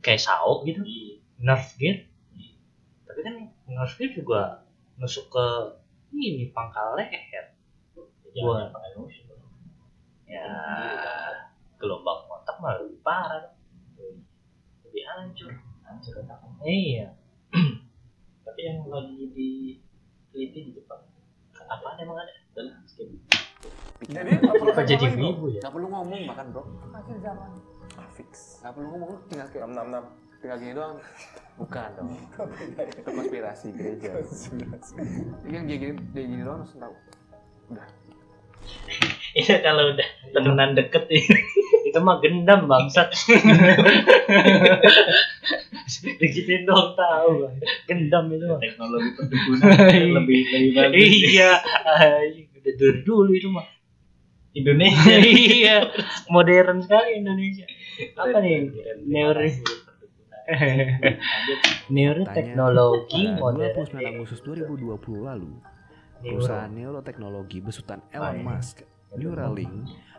kayak 0.00 0.16
sao 0.16 0.64
gitu, 0.64 0.80
Iya. 0.80 1.20
nerf 1.44 1.76
gear. 1.76 2.08
Tapi 3.04 3.20
kan 3.20 3.34
nerf 3.68 3.92
gear 4.00 4.16
juga 4.16 4.64
nusuk 4.96 5.28
ke 5.28 5.46
ini 6.16 6.48
pangkal 6.56 6.96
leher. 6.96 7.52
Gua- 8.32 8.72
musuh. 8.96 9.28
Ya, 10.24 10.48
gelombang 11.76 12.24
otak 12.32 12.56
mah 12.64 12.80
lebih 12.80 12.96
parah, 13.04 13.52
lebih 14.88 15.04
hancur. 15.04 15.52
Hancur 15.84 16.24
otaknya. 16.24 16.64
Iya, 16.64 17.06
Tapi 18.48 18.60
yang 18.64 18.88
lagi 18.88 19.20
diteliti 19.36 20.60
di 20.64 20.70
Jepang 20.80 21.04
apa 21.60 22.00
emang 22.00 22.24
ada? 22.24 22.32
adalah 22.56 22.80
skip. 22.88 23.12
Jadi 24.06 24.30
apa 24.38 24.52
perlu 24.54 24.72
jadi 24.86 25.06
wibu 25.10 25.46
ya? 25.50 25.60
Gak 25.66 25.72
perlu 25.74 25.88
ngomong 25.90 26.20
bahkan 26.30 26.46
bro. 26.54 26.62
Akhir 26.94 27.18
zaman. 27.18 27.50
Fix. 28.14 28.62
Gak 28.62 28.72
perlu 28.78 28.86
ngomong 28.94 29.10
tinggal 29.26 29.46
kayak 29.50 29.66
bro? 29.66 29.82
666. 29.82 30.38
tinggal 30.38 30.58
gini 30.62 30.72
doang. 30.78 30.96
Bukan 31.58 31.90
dong. 31.98 32.10
Itu 32.94 33.10
konspirasi 33.10 33.66
gereja. 33.74 34.22
Ini 35.42 35.50
kan 35.50 35.62
gini 35.66 35.78
gini 35.82 35.98
gini 36.14 36.42
doang 36.46 36.62
langsung 36.62 36.78
tahu. 36.78 36.94
Iya 39.36 39.60
kalau 39.62 39.94
udah 39.94 40.08
temenan 40.30 40.78
deket 40.78 41.04
ya. 41.10 41.18
Itu 41.88 41.98
mah 42.04 42.22
gendam 42.22 42.70
bangsat. 42.70 43.10
Digituin 46.20 46.68
dong 46.68 46.94
tahu. 46.94 47.30
Bang. 47.42 47.54
Gendam 47.88 48.28
itu 48.30 48.44
mah. 48.44 48.60
teknologi 48.60 49.08
perkebunan 49.16 49.68
lebih 50.20 50.40
lebih 50.52 50.70
bagus. 50.76 51.00
iya, 51.32 51.52
anjing, 51.96 52.46
udah 52.52 52.72
dari 52.76 53.00
dulu 53.02 53.30
itu 53.32 53.48
mah. 53.48 53.64
Indonesia 54.56 55.16
iya, 55.28 55.76
modern 56.32 56.80
sekali 56.80 57.20
Indonesia. 57.20 57.66
Apa 58.16 58.38
nih? 58.40 58.72
Neuri 59.04 59.52
neuroteknologi 61.94 63.24
Pada 63.36 63.40
modern. 63.40 63.84
29 63.84 64.12
Agustus 64.16 64.40
2020 64.48 65.28
lalu, 65.28 65.52
perusahaan 66.24 66.72
neuroteknologi 66.72 67.60
besutan 67.60 68.00
Elon 68.08 68.40
Musk, 68.40 68.80
Neuralink, 69.20 69.72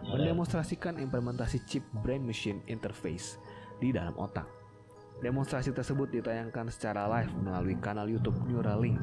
mendemonstrasikan 0.06 1.02
implementasi 1.02 1.66
chip 1.66 1.82
brain 2.06 2.22
machine 2.22 2.62
interface 2.70 3.42
di 3.82 3.90
dalam 3.90 4.14
otak. 4.22 4.46
Demonstrasi 5.20 5.76
tersebut 5.76 6.08
ditayangkan 6.14 6.72
secara 6.72 7.10
live 7.20 7.34
melalui 7.44 7.76
kanal 7.82 8.08
YouTube 8.08 8.40
Neuralink. 8.48 9.02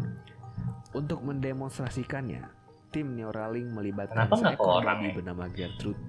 Untuk 0.96 1.20
mendemonstrasikannya, 1.20 2.65
tim 2.96 3.12
Neuralink 3.12 3.68
melibatkan 3.68 4.24
Kenapa 4.24 4.40
seekor 4.40 4.80
babi 4.80 5.04
ya? 5.04 5.12
bernama 5.12 5.44
Gertrude 5.52 6.00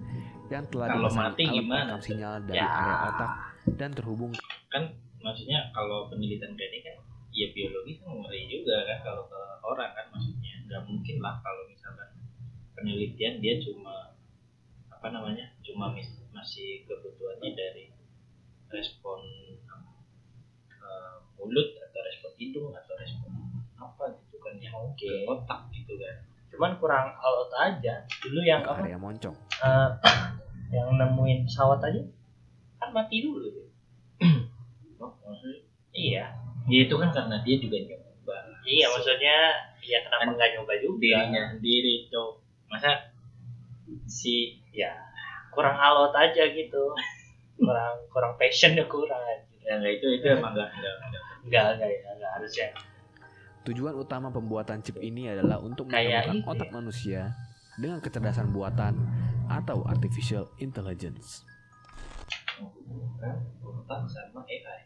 yang 0.47 0.63
telah 0.71 0.88
Kalau 0.88 1.11
dimasang 1.11 1.23
mati 1.27 1.43
alat 1.43 1.55
gimana? 1.59 1.93
sinyal 1.99 2.35
dari 2.47 2.55
Ya. 2.55 2.67
area 2.71 2.95
otak 3.11 3.31
dan 3.75 3.89
terhubung 3.91 4.31
kan 4.67 4.83
maksudnya 5.19 5.67
kalau 5.69 6.07
penelitian 6.07 6.55
kayak 6.55 6.71
ini 6.71 6.79
kan 6.81 6.95
ya 7.29 7.47
biologi 7.51 7.99
kan 7.99 8.15
ngeri 8.15 8.47
juga 8.47 8.88
kan 8.88 9.03
kalau 9.03 9.27
ke 9.27 9.39
orang 9.61 9.91
kan 9.91 10.05
maksudnya 10.07 10.53
nggak 10.63 10.81
mungkin 10.88 11.15
lah 11.19 11.35
kalau 11.38 11.67
misalkan 11.67 12.07
penelitian 12.71 13.43
dia 13.43 13.59
cuma 13.59 14.15
apa 14.88 15.07
namanya 15.11 15.51
cuma 15.59 15.91
masih 16.31 16.88
kebutuhannya 16.88 17.51
dari 17.51 17.91
respon 18.69 19.19
eh, 20.69 21.15
mulut 21.35 21.67
atau 21.77 21.99
respon 22.01 22.31
hidung 22.38 22.71
atau 22.71 22.93
respon 22.95 23.31
apa 23.75 24.15
gitu 24.15 24.39
kan 24.39 24.55
yang 24.57 24.73
ke 24.95 25.27
otak 25.27 25.67
gitu 25.69 25.91
kan 25.99 26.15
cuman 26.57 26.73
kurang 26.81 27.13
alot 27.21 27.53
aja. 27.53 28.01
Dulu 28.25 28.41
yang 28.41 28.65
apa? 28.65 28.81
area 28.81 28.97
moncong. 28.97 29.37
eh, 29.61 29.89
yang 30.73 30.89
nemuin 30.97 31.45
pesawat 31.45 31.85
aja 31.85 32.01
kan 32.81 32.89
mati 32.89 33.21
dulu 33.21 33.45
dia. 33.45 33.69
oh, 35.05 35.13
iya. 35.93 36.33
Ya 36.65 36.79
itu 36.89 36.97
kan 36.97 37.13
karena 37.13 37.37
dia 37.45 37.55
juga 37.61 37.77
nyoba. 37.77 38.35
Iya 38.65 38.85
maksudnya 38.89 39.37
ya 39.85 40.01
kenapa 40.01 40.33
nggak 40.33 40.49
nyoba 40.57 40.73
juga? 40.81 40.97
dirinya 40.97 41.41
sendiri 41.53 42.09
tuh 42.09 42.41
masa 42.67 43.13
si 44.09 44.57
ya 44.73 44.97
kurang 45.53 45.77
alot 45.77 46.11
aja 46.17 46.49
gitu. 46.49 46.83
Kurang 47.57 48.05
kurang 48.13 48.37
passionnya 48.37 48.85
kurang 48.85 49.17
aja. 49.17 49.41
ya 49.65 49.81
nggak 49.81 49.97
itu 49.97 50.07
itu 50.21 50.25
emang 50.29 50.53
nggak 50.53 50.69
nggak 50.77 50.93
nggak. 51.09 51.23
Enggak 51.41 51.65
enggak 51.73 51.89
ya 51.89 52.09
enggak 52.13 52.31
harusnya 52.37 52.67
Tujuan 53.68 53.99
utama 53.99 54.32
pembuatan 54.32 54.80
chip 54.80 54.95
ini 55.03 55.28
adalah 55.28 55.59
untuk 55.59 55.91
menemukan 55.91 56.39
ini 56.39 56.47
otak 56.47 56.72
manusia 56.72 57.36
dengan 57.76 57.99
kecerdasan 57.99 58.55
buatan 58.55 58.95
atau 59.51 59.84
artificial 59.84 60.47
intelligence. 60.63 61.43
AI 64.47 64.80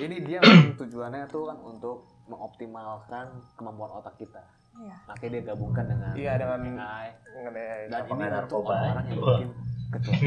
Jadi 0.00 0.16
dia 0.24 0.40
tujuannya 0.80 1.28
tuh 1.28 1.44
kan 1.52 1.60
untuk 1.60 2.08
mengoptimalkan 2.24 3.28
kemampuan 3.60 4.00
otak 4.00 4.16
kita. 4.16 4.40
Iya. 4.76 4.96
Makanya 5.08 5.30
dia 5.32 5.42
gabungkan 5.52 5.84
dengan 5.88 6.12
Iya 6.16 6.32
dengan 6.40 6.60
AI. 6.64 7.08
mengenai 7.36 7.88
Dan 7.92 8.02
ini 8.08 8.24
untuk 8.44 8.64
orang-orang 8.64 9.04
yang 9.08 9.20
mungkin 9.20 9.48
kecuali 9.92 10.20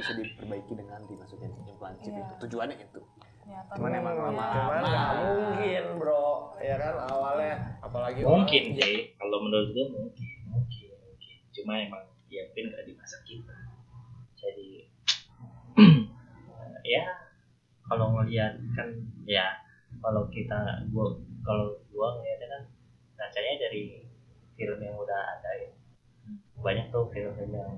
bisa 0.00 0.12
diperbaiki 0.16 0.72
dengan 0.72 1.00
dimasukin 1.04 1.52
implan 1.68 1.94
chip 2.00 2.12
Iya. 2.12 2.24
itu. 2.24 2.34
Tujuannya 2.48 2.76
itu. 2.76 3.00
Ternyata 3.50 3.74
Cuman 3.82 3.90
emang 3.98 4.14
banyak. 4.14 4.26
lama-lama 4.30 4.54
cuman 4.54 4.82
nggak 4.86 5.08
mungkin 5.18 5.82
bro. 5.98 6.26
Ya 6.62 6.74
kan 6.78 6.94
awalnya 7.02 7.54
apalagi 7.82 8.20
mungkin 8.22 8.62
orang- 8.62 8.78
sih 8.78 8.94
kalau 9.18 9.36
menurut 9.42 9.68
gue 9.74 9.86
mungkin 9.90 10.30
mungkin 10.46 10.90
mungkin. 10.94 11.36
Cuma 11.50 11.72
emang 11.82 12.04
ya 12.30 12.46
mungkin 12.46 12.64
nggak 12.70 12.84
di 12.86 12.92
masa 12.94 13.18
kita 13.26 13.56
jadi 14.38 14.70
ya 16.94 17.02
kalau 17.82 18.06
ngelihat 18.14 18.54
kan 18.78 18.86
ya 19.26 19.50
kalau 19.98 20.30
kita 20.30 20.86
gua 20.94 21.10
kalau 21.42 21.74
gua 21.90 22.22
ngeliatnya 22.22 22.46
kan 22.46 22.62
bacanya 23.18 23.66
dari 23.66 23.98
film 24.54 24.78
yang 24.78 24.94
udah 24.94 25.20
ada 25.26 25.50
ya. 25.58 25.70
Banyak 26.54 26.94
tuh 26.94 27.10
film-film 27.10 27.50
yang 27.50 27.74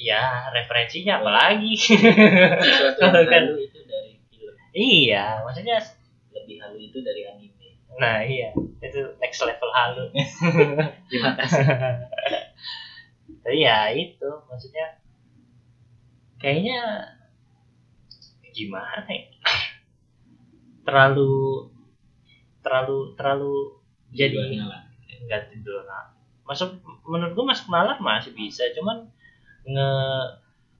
Iya, 0.00 0.48
referensinya 0.56 1.20
apalagi? 1.20 1.76
yang 1.76 3.12
Kan. 3.28 3.44
itu 3.52 3.80
dari 3.84 4.16
film 4.32 4.54
iya, 4.72 5.44
maksudnya 5.44 5.76
lebih 6.32 6.56
halu 6.64 6.78
itu 6.80 6.98
dari 7.04 7.28
anime 7.28 7.76
nah 8.00 8.22
iya, 8.24 8.54
itu 8.80 9.00
next 9.20 9.44
level 9.44 9.68
halu. 9.76 10.08
terima 11.10 11.36
kasih 11.36 11.64
Tapi 13.40 13.56
ya 13.66 13.88
itu, 13.92 14.30
maksudnya 14.48 15.00
kayaknya 16.40 16.80
gimana 18.52 19.04
ya? 19.08 19.26
Terlalu 20.84 21.66
terlalu 22.60 22.98
terlalu 23.16 23.54
jadi 24.12 24.36
Tujuannya 24.36 24.64
lah. 24.68 24.82
nggak 25.24 25.42
tidur. 25.52 25.82
Masuk 26.44 26.78
menurut 27.08 27.32
gua 27.32 27.46
masuk 27.54 27.66
nalar 27.72 27.96
masih 28.02 28.36
bisa, 28.36 28.64
cuman 28.76 29.08
nge 29.70 29.90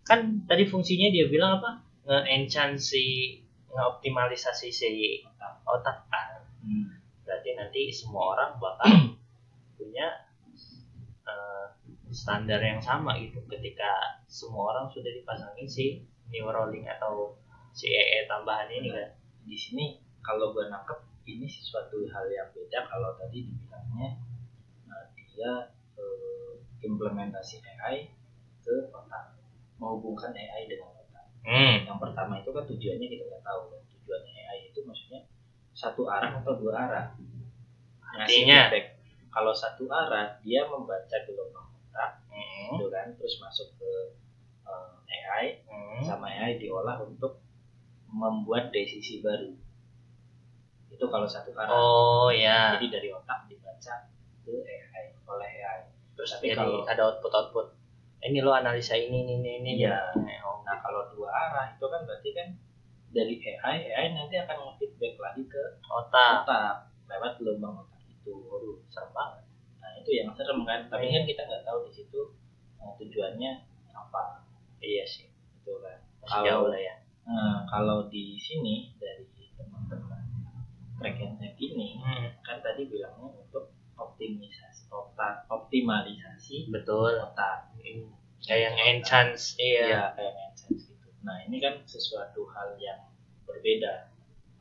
kan 0.03 0.21
tadi 0.51 0.65
fungsinya 0.67 1.09
dia 1.15 1.31
bilang 1.31 1.63
apa? 1.63 1.71
Nge 2.07 2.19
enchant 2.35 2.75
si 2.81 3.39
ngeoptimalisasi 3.71 4.69
si 4.71 5.23
otak 5.67 6.11
kan. 6.11 6.43
Hmm. 6.67 6.87
Berarti 7.23 7.51
nanti 7.55 7.83
semua 7.95 8.35
orang 8.35 8.59
bakal 8.59 8.91
punya 9.79 10.07
eh, 11.25 11.67
standar 12.11 12.59
yang 12.59 12.83
sama 12.83 13.15
gitu 13.23 13.39
ketika 13.47 14.21
semua 14.27 14.75
orang 14.75 14.87
sudah 14.91 15.11
dipasangin 15.15 15.69
si 15.71 15.87
Neuralink 16.31 16.87
atau 16.87 17.39
si 17.71 17.91
EE 17.91 18.27
tambahan 18.27 18.71
ini 18.71 18.91
kan. 18.91 19.11
di 19.41 19.57
sini 19.57 19.99
kalau 20.21 20.53
gue 20.53 20.69
nangkep 20.69 21.01
ini 21.27 21.49
sesuatu 21.49 21.97
hal 22.13 22.29
yang 22.29 22.51
beda 22.53 22.87
kalau 22.87 23.17
tadi 23.17 23.47
dibilangnya 23.47 24.21
eh, 24.91 25.07
dia 25.17 25.53
eh, 25.97 26.53
implementasi 26.85 27.63
AI 27.65 28.20
ke 28.61 28.75
otak 28.93 29.37
menghubungkan 29.81 30.33
AI 30.33 30.69
dengan 30.69 30.93
otak 30.93 31.25
Hmm. 31.41 31.81
yang 31.89 31.97
pertama 31.97 32.37
itu 32.37 32.53
kan 32.53 32.65
tujuannya 32.69 33.07
kita 33.09 33.25
nggak 33.25 33.43
tahu 33.43 33.63
kan 33.73 33.81
tujuannya 33.89 34.33
AI 34.45 34.59
itu 34.69 34.81
maksudnya 34.85 35.21
satu 35.73 36.05
arah 36.07 36.37
atau 36.37 36.53
dua 36.57 36.73
arah 36.77 37.07
Artinya? 38.11 38.67
kalau 39.31 39.55
satu 39.55 39.87
arah 39.89 40.37
dia 40.43 40.67
membaca 40.67 41.17
gelombang 41.25 41.71
otak 41.71 42.11
Hmm. 42.29 42.77
gitu 42.77 42.87
kan 42.93 43.07
terus 43.17 43.41
masuk 43.41 43.69
ke 43.79 43.91
eh, 44.67 44.95
AI 45.33 45.47
Hmm. 45.65 46.03
sama 46.05 46.29
AI 46.29 46.61
diolah 46.61 47.01
untuk 47.01 47.41
membuat 48.11 48.69
desisi 48.69 49.23
baru 49.23 49.55
itu 50.91 51.05
kalau 51.07 51.25
satu 51.25 51.55
arah 51.57 51.71
Oh 51.71 52.29
ya. 52.29 52.77
jadi 52.77 53.01
dari 53.01 53.09
otak 53.15 53.47
dibaca 53.49 53.95
ke 54.45 54.53
AI 54.53 55.05
oleh 55.25 55.49
AI 55.49 55.81
Terus 56.19 56.37
tapi 56.37 56.53
jadi 56.53 56.59
kalau 56.61 56.85
ada 56.85 57.03
output 57.09 57.33
output. 57.33 57.67
Ini 58.21 58.39
lo 58.41 58.53
analisa 58.53 58.95
ini 58.95 59.25
ini 59.25 59.35
ini 59.39 59.51
ini. 59.59 59.71
Iya. 59.81 59.97
Oh, 60.45 60.61
nah 60.61 60.77
kalau 60.79 61.09
dua 61.11 61.29
arah 61.29 61.67
itu 61.71 61.85
kan 61.85 62.05
berarti 62.05 62.31
kan 62.31 62.49
dari 63.11 63.35
AI 63.41 63.91
AI 63.91 64.07
nanti 64.13 64.37
akan 64.37 64.57
nge-feedback 64.71 65.17
lagi 65.17 65.43
ke 65.45 65.63
otak. 65.85 66.45
otak 66.45 66.75
lewat 67.07 67.33
gelombang 67.37 67.75
otak 67.77 67.99
itu 68.07 68.31
Waduh, 68.47 68.79
serem 68.87 69.11
banget. 69.11 69.43
nah 69.77 69.91
itu 69.97 70.11
yang 70.15 70.31
serem 70.31 70.63
kan 70.63 70.87
tapi 70.87 71.09
kan 71.09 71.25
kita 71.25 71.43
nggak 71.43 71.65
tahu 71.65 71.83
di 71.85 71.93
situ 71.93 72.21
eh, 72.79 72.93
tujuannya 72.97 73.53
apa 73.91 74.47
Iya 74.79 75.03
sih. 75.05 75.27
itu 75.27 75.73
kan 75.81 75.99
Masih 76.21 76.31
Kalau- 76.31 76.47
jauh 76.47 76.69
lah 76.71 76.81
ya. 76.81 76.95
Nah, 77.27 77.63
kalau 77.65 78.07
di 78.07 78.35
sini 78.37 78.95
dari 78.97 79.27
teman-teman 79.55 80.23
track 80.97 81.19
and 81.19 81.35
track 81.37 81.57
ini 81.59 81.97
Hmm. 81.97 82.31
kan 82.41 82.61
tadi 82.61 82.87
bilangnya 82.87 83.27
untuk 83.35 83.71
optimisasi 83.97 84.70
otak 84.91 85.47
optimalisasi 85.49 86.69
Betul. 86.71 87.17
otak 87.19 87.71
Kayak 88.41 88.61
yang 88.73 88.77
enchant 88.97 89.31
iya. 89.61 89.85
Iya, 89.87 90.03
kayak 90.17 90.35
enchant 90.49 90.77
gitu. 90.81 91.09
Nah, 91.23 91.37
ini 91.45 91.61
kan 91.61 91.75
sesuatu 91.85 92.49
hal 92.57 92.75
yang 92.81 92.99
berbeda. 93.45 94.09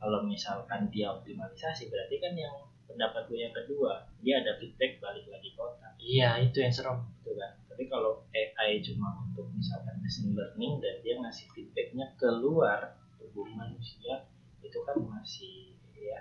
Kalau 0.00 0.20
misalkan 0.24 0.88
dia 0.92 1.12
optimalisasi, 1.12 1.88
berarti 1.88 2.16
kan 2.20 2.32
yang 2.36 2.54
pendapat 2.84 3.28
gue 3.28 3.40
yang 3.40 3.54
kedua, 3.56 4.04
dia 4.20 4.40
ada 4.44 4.56
feedback 4.60 5.00
balik 5.00 5.24
lagi 5.32 5.48
ke 5.56 5.60
otak, 5.60 5.92
Iya, 6.00 6.40
itu 6.44 6.60
yang 6.60 6.72
serem. 6.72 6.98
gitu 7.20 7.32
kan. 7.36 7.52
Tapi 7.72 7.84
kalau 7.88 8.20
AI 8.36 8.80
cuma 8.84 9.24
untuk 9.24 9.48
misalkan 9.56 9.96
machine 10.04 10.32
learning 10.36 10.80
dan 10.84 10.94
dia 11.04 11.14
ngasih 11.20 11.46
feedbacknya 11.56 12.06
keluar 12.20 12.96
tubuh 13.16 13.48
manusia, 13.56 14.24
itu 14.60 14.78
kan 14.84 14.96
masih 15.00 15.72
ya 15.96 16.20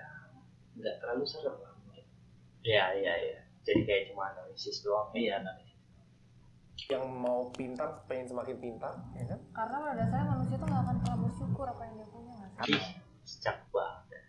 nggak 0.79 0.95
terlalu 1.03 1.23
serem 1.27 1.55
lah. 1.59 1.75
Iya, 2.63 2.85
iya, 2.99 3.13
iya. 3.19 3.39
Jadi 3.63 3.81
kayak 3.83 4.03
cuma 4.11 4.31
analisis 4.31 4.81
doang. 4.81 5.09
Iya, 5.11 5.39
analisis. 5.41 5.67
yang 6.87 7.05
mau 7.11 7.51
pintar 7.53 8.07
pengen 8.07 8.23
semakin 8.25 8.55
pintar 8.55 8.95
ya 9.13 9.27
kan 9.27 9.39
Karena 9.51 9.77
pada 9.83 9.93
dasarnya 9.99 10.25
manusia 10.31 10.55
tuh 10.57 10.67
nggak 10.71 10.83
akan 10.87 10.95
pernah 11.03 11.17
bersyukur 11.21 11.65
apa 11.67 11.81
yang 11.83 11.93
dia 11.93 12.07
punya 12.07 12.33
nggak 12.33 12.49
sih? 12.55 12.71
Ih, 12.71 12.85
sejak 13.21 13.57
banget. 13.69 14.23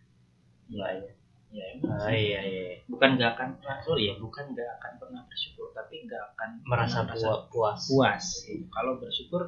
Iya, 0.67 0.87
iya. 0.99 1.13
Ya, 1.51 1.65
emang 1.75 1.91
Ah, 1.99 2.11
iya, 2.11 2.41
iya. 2.43 2.79
bukan 2.87 3.19
nggak 3.19 3.31
akan 3.35 3.49
pernah 3.59 3.79
sorry 3.83 4.07
ya 4.07 4.15
bukan 4.19 4.45
nggak 4.51 4.71
akan 4.79 4.93
pernah 4.99 5.23
bersyukur 5.27 5.67
tapi 5.73 5.95
nggak 6.07 6.23
akan 6.35 6.51
Merasa 6.63 7.07
puas. 7.07 7.51
puas. 7.51 7.81
puas 7.91 8.25
kalau 8.71 8.99
bersyukur 8.99 9.43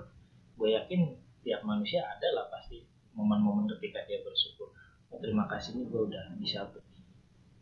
gue 0.58 0.68
yakin 0.74 1.14
tiap 1.42 1.62
manusia 1.62 2.02
ada 2.02 2.26
lah 2.34 2.50
pasti 2.50 2.82
momen-momen 3.14 3.70
ketika 3.78 4.02
dia 4.06 4.18
bersyukur 4.22 4.74
oh, 5.10 5.18
terima 5.22 5.46
kasih 5.46 5.78
nih 5.78 5.86
gue 5.86 6.02
udah 6.10 6.24
bisa 6.38 6.66
beli 6.70 7.02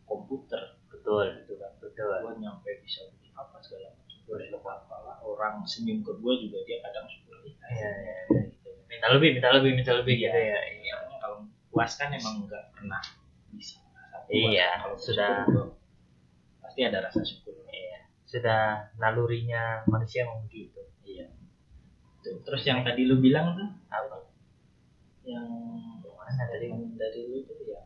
komputer 0.09 0.80
Betul. 1.01 1.27
gitu 1.41 1.55
kan 1.57 1.73
Betul. 1.77 2.13
gue 2.21 2.33
nyampe 2.39 2.71
bisa 2.81 3.09
beli 3.09 3.33
apa 3.33 3.57
segala 3.59 3.89
macam 3.91 4.19
gue 4.21 4.37
udah 4.37 4.61
apalah 4.63 5.17
orang 5.21 5.65
senyum 5.65 6.01
ke 6.01 6.13
gue 6.15 6.35
juga 6.39 6.59
dia 6.63 6.79
kadang 6.81 7.09
syukur 7.09 7.41
nih 7.41 7.55
Iya, 7.67 7.89
iya, 7.97 8.17
gitu. 8.47 8.71
Minta 8.85 9.07
lebih, 9.09 9.29
minta 9.33 9.49
lebih, 9.51 9.73
minta 9.73 9.93
lebih 9.95 10.15
Iya. 10.15 10.25
gitu 10.27 10.39
ya. 10.39 10.59
Iya. 10.61 10.95
Soalnya 10.99 11.19
kalau 11.19 11.39
puas 11.69 11.93
kan 11.95 12.11
emang 12.11 12.37
nggak 12.45 12.65
pernah 12.71 13.03
bisa. 13.51 13.79
Iya, 14.29 14.69
kalau 14.79 14.97
sudah- 14.97 15.47
pasti 16.61 16.81
ada 16.83 16.99
rasa 17.01 17.21
syukurnya 17.21 17.67
Iya. 17.67 17.99
Sudah 18.23 18.61
nalurinya 18.97 19.83
manusia 19.87 20.23
memang 20.23 20.45
begitu. 20.45 20.79
iya 21.03 21.27
Tuh. 22.21 22.39
terus 22.45 22.63
yang 22.63 22.85
tadi 22.85 23.03
lu 23.03 23.19
bilang 23.19 23.57
tuh 23.57 23.67
Apa? 23.89 24.23
yang 25.25 25.49
Mana 26.05 26.45
tadi? 26.47 26.69
dari 26.95 27.21
lu 27.27 27.43
tuh 27.43 27.59
ya 27.65 27.81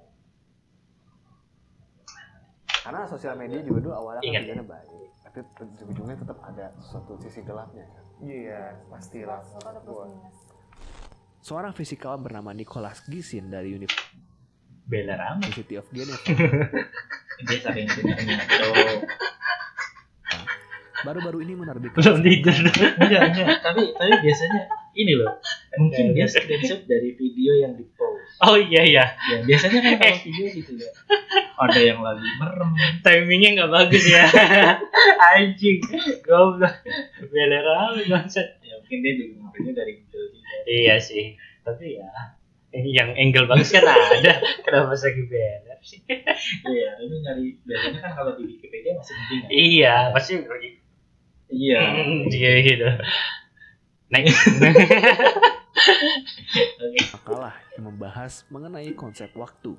Karena 2.84 3.08
sosial 3.08 3.34
media 3.40 3.64
juga 3.64 3.80
dulu 3.80 3.94
awalnya 3.96 4.20
kan 4.20 4.44
tujuannya 4.44 4.66
baik, 4.68 5.08
tapi 5.24 5.38
ujung-ujungnya 5.56 6.16
tetap 6.20 6.38
ada 6.44 6.66
suatu 6.84 7.16
sisi 7.16 7.40
gelapnya 7.40 7.88
kan. 7.88 8.04
Iya, 8.20 8.76
pastilah. 8.92 9.40
Plus 9.40 9.64
minus. 10.12 10.36
Seorang 11.40 11.72
fisikawan 11.72 12.20
bernama 12.20 12.52
Nicholas 12.52 13.00
Gisin 13.08 13.48
dari 13.48 13.72
rame. 13.72 13.88
University 15.48 15.80
of 15.80 15.88
Geneva 15.92 16.20
dia 17.48 17.58
baru-baru 21.04 21.44
ini 21.44 21.52
menerbitkan 21.52 22.00
Belum 22.00 22.20
tidur. 22.24 22.56
enggak 23.04 23.22
enggak 23.28 23.48
tapi 23.60 23.92
tapi 23.92 24.12
biasanya 24.24 24.62
ini 24.96 25.12
loh 25.20 25.36
mungkin 25.76 26.16
dia 26.16 26.24
screenshot 26.24 26.80
dari 26.88 27.12
video 27.12 27.52
yang 27.60 27.76
di 27.76 27.84
post 27.92 28.40
Oh 28.40 28.56
iya 28.56 28.82
iya. 28.88 29.04
ya 29.28 29.36
biasanya 29.44 29.78
kan 29.84 29.92
kalau 30.00 30.18
video 30.24 30.46
gitu 30.48 30.72
ya 30.80 30.88
ada 31.54 31.80
yang 31.80 32.00
lagi 32.02 32.26
merem 32.40 32.70
Timingnya 33.00 33.50
nggak 33.62 33.70
bagus 33.70 34.04
ya. 34.10 34.26
Anjing. 35.34 35.78
Goblok. 36.26 36.74
Bela 37.30 37.58
rame 37.62 38.02
bangsat. 38.10 38.58
ya 38.64 38.74
mungkin 38.80 38.98
dia 39.04 39.12
juga 39.14 39.32
ngambilnya 39.38 39.72
dari 39.78 39.92
juga 40.02 40.18
Iya 40.66 40.96
sih. 40.98 41.38
Tapi 41.62 42.00
ya 42.00 42.10
yang 42.74 43.14
angle 43.14 43.46
bagus 43.46 43.70
kan 43.70 43.86
ada. 43.86 44.42
Kenapa 44.66 44.98
lagi 44.98 45.22
beler 45.30 45.78
sih? 45.84 46.00
iya 46.74 46.90
ini 46.98 47.16
nyari 47.22 47.44
biasanya 47.62 48.00
kan 48.02 48.12
kalau 48.16 48.32
di 48.40 48.42
Wikipedia 48.48 48.96
masih 48.96 49.14
penting 49.14 49.38
ya 49.44 49.48
iya, 49.52 49.96
pasti 50.10 50.32
lagi. 50.40 50.70
iya 51.52 51.80
Iya 52.34 52.50
gitu. 52.64 52.88
Next. 54.10 54.38
makalah 57.14 57.54
yang 57.76 57.84
membahas 57.92 58.46
mengenai 58.48 58.90
konsep 58.96 59.28
waktu. 59.36 59.76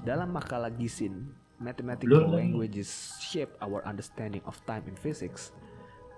Dalam 0.00 0.30
makalah 0.30 0.70
Gisin, 0.70 1.28
Mathematical 1.56 2.24
Belum. 2.24 2.32
Languages 2.32 2.88
Shape 3.20 3.52
Our 3.58 3.82
Understanding 3.82 4.40
of 4.44 4.56
Time 4.64 4.86
in 4.86 4.94
Physics, 4.94 5.52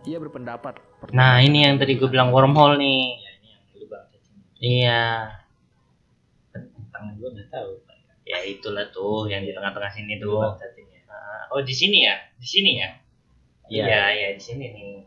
ia 0.02 0.16
berpendapat 0.16 0.78
Nah 1.10 1.40
ini 1.40 1.64
yang 1.64 1.76
tadi 1.76 1.96
gue 1.96 2.06
bilang 2.06 2.30
wormhole 2.30 2.76
nih. 2.76 3.00
ya 3.16 3.30
ini 3.32 3.48
yang 3.48 3.62
lu 3.74 3.84
bang 3.86 4.04
cacing 4.06 4.38
Iya. 4.58 5.04
tangan 6.90 7.12
gua 7.16 7.28
nggak 7.30 7.48
tahu 7.48 7.70
Ya 8.22 8.38
itulah 8.42 8.86
tuh 8.90 9.26
yang 9.26 9.42
di 9.42 9.50
tengah-tengah 9.50 9.90
sini 9.90 10.16
tuh. 10.16 10.38
ya 10.38 10.54
Ah, 11.10 11.50
Oh 11.50 11.58
di 11.60 11.74
sini 11.74 12.06
ya? 12.06 12.14
Di 12.38 12.46
sini 12.46 12.78
ya? 12.78 12.88
Iya. 13.66 13.84
Iya, 13.84 14.02
iya 14.12 14.28
di 14.32 14.42
sini 14.42 14.64
nih. 14.70 15.02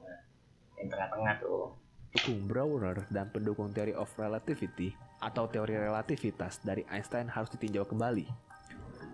Yang 0.75 0.87
tengah-tengah 0.91 1.33
tuh. 1.39 1.71
Pendukung 2.11 2.41
Brauer 2.45 3.07
dan 3.07 3.25
pendukung 3.29 3.71
Theory 3.71 3.95
of 3.95 4.11
Relativity 4.13 4.91
atau 5.23 5.47
teori 5.47 5.79
relativitas 5.79 6.59
dari 6.59 6.83
Einstein 6.91 7.31
harus 7.31 7.47
ditinjau 7.55 7.87
kembali. 7.87 8.27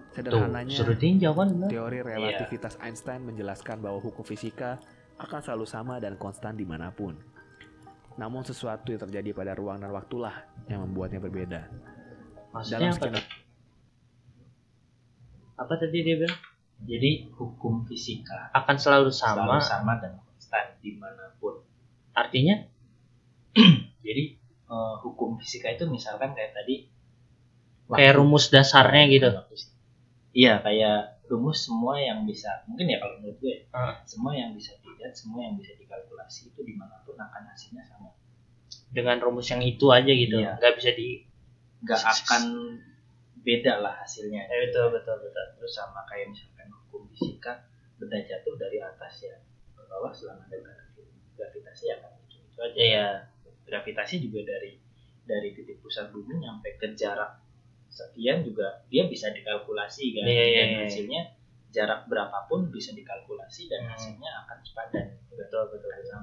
Sederhananya, 0.10 0.74
kan 0.74 1.70
teori 1.70 2.02
relativitas 2.02 2.82
Einstein 2.82 3.30
menjelaskan 3.30 3.78
bahwa 3.78 4.02
hukum 4.02 4.26
fisika 4.26 4.82
akan 5.22 5.40
selalu 5.46 5.70
sama 5.70 6.02
dan 6.02 6.18
konstan 6.18 6.58
di 6.58 6.66
mana 6.66 6.90
pun. 6.90 7.14
Namun 8.18 8.42
sesuatu 8.42 8.90
yang 8.90 9.06
terjadi 9.06 9.38
pada 9.38 9.54
ruang 9.54 9.78
dan 9.78 9.94
waktulah 9.94 10.34
yang 10.66 10.82
membuatnya 10.82 11.22
berbeda. 11.22 11.70
Maksudnya 12.52 12.90
apa? 12.90 12.98
sekian 12.98 13.14
tuh? 13.16 13.26
Apa 15.62 15.74
tadi 15.78 16.02
dia 16.02 16.18
bilang? 16.18 16.40
jadi 16.80 17.28
hukum 17.36 17.84
fisika 17.84 18.48
Akan 18.56 18.80
selalu 18.80 19.12
selalu 19.12 19.60
sama. 19.60 19.60
sama 19.60 19.94
dan 20.00 20.16
konstan 20.24 20.80
di 20.80 20.96
mana 20.96 21.36
pun 21.44 21.60
Artinya? 22.16 22.56
jadi 24.06 24.39
eh, 24.70 24.96
hukum 25.02 25.36
fisika 25.36 25.70
itu 25.70 25.86
misalkan 25.86 26.32
kayak 26.32 26.54
tadi 26.54 26.86
Kayak 27.88 28.14
waktu- 28.14 28.18
rumus 28.20 28.46
dasarnya 28.48 29.04
gitu. 29.08 29.30
iya 30.32 30.62
kayak 30.62 31.26
rumus 31.26 31.58
semua 31.64 31.98
yang 31.98 32.22
bisa 32.24 32.62
mungkin 32.64 32.86
ya 32.86 32.98
kalau 32.98 33.18
menurut 33.18 33.38
gue 33.40 33.56
Ah. 33.72 33.98
semua 34.04 34.32
yang 34.32 34.54
bisa 34.54 34.78
dilihat 34.80 35.10
semua 35.12 35.42
yang 35.42 35.56
bisa 35.56 35.74
dikalkulasi 35.76 36.50
itu 36.50 36.62
di 36.62 36.74
mana 36.74 37.02
pun 37.02 37.14
akan 37.16 37.44
hasilnya 37.48 37.82
sama 37.84 38.14
Dengan 38.88 39.18
rumus 39.20 39.46
yang 39.48 39.62
itu 39.62 39.86
aja 39.90 40.10
gitu. 40.10 40.38
Iya. 40.38 40.58
Nggak 40.58 40.74
bisa 40.76 40.90
di... 40.92 41.22
nggak 41.80 42.02
akan 42.02 42.44
beda 43.40 43.74
lah 43.80 43.94
hasilnya 43.96 44.42
Eh, 44.44 44.68
betul, 44.68 44.90
betul, 44.92 45.16
betul. 45.20 45.46
terus 45.56 45.72
sama 45.72 46.02
kayak 46.06 46.28
misalkan 46.28 46.70
hukum 46.70 47.06
fisika 47.08 47.66
benda 47.96 48.18
jatuh 48.20 48.54
dari 48.56 48.78
atas 48.80 49.14
ya 49.24 49.38
ke 49.72 49.82
bawah 49.84 50.10
selama 50.10 50.42
ada 50.44 50.58
gravi- 50.58 51.06
gravitasi 51.36 51.84
ya 51.86 51.98
kan 52.00 52.14
itu 52.20 52.38
itu 52.40 52.60
aja 52.60 52.78
Iya. 52.78 53.08
Gravitasi 53.70 54.20
juga 54.20 54.42
dari 54.44 54.74
dari 55.24 55.54
titik 55.54 55.78
pusat 55.80 56.10
bumi 56.10 56.42
sampai 56.42 56.72
ke 56.76 56.88
jarak 56.98 57.38
sekian 57.90 58.42
juga 58.42 58.82
dia 58.90 59.06
bisa 59.06 59.30
dikalkulasi 59.30 60.14
kan 60.14 60.26
Iya, 60.26 60.44
iya, 60.46 60.58
dan 60.58 60.70
iya. 60.70 60.80
hasilnya 60.86 61.22
jarak 61.70 62.10
berapapun 62.10 62.70
bisa 62.70 62.92
dikalkulasi 62.92 63.70
dan 63.70 63.86
Hmm. 63.86 63.94
hasilnya 63.94 64.30
akan 64.44 64.58
sepadan 64.62 65.08
Betul, 65.30 65.64
betul, 65.72 65.92
betul. 65.94 66.22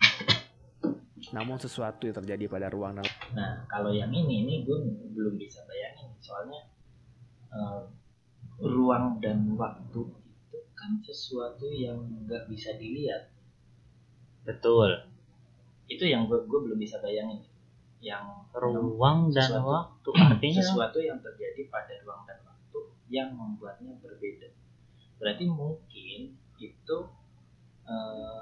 Namun 1.36 1.56
sesuatu 1.56 2.08
yang 2.08 2.16
terjadi 2.16 2.44
pada 2.48 2.72
ruang 2.72 2.96
dan 2.96 3.04
Nah, 3.32 3.52
kalau 3.68 3.92
yang 3.92 4.08
ini 4.08 4.42
ini 4.42 4.54
gue 4.64 4.78
belum 5.12 5.36
bisa 5.36 5.62
bayangin 5.68 6.08
soalnya 6.18 6.64
eh, 7.52 7.80
ruang 8.58 9.20
dan 9.20 9.52
waktu 9.54 10.00
itu 10.08 10.58
kan 10.72 10.98
sesuatu 11.00 11.68
yang 11.68 12.00
nggak 12.24 12.48
bisa 12.48 12.74
dilihat. 12.74 13.28
Betul. 14.42 15.04
Itu 15.88 16.04
yang 16.04 16.28
gue 16.28 16.44
gue 16.44 16.60
belum 16.68 16.78
bisa 16.78 17.00
bayangin. 17.00 17.42
Yang 17.98 18.46
Ruang 18.54 19.32
dan 19.34 19.48
Sesuatu. 19.50 19.66
waktu. 19.66 20.10
Artinya 20.14 20.62
sesuatu 20.62 20.98
yang 21.02 21.18
terjadi 21.18 21.66
pada 21.72 21.94
ruang 22.04 22.22
dan 22.28 22.38
waktu 22.46 22.78
yang 23.10 23.32
membuatnya 23.34 23.96
berbeda. 23.98 24.52
Berarti 25.18 25.44
mungkin 25.50 26.38
itu 26.60 26.98
eh, 27.88 28.40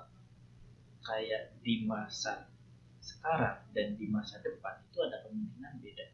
kayak 1.07 1.55
di 1.63 1.87
masa 1.87 2.51
sekarang 2.99 3.63
dan 3.71 3.95
di 3.95 4.11
masa 4.11 4.43
depan 4.43 4.83
itu 4.91 4.99
ada 5.07 5.23
kemungkinan 5.23 5.73
beda. 5.79 6.07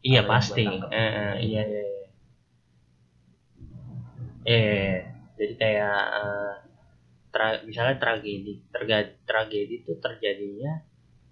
Iya 0.00 0.24
yang 0.24 0.28
pasti. 0.32 0.64
Eh, 0.64 0.96
eh, 0.96 1.32
iya, 1.44 1.62
iya. 1.68 1.84
Eh, 4.48 4.96
jadi 5.36 5.54
kayak 5.60 6.00
eh, 6.16 6.54
tra- 7.30 7.62
misalnya 7.62 7.96
tragedi, 7.96 8.66
Terga- 8.68 9.16
tragedi 9.22 9.80
itu 9.80 9.96
terjadinya 9.96 10.82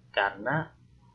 karena 0.09 0.71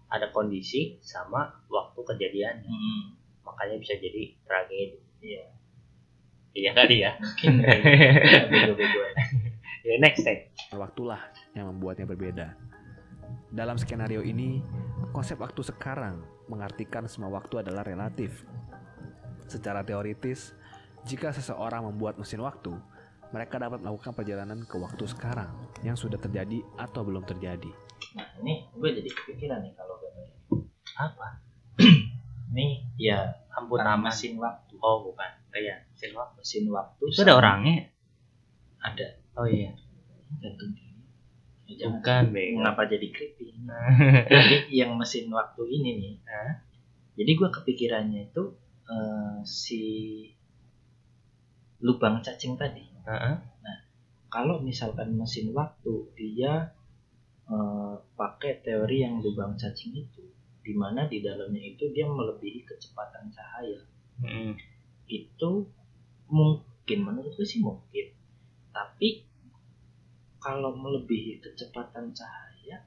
ada 0.07 0.31
kondisi 0.31 1.01
sama 1.01 1.51
waktu 1.67 1.99
kejadiannya, 1.99 2.69
Hmm, 2.69 3.03
makanya 3.43 3.77
bisa 3.77 3.97
jadi 3.97 4.37
tragedi. 4.45 4.97
Iya. 5.19 5.45
Iya 6.55 6.71
kali 6.71 6.97
ya. 7.03 7.11
mungkin 7.19 7.53
ya 9.85 9.95
next 9.99 10.23
next. 10.23 10.55
waktulah 10.71 11.19
yang 11.53 11.67
membuatnya 11.69 12.07
berbeda. 12.07 12.55
Dalam 13.51 13.75
skenario 13.75 14.21
ini, 14.21 14.63
konsep 15.11 15.35
waktu 15.37 15.61
sekarang 15.63 16.23
mengartikan 16.47 17.07
semua 17.07 17.31
waktu 17.33 17.59
adalah 17.59 17.83
relatif. 17.83 18.43
Secara 19.47 19.83
teoritis, 19.83 20.55
jika 21.03 21.31
seseorang 21.31 21.85
membuat 21.85 22.17
mesin 22.17 22.39
waktu, 22.39 22.71
mereka 23.35 23.59
dapat 23.59 23.83
melakukan 23.83 24.15
perjalanan 24.15 24.63
ke 24.63 24.79
waktu 24.79 25.11
sekarang 25.11 25.51
yang 25.83 25.99
sudah 25.99 26.23
terjadi 26.23 26.63
atau 26.79 27.03
belum 27.03 27.27
terjadi. 27.27 27.67
Nah 28.15 28.29
ini 28.47 28.71
gue 28.71 28.91
jadi 29.03 29.11
kepikiran 29.11 29.67
nih 29.67 29.75
kalau 29.75 29.99
ini. 29.99 30.25
Apa? 30.95 31.43
Ini 32.55 32.87
ya 32.95 33.35
Ampun 33.51 33.83
bukan 33.83 33.99
nama. 33.99 34.15
mesin 34.15 34.39
waktu. 34.39 34.79
Oh 34.79 35.03
bukan. 35.03 35.27
Oh 35.51 35.59
iya, 35.59 35.83
mesin 35.91 36.15
waktu. 36.15 36.39
Mesin 36.39 36.65
waktu. 36.71 37.03
Itu 37.11 37.27
ada 37.27 37.35
orangnya? 37.35 37.91
Ada. 38.79 39.19
Oh 39.35 39.43
iya. 39.43 39.75
Gantung 40.39 40.71
diri. 40.71 40.95
Ya. 41.75 41.91
Bukan, 41.91 42.31
bego. 42.31 42.63
Mengapa 42.63 42.87
jadi 42.87 43.11
creepy? 43.11 43.59
Jadi 44.31 44.71
yang 44.71 44.95
mesin 44.95 45.27
waktu 45.35 45.67
ini 45.67 45.91
nih. 45.99 46.15
Hah? 46.31 46.63
Jadi 47.19 47.31
gue 47.35 47.49
kepikirannya 47.51 48.31
itu 48.31 48.55
eh, 48.87 49.37
si 49.43 49.83
lubang 51.83 52.23
cacing 52.23 52.55
tadi. 52.55 52.94
Heeh. 53.05 53.37
Kalau 54.29 54.59
misalkan 54.59 55.15
mesin 55.15 55.55
waktu 55.55 55.95
dia 56.15 56.75
eh, 57.47 57.95
pakai 58.15 58.61
teori 58.61 59.05
yang 59.05 59.21
lubang 59.21 59.55
cacing 59.55 59.95
itu, 59.95 60.25
di 60.61 60.73
mana 60.73 61.07
di 61.07 61.21
dalamnya 61.21 61.61
itu 61.63 61.93
dia 61.93 62.05
melebihi 62.05 62.65
kecepatan 62.65 63.29
cahaya. 63.31 63.81
Mm-mm. 64.15 64.55
itu 65.05 65.51
mungkin 66.31 66.99
menurut 67.03 67.35
gue 67.35 67.43
sih 67.43 67.59
mungkin 67.59 68.15
tapi 68.71 69.27
kalau 70.39 70.71
melebihi 70.71 71.43
kecepatan 71.43 72.15
cahaya 72.15 72.79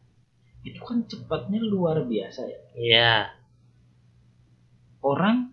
itu 0.63 0.79
kan 0.79 1.03
cepatnya 1.03 1.59
luar 1.59 2.07
biasa 2.07 2.47
ya 2.47 2.59
Iya. 2.73 3.13
orang 5.03 5.51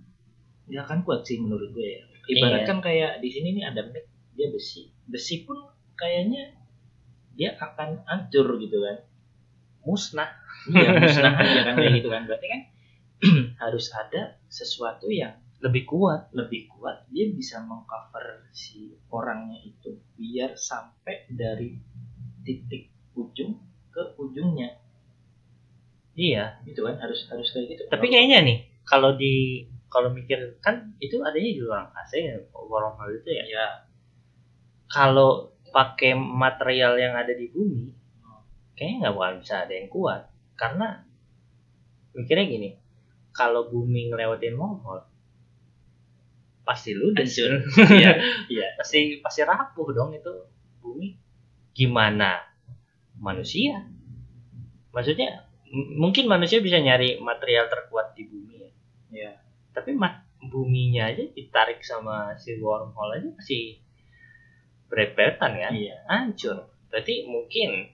nggak 0.65 0.85
akan 0.87 1.01
kuat 1.03 1.27
sih 1.27 1.43
menurut 1.43 1.75
gue 1.75 1.85
ya 1.85 2.03
ibarat 2.31 2.65
Iya. 2.65 2.69
kan 2.71 2.79
kayak 2.79 3.13
di 3.19 3.29
sini 3.29 3.59
nih 3.59 3.65
ada 3.69 3.83
mic 3.91 4.07
dia 4.35 4.51
besi. 4.51 4.91
Besi 5.07 5.47
pun 5.47 5.57
kayaknya 5.95 6.55
dia 7.35 7.59
akan 7.59 8.03
hancur 8.07 8.59
gitu 8.59 8.79
kan. 8.83 8.99
Musnah. 9.87 10.31
Iya 10.71 10.91
musnah. 10.97 11.35
Aja 11.39 11.61
kan 11.67 11.75
kayak 11.79 11.93
gitu 12.03 12.09
kan. 12.11 12.23
Berarti 12.27 12.47
kan 12.47 12.61
harus 13.63 13.87
ada 13.95 14.39
sesuatu 14.51 15.11
yang 15.11 15.39
lebih 15.63 15.89
kuat. 15.89 16.31
lebih 16.37 16.69
kuat. 16.69 17.09
Dia 17.09 17.31
bisa 17.33 17.63
mengcover 17.65 18.51
si 18.53 18.93
orangnya 19.09 19.65
itu 19.65 19.97
biar 20.19 20.59
sampai 20.59 21.31
dari 21.33 21.73
titik 22.45 22.93
ujung 23.17 23.57
ke 23.89 24.03
ujungnya. 24.21 24.77
Iya. 26.15 26.63
Gitu 26.69 26.85
kan 26.85 27.01
harus 27.01 27.27
harus 27.31 27.49
kayak 27.51 27.67
gitu. 27.75 27.83
Tapi 27.89 28.07
kayaknya 28.11 28.45
nih 28.45 28.59
kalau 28.85 29.17
di 29.17 29.65
kalau 29.89 30.11
mikir 30.11 30.59
kan 30.59 30.91
itu 30.99 31.23
adanya 31.23 31.51
di 31.55 31.63
ruang 31.63 31.87
AC 31.95 32.13
ya 32.19 32.35
itu 32.43 33.31
ya? 33.31 33.45
Ya 33.47 33.65
kalau 34.95 35.51
pakai 35.75 36.15
material 36.15 36.95
yang 36.95 37.19
ada 37.19 37.35
di 37.35 37.51
bumi 37.51 37.91
kayaknya 38.79 39.11
nggak 39.11 39.15
bakal 39.19 39.35
bisa 39.43 39.55
ada 39.67 39.73
yang 39.75 39.89
kuat 39.91 40.23
karena 40.55 41.03
mikirnya 42.15 42.47
gini 42.47 42.71
kalau 43.35 43.67
bumi 43.67 44.15
ngelewatin 44.15 44.55
wormhole 44.55 45.03
pasti 46.65 46.95
ludes 46.97 47.35
Hancur. 47.35 47.61
Iya, 48.01 48.13
iya. 48.49 48.67
pasti 48.79 49.19
pasti 49.19 49.43
rapuh 49.43 49.91
dong 49.91 50.15
itu 50.15 50.33
bumi 50.79 51.19
gimana 51.75 52.39
manusia 53.19 53.83
maksudnya 54.95 55.43
mungkin 55.75 56.31
manusia 56.31 56.63
bisa 56.63 56.79
nyari 56.79 57.19
material 57.19 57.67
terkuat 57.67 58.15
di 58.15 58.31
bumi 58.31 58.55
ya 58.63 58.71
Iya. 59.15 59.33
tapi 59.75 59.91
mat 59.95 60.23
buminya 60.39 61.11
aja 61.11 61.27
ditarik 61.35 61.83
sama 61.83 62.39
si 62.39 62.55
wormhole 62.63 63.19
aja 63.19 63.29
masih 63.35 63.84
berepetan 64.95 65.59
kan? 65.59 65.73
Iya. 65.75 65.99
hancur. 66.07 66.71
Berarti 66.87 67.27
mungkin 67.27 67.91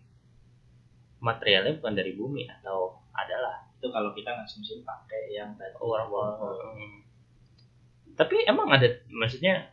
materialnya 1.25 1.81
bukan 1.81 1.97
dari 1.97 2.13
bumi 2.13 2.45
atau 2.61 3.01
adalah? 3.17 3.65
Itu 3.81 3.89
kalau 3.89 4.13
kita 4.13 4.37
ngasumsi 4.37 4.85
pakai 4.85 5.33
yang 5.33 5.57
tadi. 5.57 5.73
Wormhole 5.81 6.61
Hmm. 6.61 7.01
tapi 8.21 8.37
emang 8.45 8.69
ada 8.69 8.85
maksudnya 9.09 9.73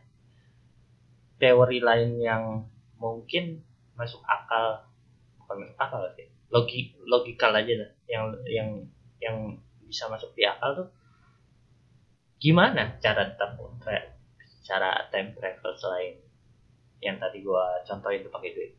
teori 1.36 1.84
lain 1.84 2.16
yang 2.16 2.64
mungkin 2.96 3.60
masuk 3.92 4.24
akal? 4.24 4.88
Bukan 5.36 5.68
masuk 5.68 5.76
akal 5.76 6.08
sih 6.16 6.28
logi 6.48 6.96
logikal 7.04 7.52
aja 7.52 7.72
dah 7.76 7.90
yang 8.08 8.24
yang 8.48 8.68
yang 9.20 9.36
bisa 9.84 10.08
masuk 10.08 10.32
di 10.32 10.48
akal 10.48 10.72
tuh 10.84 10.88
gimana 12.40 12.96
cara 13.04 13.36
tra- 13.36 14.12
cara 14.64 14.90
time 15.12 15.32
travel 15.36 15.72
selain 15.76 16.16
yang 17.04 17.16
tadi 17.16 17.42
gua 17.42 17.82
contohin 17.86 18.24
tuh 18.26 18.32
pakai 18.32 18.50
duit. 18.54 18.72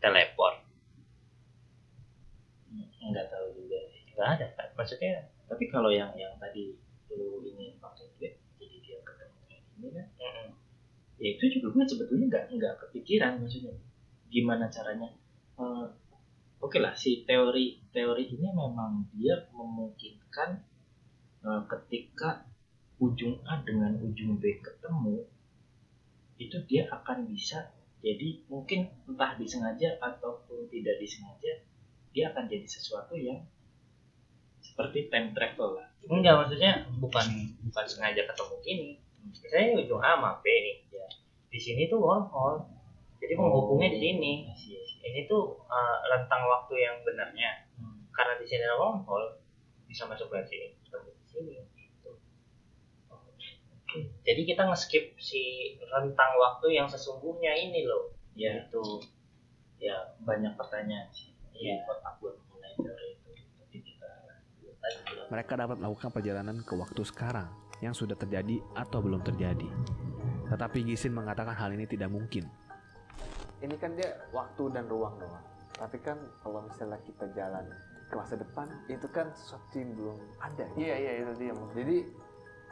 Teleport. 0.00 0.56
Nggak 3.06 3.26
tahu 3.30 3.46
juga 3.54 3.78
nggak 4.16 4.28
ada 4.40 4.46
kan 4.56 4.68
maksudnya 4.72 5.28
tapi 5.44 5.68
kalau 5.68 5.92
yang 5.92 6.08
yang 6.16 6.32
tadi 6.40 6.72
lu 7.12 7.44
ini 7.44 7.76
pakai 7.78 8.08
duit 8.16 8.34
jadi 8.56 8.76
dia 8.80 8.98
ketemu 9.04 9.38
kayak 9.46 9.62
ini 9.76 9.88
kan? 9.92 10.06
Mm, 10.18 10.48
ya 11.20 11.28
itu 11.36 11.44
juga 11.58 11.66
gue 11.76 11.84
sebetulnya 11.84 12.26
nggak 12.32 12.44
nggak 12.56 12.74
kepikiran 12.82 13.38
maksudnya. 13.44 13.76
Gimana 14.26 14.66
caranya? 14.72 15.12
Eh, 15.60 15.86
oke 16.58 16.78
lah 16.82 16.96
si 16.98 17.22
teori 17.28 17.78
teori 17.94 18.24
ini 18.26 18.48
memang 18.50 19.06
dia 19.14 19.46
memungkinkan 19.54 20.50
eh, 21.46 21.62
ketika 21.70 22.42
ujung 22.98 23.38
A 23.46 23.62
dengan 23.62 24.00
ujung 24.02 24.40
B 24.40 24.64
ketemu 24.64 25.28
itu 26.46 26.56
dia 26.70 26.86
akan 26.88 27.26
bisa 27.26 27.74
jadi 28.00 28.46
mungkin 28.46 28.86
entah 29.10 29.34
disengaja 29.34 29.98
ataupun 29.98 30.70
tidak 30.70 30.96
disengaja 31.02 31.66
dia 32.14 32.32
akan 32.32 32.46
jadi 32.46 32.64
sesuatu 32.64 33.18
yang 33.18 33.44
seperti 34.62 35.12
time 35.12 35.30
travel 35.36 35.78
lah. 35.78 35.88
Enggak 36.06 36.38
maksudnya 36.38 36.86
bukan 37.02 37.26
bukan 37.66 37.84
sengaja 37.86 38.22
ketemu 38.24 38.54
gini 38.62 38.90
saya 39.34 39.74
ujung 39.74 39.98
A 40.02 40.14
sama 40.14 40.38
B 40.42 40.46
nih 40.46 40.76
ya 40.94 41.06
di 41.50 41.58
sini 41.58 41.90
tuh 41.90 41.98
wormhole 41.98 42.62
jadi 43.18 43.34
menghubungnya 43.34 43.90
di 43.96 44.00
sini. 44.00 44.32
Ini 45.06 45.30
tuh 45.30 45.54
uh, 45.70 45.98
rentang 46.10 46.42
waktu 46.50 46.82
yang 46.82 46.98
benarnya. 47.06 47.64
Hmm. 47.78 48.10
karena 48.10 48.34
di 48.40 48.46
sini 48.48 48.64
ada 48.64 48.76
wormhole 48.80 49.38
bisa 49.86 50.04
masuk 50.08 50.28
ke 50.32 50.38
sini 50.50 50.66
ketemu 50.84 51.10
di 51.10 51.26
sini. 51.30 51.54
Jadi 54.26 54.42
kita 54.42 54.66
nge-skip 54.66 55.14
si 55.20 55.74
rentang 55.88 56.32
waktu 56.36 56.76
yang 56.76 56.90
sesungguhnya 56.90 57.54
ini 57.54 57.86
loh 57.86 58.12
ya 58.36 58.66
itu 58.66 58.82
ya 59.80 59.96
banyak 60.24 60.52
pertanyaan 60.58 61.08
sih 61.14 61.36
Iya. 61.56 61.76
di 61.80 63.08
itu 63.16 63.30
tapi 63.32 63.78
kita. 63.80 64.08
Mereka 65.32 65.52
dapat 65.56 65.76
melakukan 65.80 66.10
perjalanan 66.12 66.56
ke 66.62 66.74
waktu 66.76 67.02
sekarang 67.02 67.48
yang 67.80 67.96
sudah 67.96 68.16
terjadi 68.16 68.60
atau 68.76 69.00
belum 69.00 69.24
terjadi. 69.24 69.68
Tetapi 70.52 70.86
Gisin 70.86 71.16
mengatakan 71.16 71.56
hal 71.56 71.72
ini 71.74 71.88
tidak 71.88 72.12
mungkin. 72.12 72.46
Ini 73.64 73.74
kan 73.80 73.96
dia 73.96 74.14
waktu 74.30 74.68
dan 74.70 74.86
ruang 74.86 75.16
doang. 75.18 75.44
Tapi 75.76 75.96
kan 76.00 76.20
kalau 76.44 76.64
misalnya 76.64 77.00
kita 77.04 77.26
jalan 77.32 77.64
ke 78.06 78.14
masa 78.14 78.38
depan, 78.38 78.70
itu 78.86 79.08
kan 79.10 79.32
sesuatu 79.34 79.74
yang 79.76 79.90
belum 79.96 80.18
ada. 80.38 80.64
gitu. 80.72 80.86
Iya 80.86 80.94
iya 81.00 81.12
itu 81.24 81.32
dia. 81.40 81.52
Jadi 81.74 81.96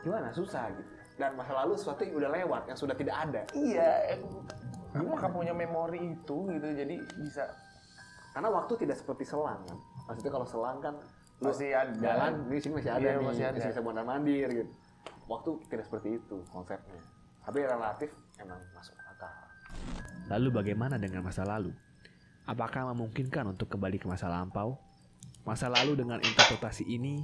gimana 0.04 0.28
susah 0.30 0.70
gitu. 0.76 0.92
Dan 1.14 1.38
masa 1.38 1.52
lalu 1.62 1.78
sesuatu 1.78 2.02
yang 2.02 2.18
udah 2.18 2.30
lewat, 2.34 2.62
yang 2.66 2.78
sudah 2.78 2.96
tidak 2.98 3.14
ada. 3.14 3.42
Iya. 3.54 4.18
Apakah 4.94 5.30
punya 5.30 5.50
memori 5.54 6.14
itu 6.14 6.36
gitu 6.50 6.66
jadi 6.70 6.96
bisa 7.18 7.44
Karena 8.34 8.50
waktu 8.50 8.74
tidak 8.82 8.98
seperti 8.98 9.22
selang 9.26 9.62
kan. 9.62 9.78
Maksudnya 10.10 10.32
kalau 10.34 10.46
selang 10.46 10.78
kan 10.82 10.94
lu 11.42 11.50
masih 11.50 11.70
ada 11.70 11.92
jalan 11.98 12.32
di 12.50 12.58
sini 12.58 12.72
masih 12.78 12.90
ada 12.94 13.02
Iya, 13.02 13.12
nih, 13.14 13.26
masih 13.26 13.44
ada. 13.46 13.58
bisa 13.62 13.80
mondar 13.82 14.02
mandir 14.06 14.48
gitu. 14.50 14.70
Waktu 15.30 15.50
tidak 15.70 15.84
seperti 15.86 16.08
itu 16.18 16.36
konsepnya. 16.50 16.98
Tapi 17.46 17.58
relatif 17.62 18.10
emang 18.42 18.58
masuk 18.74 18.94
akal. 19.06 19.30
Lalu 20.34 20.48
bagaimana 20.50 20.98
dengan 20.98 21.22
masa 21.22 21.46
lalu? 21.46 21.70
Apakah 22.44 22.90
memungkinkan 22.90 23.54
untuk 23.54 23.70
kembali 23.70 24.02
ke 24.02 24.06
masa 24.10 24.26
lampau? 24.26 24.76
Masa 25.46 25.70
lalu 25.70 25.94
dengan 25.94 26.18
interpretasi 26.18 26.88
ini 26.90 27.22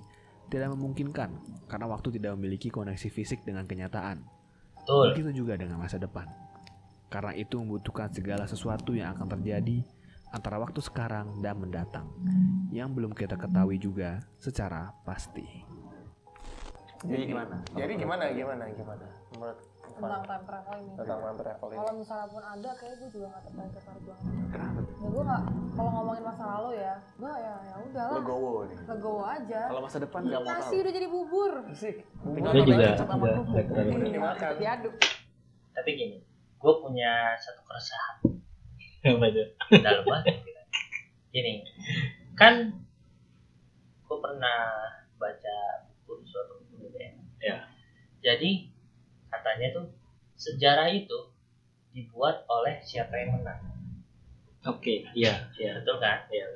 tidak 0.51 0.75
memungkinkan 0.75 1.31
karena 1.71 1.87
waktu 1.87 2.19
tidak 2.19 2.35
memiliki 2.35 2.69
koneksi 2.69 3.09
fisik 3.09 3.47
dengan 3.47 3.65
kenyataan. 3.65 4.27
betul 4.83 5.15
Begitu 5.15 5.47
juga 5.47 5.55
dengan 5.55 5.79
masa 5.79 5.97
depan. 5.97 6.27
Karena 7.11 7.35
itu 7.35 7.59
membutuhkan 7.59 8.11
segala 8.11 8.47
sesuatu 8.51 8.95
yang 8.95 9.15
akan 9.15 9.39
terjadi 9.39 9.83
antara 10.31 10.59
waktu 10.63 10.79
sekarang 10.83 11.43
dan 11.43 11.59
mendatang 11.59 12.07
yang 12.71 12.91
belum 12.95 13.15
kita 13.15 13.35
ketahui 13.35 13.79
juga 13.79 14.23
secara 14.39 14.95
pasti. 15.03 15.47
Jadi 17.03 17.23
gimana? 17.31 17.57
Jadi 17.75 17.93
gimana 17.97 18.25
gimana 18.35 18.65
gimana 18.75 19.07
menurut 19.35 19.59
tentang 19.93 20.23
time 20.23 20.45
travel 20.45 20.77
ini. 20.79 20.93
Tentang 20.95 21.19
time 21.21 21.39
travel 21.39 21.67
ini? 21.67 21.77
kalau 21.77 21.93
misalnya 21.95 22.27
pun 22.27 22.43
ada 22.43 22.71
kayak 22.73 22.95
gue 22.97 23.09
juga 23.11 23.27
nggak 23.29 23.43
tertarik 23.45 23.73
tertarik 23.73 24.03
banget 24.03 24.25
Kenapa? 24.51 24.81
ya 24.81 25.09
gue 25.09 25.23
nggak 25.25 25.43
kalau 25.71 25.91
ngomongin 25.91 26.23
masa 26.23 26.45
lalu 26.47 26.71
ya 26.77 26.95
gue 27.17 27.33
ya 27.33 27.55
ya 27.61 27.75
udahlah 27.81 28.17
Legowo 28.17 28.53
nih. 28.63 28.77
legowo 28.87 29.23
aja. 29.23 29.61
Kalau 29.67 29.81
masa 29.81 29.99
depan 29.99 30.21
nggak 30.23 30.41
mau 30.41 30.51
nasi 30.51 30.67
tahu. 30.71 30.83
udah 30.83 30.93
jadi 30.93 31.09
bubur. 31.09 31.53
Sih. 31.73 31.95
Gue 32.21 32.63
juga 32.63 32.77
udah 32.77 34.53
diaduk 34.57 34.95
tapi 35.71 35.91
gini 35.93 36.17
gue 36.61 36.75
punya 36.77 37.13
satu 37.37 37.61
keresahan. 37.65 38.17
Apa 39.01 39.27
itu? 39.27 39.43
Dalam 39.81 40.05
banget. 40.05 40.37
Gini 41.31 41.65
kan 42.35 42.55
gue 44.03 44.19
pernah 44.19 44.61
baca 45.15 45.57
buku 46.03 46.25
suatu 46.25 46.59
buku 46.61 46.85
gitu 46.85 46.99
ya 46.99 47.11
Ya. 47.41 47.57
jadi 48.21 48.70
katanya 49.51 49.69
tuh 49.75 49.87
sejarah 50.39 50.87
itu 50.95 51.19
dibuat 51.91 52.47
oleh 52.47 52.79
siapa 52.87 53.19
yang 53.19 53.43
menang 53.43 53.59
oke 54.63 54.95
iya 55.19 55.51
iya 55.59 55.83
betul 55.83 55.99
kan 55.99 56.23
iya 56.31 56.47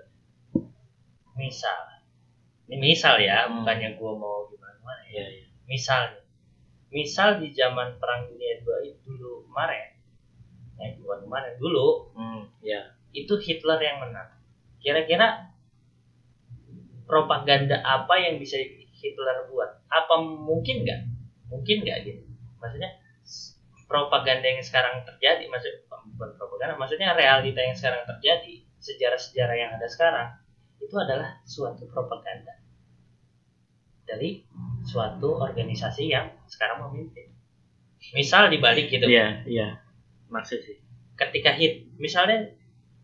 misal 1.34 1.74
ini 2.70 2.95
misal 2.95 3.18
ya 3.18 3.51
Hmm. 3.51 3.66
bukannya 3.66 3.99
gue 3.99 4.12
mau 4.14 4.47
gimana 4.47 4.78
gimana 4.78 5.03
ya 5.11 5.26
iya 5.26 5.26
iya 5.42 5.47
misal 5.66 6.22
misal 6.95 7.42
di 7.42 7.51
zaman 7.51 7.99
perang 7.99 8.30
dunia 8.30 8.62
dua 8.62 8.78
itu 8.86 9.11
dulu 9.11 9.42
kemarin 9.51 9.99
eh 10.78 10.95
bukan 11.03 11.26
kemarin 11.26 11.55
dulu 11.59 12.14
hmm 12.14 12.42
iya 12.62 12.95
itu 13.14 13.34
Hitler 13.38 13.78
yang 13.78 14.03
menang. 14.03 14.26
Kira-kira 14.82 15.55
propaganda 17.07 17.78
apa 17.86 18.18
yang 18.18 18.42
bisa 18.42 18.59
Hitler 18.99 19.47
buat? 19.49 19.86
Apa 19.86 20.18
mungkin 20.18 20.82
nggak? 20.82 21.01
Mungkin 21.47 21.86
nggak 21.86 21.99
gitu? 22.11 22.22
Maksudnya 22.64 22.90
propaganda 23.84 24.48
yang 24.48 24.64
sekarang 24.64 25.04
terjadi, 25.04 25.44
maksud 25.52 25.84
bukan 26.16 26.30
propaganda, 26.40 26.80
maksudnya 26.80 27.12
realita 27.12 27.60
yang 27.60 27.76
sekarang 27.76 28.02
terjadi, 28.08 28.64
sejarah-sejarah 28.80 29.56
yang 29.56 29.70
ada 29.76 29.84
sekarang 29.84 30.28
itu 30.80 30.96
adalah 30.96 31.40
suatu 31.44 31.84
propaganda 31.92 32.56
dari 34.04 34.44
suatu 34.84 35.40
organisasi 35.40 36.12
yang 36.12 36.28
sekarang 36.48 36.84
memimpin. 36.88 37.32
misal 38.12 38.52
dibalik 38.52 38.92
gitu 38.92 39.08
Iya, 39.08 39.44
iya. 39.48 39.68
Maksud 40.28 40.60
sih 40.60 40.76
ketika 41.16 41.56
hit 41.56 41.88
misalnya 41.96 42.52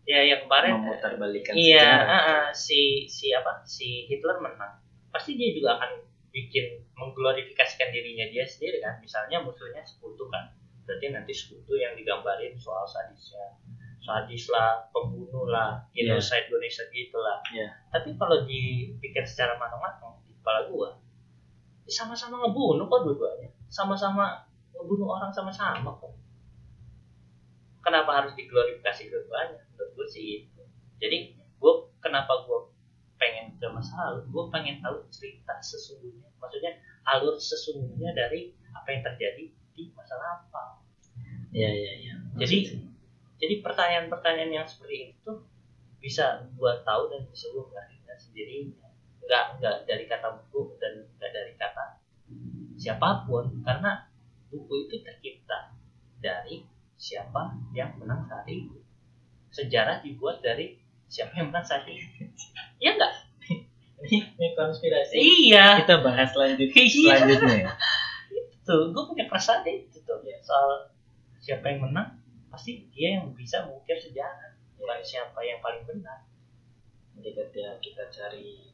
ya 0.05 0.21
yang 0.21 0.45
kemarin 0.45 0.77
memutarbalikkan 0.77 1.55
iya 1.55 1.79
sejarah. 1.81 2.05
ah, 2.05 2.17
ah, 2.21 2.45
si 2.53 3.07
si 3.07 3.31
apa 3.33 3.63
si 3.65 4.05
Hitler 4.05 4.37
menang 4.43 4.77
pasti 5.09 5.39
dia 5.39 5.55
juga 5.57 5.79
akan 5.79 5.91
bikin 6.31 6.87
mengglorifikasikan 6.95 7.91
dirinya 7.91 8.25
dia 8.31 8.47
sendiri 8.47 8.79
kan. 8.79 8.99
Misalnya 9.03 9.43
musuhnya 9.43 9.83
sekutu 9.83 10.27
kan. 10.31 10.55
Berarti 10.87 11.11
nanti 11.11 11.31
sekutu 11.35 11.77
yang 11.77 11.93
digambarin 11.95 12.55
soal 12.57 12.87
sadisnya. 12.87 13.59
Sadis 14.01 14.49
lah 14.49 14.89
pembunuh 14.89 15.45
lah 15.45 15.77
genocide 15.93 16.49
genocide 16.49 16.89
gitu 16.89 17.21
lah 17.21 17.37
Iya. 17.53 17.69
tapi 17.93 18.17
kalau 18.17 18.49
dipikir 18.49 19.21
secara 19.21 19.53
matang-matang 19.61 20.17
di 20.25 20.33
kepala 20.41 20.65
gua 20.73 20.97
ya 21.85 21.91
sama-sama 21.93 22.41
ngebunuh 22.41 22.87
kok 22.87 23.01
dua-duanya. 23.03 23.49
Sama-sama 23.67 24.47
ngebunuh 24.73 25.11
orang 25.11 25.29
sama-sama 25.29 25.91
kok. 25.99 26.15
Kenapa 27.83 28.23
harus 28.23 28.33
diglorifikasi 28.37 29.11
dua-duanya? 29.11 29.59
Menurut 29.75 29.89
gue 29.97 30.07
sih 30.07 30.23
itu. 30.47 30.63
Jadi 31.01 31.35
gue 31.35 31.73
kenapa 31.99 32.47
gue 32.47 32.59
pengen 33.21 33.53
ke 33.61 33.67
masa 33.69 33.93
lalu 34.09 34.25
gue 34.33 34.43
pengen 34.49 34.81
tahu 34.81 35.05
cerita 35.13 35.61
sesungguhnya. 35.61 36.25
Maksudnya 36.41 36.81
alur 37.05 37.37
sesungguhnya 37.37 38.17
dari 38.17 38.57
apa 38.73 38.87
yang 38.89 39.01
terjadi 39.05 39.45
di 39.77 39.83
masa 39.93 40.17
lampau. 40.17 40.81
Iya, 41.53 41.69
iya, 41.69 41.93
iya. 41.99 42.13
jadi 42.39 42.79
jadi 43.37 43.59
pertanyaan-pertanyaan 43.59 44.63
yang 44.63 44.67
seperti 44.67 45.13
itu 45.13 45.31
bisa 46.01 46.47
gue 46.49 46.73
tahu 46.87 47.11
dan 47.11 47.27
bisa 47.29 47.51
gue 47.51 47.65
klarifikasi 47.69 48.31
sendirinya 48.31 48.87
nggak 49.21 49.45
nggak 49.59 49.75
dari 49.85 50.05
kata 50.09 50.27
buku 50.39 50.79
dan 50.81 51.05
nggak 51.19 51.31
dari 51.35 51.53
kata 51.59 52.01
siapa 52.81 53.29
pun 53.29 53.61
karena 53.61 54.09
buku 54.49 54.89
itu 54.89 55.05
tercipta 55.05 55.77
dari 56.17 56.65
siapa 56.97 57.53
yang 57.77 57.93
menang 58.01 58.25
saat 58.25 58.49
itu. 58.49 58.81
Sejarah 59.53 60.01
dibuat 60.01 60.41
dari 60.41 60.80
siapa 61.11 61.35
yang 61.35 61.51
menang 61.51 61.61
saat 61.61 61.83
itu 61.83 62.23
ya 62.79 62.95
enggak 62.95 63.13
Ini, 64.01 64.57
konspirasi. 64.57 65.13
iya 65.13 65.77
Kita 65.77 66.01
bahas 66.01 66.33
lanjut 66.33 66.65
Iya. 66.67 67.21
selanjutnya 67.21 67.55
ya. 67.61 67.73
tuh 68.63 68.89
gue 68.89 69.03
punya 69.05 69.27
perasaan 69.27 69.61
itu 69.63 70.01
tuh 70.01 70.17
soal 70.41 70.89
siapa 71.37 71.67
yang 71.67 71.85
menang 71.85 72.17
pasti 72.47 72.89
dia 72.89 73.19
yang 73.19 73.29
bisa 73.31 73.61
mengukir 73.61 73.95
sejarah 73.95 74.57
bukan 74.75 74.99
siapa 75.01 75.37
yang 75.41 75.59
paling 75.59 75.83
benar 75.83 76.25
Jadi 77.13 77.29
ketika 77.29 77.71
kita 77.77 78.03
cari 78.09 78.71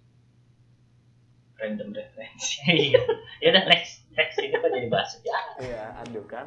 random 1.57 1.89
referensi. 1.91 2.61
iya 2.87 3.01
ya 3.41 3.47
udah 3.49 3.65
next 3.65 4.05
next 4.13 4.37
ini 4.37 4.53
kok 4.53 4.69
jadi 4.69 4.87
bahas 4.87 5.09
sejarah 5.11 5.55
Iya, 5.59 5.83
aduh 5.99 6.23
kan. 6.23 6.45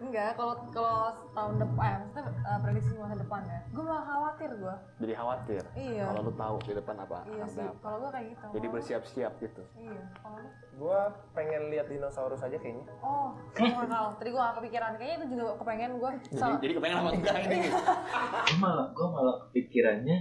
Enggak, 0.00 0.32
kalau 0.32 0.54
kalau 0.72 1.12
tahun 1.36 1.60
depan, 1.60 1.96
eh, 2.16 2.24
maksudnya 2.24 2.24
eh, 2.48 2.58
prediksi 2.64 2.90
masa 2.96 3.16
depan 3.20 3.40
ya. 3.44 3.60
Gue 3.68 3.84
malah 3.84 4.04
khawatir 4.08 4.50
gue. 4.56 4.74
Jadi 5.04 5.12
khawatir. 5.12 5.62
Iya. 5.76 6.04
Kalau 6.08 6.20
lu 6.24 6.32
tahu 6.32 6.56
di 6.64 6.72
depan 6.72 6.96
apa 7.04 7.18
Iya 7.28 7.44
sih. 7.52 7.68
Kalau 7.84 7.96
gue 8.00 8.10
kayak 8.10 8.26
gitu. 8.32 8.46
Jadi 8.56 8.66
bersiap-siap 8.72 9.32
gitu. 9.44 9.62
Iya. 9.76 10.02
Kalau 10.24 10.38
lu? 10.40 10.50
Gua 10.80 11.12
pengen 11.36 11.68
lihat 11.68 11.92
dinosaurus 11.92 12.40
aja 12.40 12.56
kayaknya. 12.56 12.88
Oh, 13.04 13.36
sama 13.52 13.84
kalau 13.84 14.10
tadi 14.16 14.28
gue 14.32 14.40
gak 14.40 14.56
kepikiran. 14.56 14.90
Kayaknya 14.96 15.16
itu 15.20 15.26
juga 15.36 15.44
kepengen 15.60 15.90
gue. 16.00 16.10
Jadi, 16.32 16.52
jadi 16.64 16.72
kepengen 16.80 16.96
apa 16.96 17.10
enggak 17.12 17.36
ini? 17.44 17.58
Gue 17.68 18.56
malah, 18.56 18.86
gue 18.96 19.06
malah 19.12 19.36
kepikirannya 19.44 20.18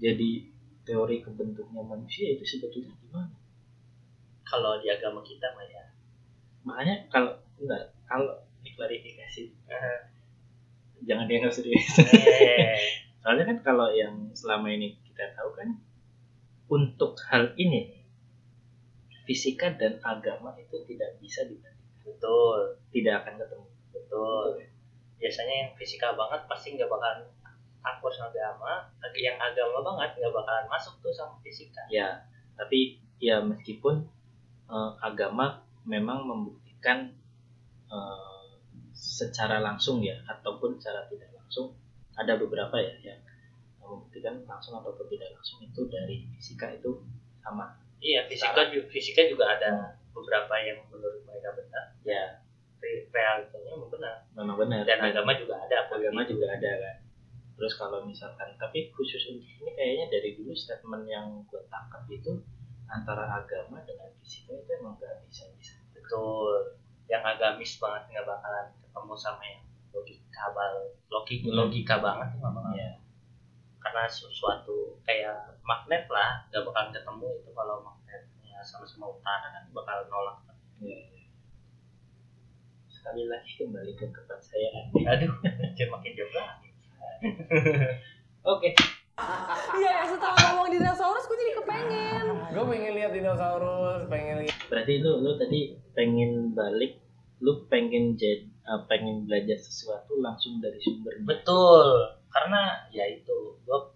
jadi 0.00 0.30
teori 0.88 1.16
kebentuknya 1.20 1.84
manusia 1.84 2.32
itu 2.32 2.42
sebetulnya 2.42 2.90
gimana? 2.96 3.30
kalau 4.52 4.76
di 4.84 4.88
agama 4.92 5.24
kita 5.24 5.48
mah 5.56 5.64
ya 5.64 5.84
Makanya 6.62 6.94
kalau 7.10 7.32
enggak, 7.58 7.90
kalau 8.06 8.36
diklarifikasi, 8.62 9.42
eh, 9.68 9.98
jangan 11.06 11.26
dianggap 11.26 11.52
serius. 11.52 11.98
eh, 12.02 12.78
Soalnya 13.22 13.46
kan 13.54 13.58
kalau 13.62 13.88
yang 13.94 14.34
selama 14.34 14.66
ini 14.74 14.98
kita 15.06 15.30
tahu 15.38 15.54
kan 15.54 15.78
untuk 16.66 17.14
hal 17.30 17.54
ini 17.54 18.02
fisika 19.22 19.70
dan 19.78 20.02
agama 20.02 20.58
itu 20.58 20.82
tidak 20.90 21.22
bisa 21.22 21.46
dibandingkan, 21.46 22.02
betul. 22.02 22.82
Tidak 22.90 23.14
akan 23.22 23.34
ketemu. 23.38 23.66
betul. 23.94 24.48
Biasanya 25.22 25.54
yang 25.54 25.70
fisika 25.78 26.18
banget 26.18 26.50
pasti 26.50 26.74
nggak 26.74 26.90
bakalan 26.90 27.30
akur 27.86 28.10
sama 28.10 28.34
agama. 28.34 28.90
Yang 29.14 29.38
agama 29.38 29.78
banget 29.86 30.18
nggak 30.18 30.34
bakalan 30.34 30.66
masuk 30.66 30.98
tuh 30.98 31.14
sama 31.14 31.38
fisika. 31.46 31.86
Ya, 31.94 32.26
tapi 32.58 32.98
ya 33.22 33.38
meskipun 33.38 34.02
eh, 34.66 34.90
agama 34.98 35.62
memang 35.86 36.26
membuktikan 36.26 37.14
eh, 37.86 38.31
secara 39.02 39.58
langsung 39.58 39.98
ya 39.98 40.14
ataupun 40.30 40.78
secara 40.78 41.10
tidak 41.10 41.34
langsung. 41.34 41.74
Ada 42.14 42.38
beberapa 42.38 42.78
ya 42.78 42.94
yang 43.02 43.20
membuktikan 43.82 44.46
langsung 44.46 44.78
ataupun 44.78 45.10
tidak 45.10 45.34
langsung 45.34 45.58
itu 45.58 45.82
dari 45.90 46.22
fisika 46.38 46.70
itu 46.70 47.02
sama. 47.42 47.74
iya 47.98 48.22
fisika 48.30 48.70
juga, 48.70 48.86
fisika 48.94 49.22
juga 49.26 49.50
ada 49.58 49.98
beberapa 50.14 50.54
yang 50.62 50.86
menurut 50.86 51.22
mereka 51.26 51.50
benar. 51.58 51.84
Ya, 52.06 52.42
re- 52.78 53.06
realitanya 53.10 53.74
memang 53.74 53.90
benar. 53.90 54.14
Memang 54.38 54.56
benar. 54.58 54.80
dan 54.86 54.98
Nah, 55.02 55.10
agama 55.10 55.32
juga 55.34 55.54
ada 55.58 55.76
agama 55.90 56.22
juga 56.22 56.46
ada 56.54 56.70
kan. 56.78 56.96
Terus 57.58 57.72
kalau 57.78 58.02
misalkan 58.06 58.54
tapi 58.58 58.90
khusus 58.94 59.22
untuk 59.30 59.46
ini 59.46 59.70
kayaknya 59.74 60.06
dari 60.10 60.34
dulu 60.38 60.54
statement 60.54 61.06
yang 61.06 61.42
gue 61.46 61.62
tangkap 61.70 62.06
itu 62.10 62.42
antara 62.90 63.24
agama 63.40 63.82
dengan 63.86 64.10
fisika 64.22 64.52
itu 64.52 64.70
emang 64.78 64.98
gak 64.98 65.22
bisa 65.26 65.46
bisa 65.58 65.74
betul. 65.94 66.78
Yang 67.06 67.22
agamis 67.38 67.72
banget 67.78 68.02
nggak 68.14 68.26
bakalan 68.26 68.66
ketemu 68.92 69.14
sama 69.16 69.40
yang 69.42 69.62
logika 69.90 70.44
bal 70.52 70.74
logika 71.08 71.48
Hmm. 71.48 71.56
logika 71.58 71.94
banget 71.98 72.28
tuh 72.30 72.38
nggak 72.38 72.72
Iya. 72.72 72.90
karena 73.80 74.02
sesuatu 74.04 74.76
kayak 75.02 75.36
magnet 75.62 76.04
lah 76.06 76.44
nggak 76.46 76.62
bakalan 76.62 76.92
ketemu 76.92 77.28
itu 77.34 77.50
kalau 77.50 77.76
magnetnya 77.80 78.58
sama-sama 78.62 79.10
utara 79.10 79.48
kan 79.50 79.64
bakal 79.70 79.98
nolak 80.06 80.36
Iya, 80.78 80.98
iya. 81.08 81.24
sekali 82.86 83.24
lagi 83.24 83.50
kembali 83.56 83.92
ke 83.92 84.06
kepercayaan 84.06 84.84
aduh 85.10 85.32
jadi 85.72 85.88
makin 85.88 86.12
jauh 86.12 86.32
lagi 86.32 86.68
oke 88.44 88.70
Iya, 89.72 89.92
ya, 89.92 90.04
setelah 90.04 90.34
ngomong 90.50 90.72
dinosaurus 90.72 91.24
gue 91.24 91.36
jadi 91.36 91.52
kepengen. 91.54 92.24
Gue 92.50 92.64
pengen 92.66 92.92
lihat 92.96 93.12
dinosaurus, 93.12 94.08
pengen 94.08 94.42
lihat 94.42 94.56
berarti 94.66 94.98
lu 94.98 95.20
lu 95.20 95.36
tadi 95.36 95.60
pengen 95.92 96.50
balik 96.50 96.98
lu 97.38 97.68
pengen 97.68 98.16
jadi 98.16 98.48
pengen 98.86 99.26
belajar 99.26 99.58
sesuatu 99.58 100.18
langsung 100.22 100.62
dari 100.62 100.78
sumbernya 100.78 101.26
betul 101.26 101.82
karena 102.30 102.86
ya 102.94 103.04
itu 103.10 103.58
gua 103.66 103.90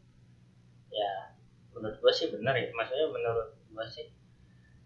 ya 0.91 1.33
menurut 1.73 1.97
gua 2.03 2.13
sih 2.13 2.29
benar 2.35 2.59
ya 2.59 2.69
maksudnya 2.75 3.07
menurut 3.09 3.55
gua 3.71 3.87
sih 3.87 4.11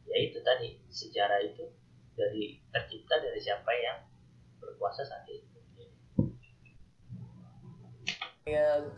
ya 0.04 0.16
itu 0.20 0.38
tadi 0.44 0.76
sejarah 0.92 1.40
itu 1.42 1.64
dari 2.12 2.60
tercipta 2.68 3.16
dari 3.22 3.40
siapa 3.40 3.72
yang 3.72 3.98
berkuasa 4.60 5.02
saat 5.06 5.24
itu 5.28 5.50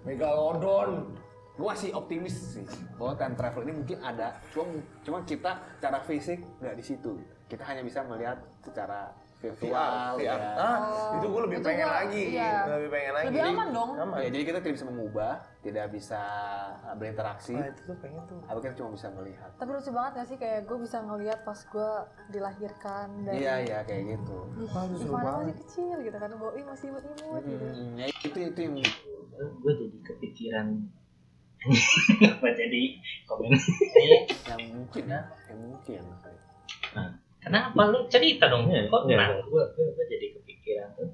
Megalodon. 0.07 1.13
Gue 1.53 1.67
masih 1.69 1.93
optimis 1.93 2.57
sih 2.57 2.65
bahwa 2.97 3.13
time 3.21 3.37
travel 3.37 3.63
ini 3.69 3.75
mungkin 3.77 3.99
ada. 4.01 4.41
Cuma 4.57 4.81
cuma 5.05 5.19
kita 5.29 5.61
secara 5.77 6.01
fisik 6.01 6.41
nggak 6.65 6.77
di 6.81 6.85
situ. 6.85 7.13
Kita 7.45 7.61
hanya 7.69 7.85
bisa 7.85 8.01
melihat 8.09 8.41
secara 8.65 9.13
virtual. 9.43 10.15
VR. 10.15 10.39
ya. 10.39 10.55
Ah, 10.55 10.79
Oh, 10.79 11.19
itu 11.19 11.27
gue 11.27 11.43
lebih 11.43 11.59
itu 11.59 11.67
pengen 11.67 11.83
gua- 11.83 11.97
lagi. 11.99 12.25
iya. 12.31 12.53
Lebih 12.65 12.89
pengen 12.89 13.13
lagi. 13.13 13.27
Lebih 13.27 13.43
aman 13.45 13.69
dong. 13.69 13.91
Aman. 13.99 14.17
Ya, 14.17 14.29
jadi 14.31 14.45
kita 14.45 14.59
tidak 14.61 14.75
bisa 14.75 14.87
mengubah, 14.87 15.33
tidak 15.61 15.87
bisa 15.91 16.23
uh, 16.81 16.95
berinteraksi. 16.95 17.53
Nah, 17.53 17.69
itu 17.69 17.81
tuh 17.85 17.97
pengen 17.99 18.23
tuh. 18.25 18.39
Tapi 18.41 18.59
kita 18.61 18.75
cuma 18.77 18.91
bisa 18.93 19.07
melihat. 19.11 19.51
Tapi 19.53 19.71
lucu 19.73 19.91
banget 19.91 20.13
gak 20.15 20.27
sih 20.27 20.37
kayak 20.37 20.61
gue 20.63 20.79
bisa 20.79 20.97
ngeliat 21.01 21.39
pas 21.43 21.59
gue 21.59 21.91
dilahirkan 22.31 23.07
dari 23.23 23.37
Iya 23.39 23.55
iya 23.61 23.79
kayak 23.83 24.03
gitu. 24.15 24.39
Ivana 24.57 25.43
masih 25.43 25.57
kecil 25.59 25.97
gitu 26.01 26.17
kan, 26.17 26.31
bawa 26.33 26.53
"Ih, 26.55 26.65
masih 26.65 26.87
imut-imut 26.89 27.43
gitu. 27.43 27.67
Hmm, 27.67 27.93
ya 27.95 28.07
itu 28.07 28.39
itu 28.41 28.61
yang 28.61 28.75
gue 29.59 29.73
jadi 29.75 29.99
kepikiran 30.05 30.67
apa 32.33 32.49
jadi 32.53 32.83
komen 33.25 33.55
yang 34.45 34.63
mungkin 34.73 35.05
ya, 35.07 35.21
yang 35.47 35.61
mungkin. 35.63 36.03
Kenapa? 37.43 37.81
Lu 37.91 38.07
cerita 38.07 38.47
dong 38.47 38.71
Iya, 38.71 38.87
kok 38.87 39.03
iya, 39.05 39.19
kenapa? 39.19 39.35
Gue 39.51 39.63
gue 39.75 40.05
jadi 40.07 40.27
kepikiran 40.39 40.89
tuh 40.95 41.11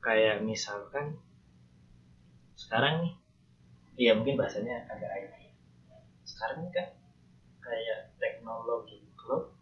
kayak 0.00 0.40
misalkan 0.42 1.16
sekarang 2.56 3.04
nih 3.04 3.12
iya 3.96 4.12
mungkin 4.16 4.36
bahasanya 4.36 4.88
agak 4.88 5.12
IT 5.12 5.34
sekarang 6.24 6.64
ini 6.64 6.70
kan 6.72 6.88
kayak 7.60 8.12
teknologi 8.16 9.04
cloud 9.14 9.52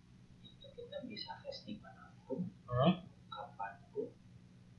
itu 0.42 0.66
kita 0.74 1.02
bisa 1.06 1.34
access 1.34 1.66
di 1.66 1.74
mana 1.78 2.10
pun 2.22 2.46
Hmm? 2.68 3.02
kapan 3.26 3.72
pun 3.90 4.06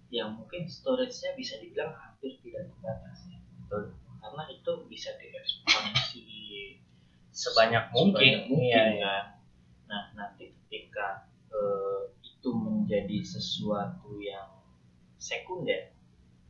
yang 0.09 0.31
mungkin 0.31 0.63
storage-nya 0.63 1.35
bisa 1.35 1.59
dibilang 1.59 1.91
hampir 1.91 2.37
tidak 2.39 2.69
terbatas 2.71 3.19
ya. 3.27 3.39
Betul. 3.65 3.83
karena 4.19 4.43
itu 4.47 4.71
bisa 4.85 5.09
diekspansi 5.15 6.23
sebanyak 7.31 7.83
mungkin. 7.91 8.19
sebanyak 8.19 8.43
mungkin 8.47 8.63
iya, 8.67 8.83
iya. 8.93 9.03
kan. 9.03 9.23
Nah 9.89 10.03
nanti 10.15 10.53
ketika 10.69 11.25
eh, 11.49 12.13
itu 12.21 12.49
menjadi 12.53 13.25
sesuatu 13.25 14.21
yang 14.21 14.61
sekunder 15.17 15.89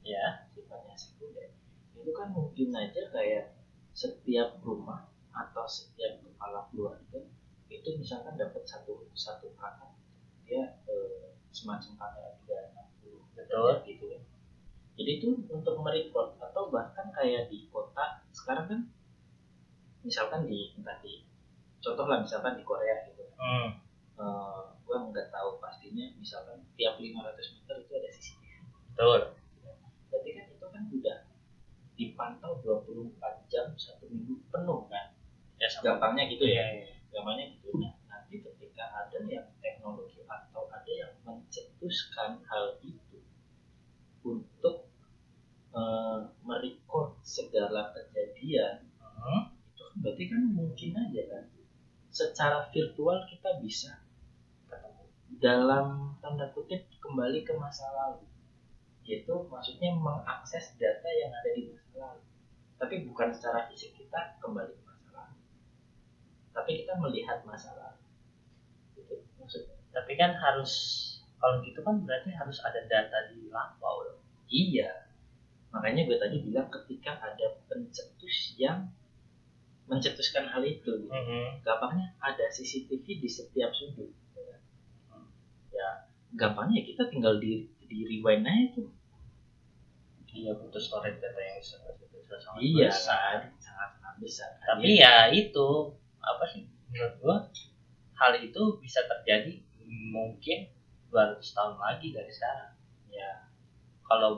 ya 0.04 0.44
sifatnya 0.52 0.92
sekunder 1.00 1.56
itu 1.96 2.12
kan 2.12 2.28
mungkin 2.36 2.76
aja 2.76 3.08
kayak 3.16 3.56
setiap 3.96 4.60
rumah 4.60 5.08
atau 5.32 5.64
setiap 5.64 6.20
kepala 6.20 6.68
keluarga 6.68 7.24
itu 7.72 7.90
misalkan 7.96 8.36
dapat 8.36 8.68
satu 8.68 9.08
satu 9.16 9.56
kakak 9.56 9.96
dia 10.44 10.84
eh, 10.92 11.32
semacam 11.56 11.96
kakak 11.96 12.44
tiga 12.44 12.60
puluh 13.00 13.24
Betul. 13.40 13.88
gitu 13.88 14.06
ya 14.12 14.20
jadi 15.00 15.12
itu 15.24 15.48
untuk 15.48 15.80
merecord 15.80 16.36
atau 16.44 16.68
bahkan 16.68 17.08
kayak 17.16 17.48
di 17.48 17.72
kota 17.72 18.20
sekarang 18.36 18.68
kan 18.68 18.82
misalkan 20.04 20.44
di 20.44 20.76
entah 20.76 21.00
di 21.00 21.24
contoh 21.80 22.04
lah 22.04 22.20
misalkan 22.20 22.60
di 22.60 22.68
Korea 22.68 23.08
gitu 23.08 23.24
Hmm. 23.40 23.80
Eh 24.20 24.62
gue 24.84 24.98
nggak 25.00 25.28
tahu 25.32 25.50
pastinya 25.64 26.06
misalkan 26.20 26.60
tiap 26.76 27.00
500 27.00 27.56
meter 27.56 27.76
itu 27.80 27.92
ada 27.96 28.10
CCTV 28.12 28.54
Betul. 28.92 29.22
berarti 30.12 30.30
kan 30.36 30.46
itu 30.52 30.66
kan 30.68 30.84
udah 30.92 31.18
dipantau 31.96 32.52
24 32.64 33.16
jam 33.48 33.72
satu 33.80 34.08
minggu 34.12 34.44
penuh 34.52 34.88
kan 34.92 35.16
Ya 35.60 35.68
gampangnya 35.84 36.32
gitu 36.32 36.48
ya 36.48 36.64
iya. 36.72 36.96
gampangnya 37.12 37.52
gitu 37.56 37.76
nah 37.80 37.92
nanti 38.08 38.40
ketika 38.40 38.84
ada 38.96 39.20
yang 39.28 39.48
teknologi 39.60 40.24
atau 40.24 40.68
ada 40.72 40.88
yang 40.92 41.12
mencetuskan 41.24 42.40
hal 42.48 42.80
itu 42.80 43.20
untuk 44.24 44.88
eh, 45.72 46.20
merecord 46.44 47.16
segala 47.24 47.96
kejadian 47.96 48.88
Hmm. 49.20 49.52
itu 49.76 49.84
kan 49.84 49.96
berarti 50.00 50.24
kan 50.32 50.42
mungkin 50.56 50.92
aja 50.96 51.22
kan 51.28 51.44
secara 52.08 52.72
virtual 52.72 53.28
kita 53.28 53.60
bisa 53.60 54.00
dalam 55.40 56.20
tanda 56.20 56.52
kutip 56.52 56.84
kembali 57.00 57.48
ke 57.48 57.56
masa 57.56 57.88
lalu. 57.96 58.28
Yaitu 59.08 59.34
maksudnya 59.48 59.96
mengakses 59.96 60.76
data 60.76 61.10
yang 61.10 61.32
ada 61.32 61.50
di 61.56 61.72
masa 61.72 61.96
lalu. 61.98 62.24
Tapi 62.80 62.96
bukan 63.08 63.32
secara 63.32 63.66
fisik 63.72 63.96
kita 63.96 64.38
kembali 64.44 64.76
ke 64.76 64.84
masa 64.84 65.10
lalu. 65.16 65.40
Tapi 66.52 66.72
kita 66.84 66.94
melihat 67.00 67.40
masa 67.48 67.72
lalu. 67.74 68.04
Gitu 69.00 69.16
maksudnya. 69.40 69.80
Tapi 69.96 70.14
kan 70.20 70.36
harus 70.36 70.72
kalau 71.40 71.64
gitu 71.64 71.80
kan 71.82 72.04
berarti 72.04 72.36
harus 72.36 72.60
ada 72.60 72.84
data 72.84 73.32
di 73.32 73.48
lampau 73.48 74.04
dong. 74.06 74.22
iya. 74.52 75.08
Makanya 75.72 76.04
gue 76.10 76.18
tadi 76.20 76.38
bilang 76.44 76.68
ketika 76.68 77.16
ada 77.16 77.56
pencetus 77.72 78.60
yang 78.60 78.92
mencetuskan 79.88 80.52
hal 80.52 80.62
itu. 80.68 81.08
Gitu. 81.08 81.16
gampangnya 81.64 82.12
ada 82.20 82.46
CCTV 82.52 83.24
di 83.24 83.30
setiap 83.30 83.72
sudut 83.72 84.12
ya 85.74 85.88
kan? 85.88 85.98
ya 86.00 86.38
gampangnya 86.40 86.82
kita 86.90 87.04
tinggal 87.12 87.34
di 87.44 87.52
di 87.90 87.98
rewind 88.10 88.46
aja 88.46 88.66
tuh. 88.76 88.88
Iya 90.30 90.52
butuh 90.60 90.82
storage 90.88 91.18
data 91.24 91.42
yang 91.42 91.58
sangat 91.70 91.94
sangat 92.46 92.62
iya 92.62 92.88
besar. 92.94 93.18
kan 93.42 93.42
sangat 93.66 93.90
sangat 93.98 94.16
besar. 94.24 94.50
Tapi 94.70 94.88
ya 95.02 95.16
itu 95.42 95.68
apa 96.22 96.44
sih 96.52 96.62
menurut 96.94 97.14
gua 97.22 97.36
hal 98.22 98.32
itu 98.38 98.62
bisa 98.84 99.02
terjadi 99.12 99.54
mungkin 100.16 100.60
200 101.10 101.50
tahun 101.58 101.76
lagi 101.82 102.08
dari 102.14 102.32
sekarang. 102.38 102.72
Ya 103.10 103.30
kalau 104.10 104.30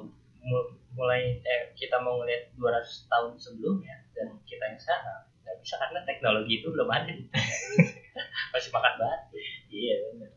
mu- 0.50 0.72
mulai 0.98 1.40
eh, 1.44 1.64
kita 1.80 2.00
mau 2.06 2.16
ngeliat 2.24 2.44
200 2.56 3.04
tahun 3.12 3.32
sebelumnya 3.44 3.96
dan 4.16 4.28
kita 4.50 4.64
yang 4.72 4.80
sekarang 4.80 5.20
nggak 5.44 5.58
bisa 5.64 5.76
karena 5.82 6.00
teknologi 6.08 6.54
itu 6.64 6.68
belum 6.72 6.90
ada. 6.90 7.12
Masih 8.54 8.72
makan 8.76 8.94
batu 9.00 9.38
iya 9.72 9.94
benar 10.04 10.32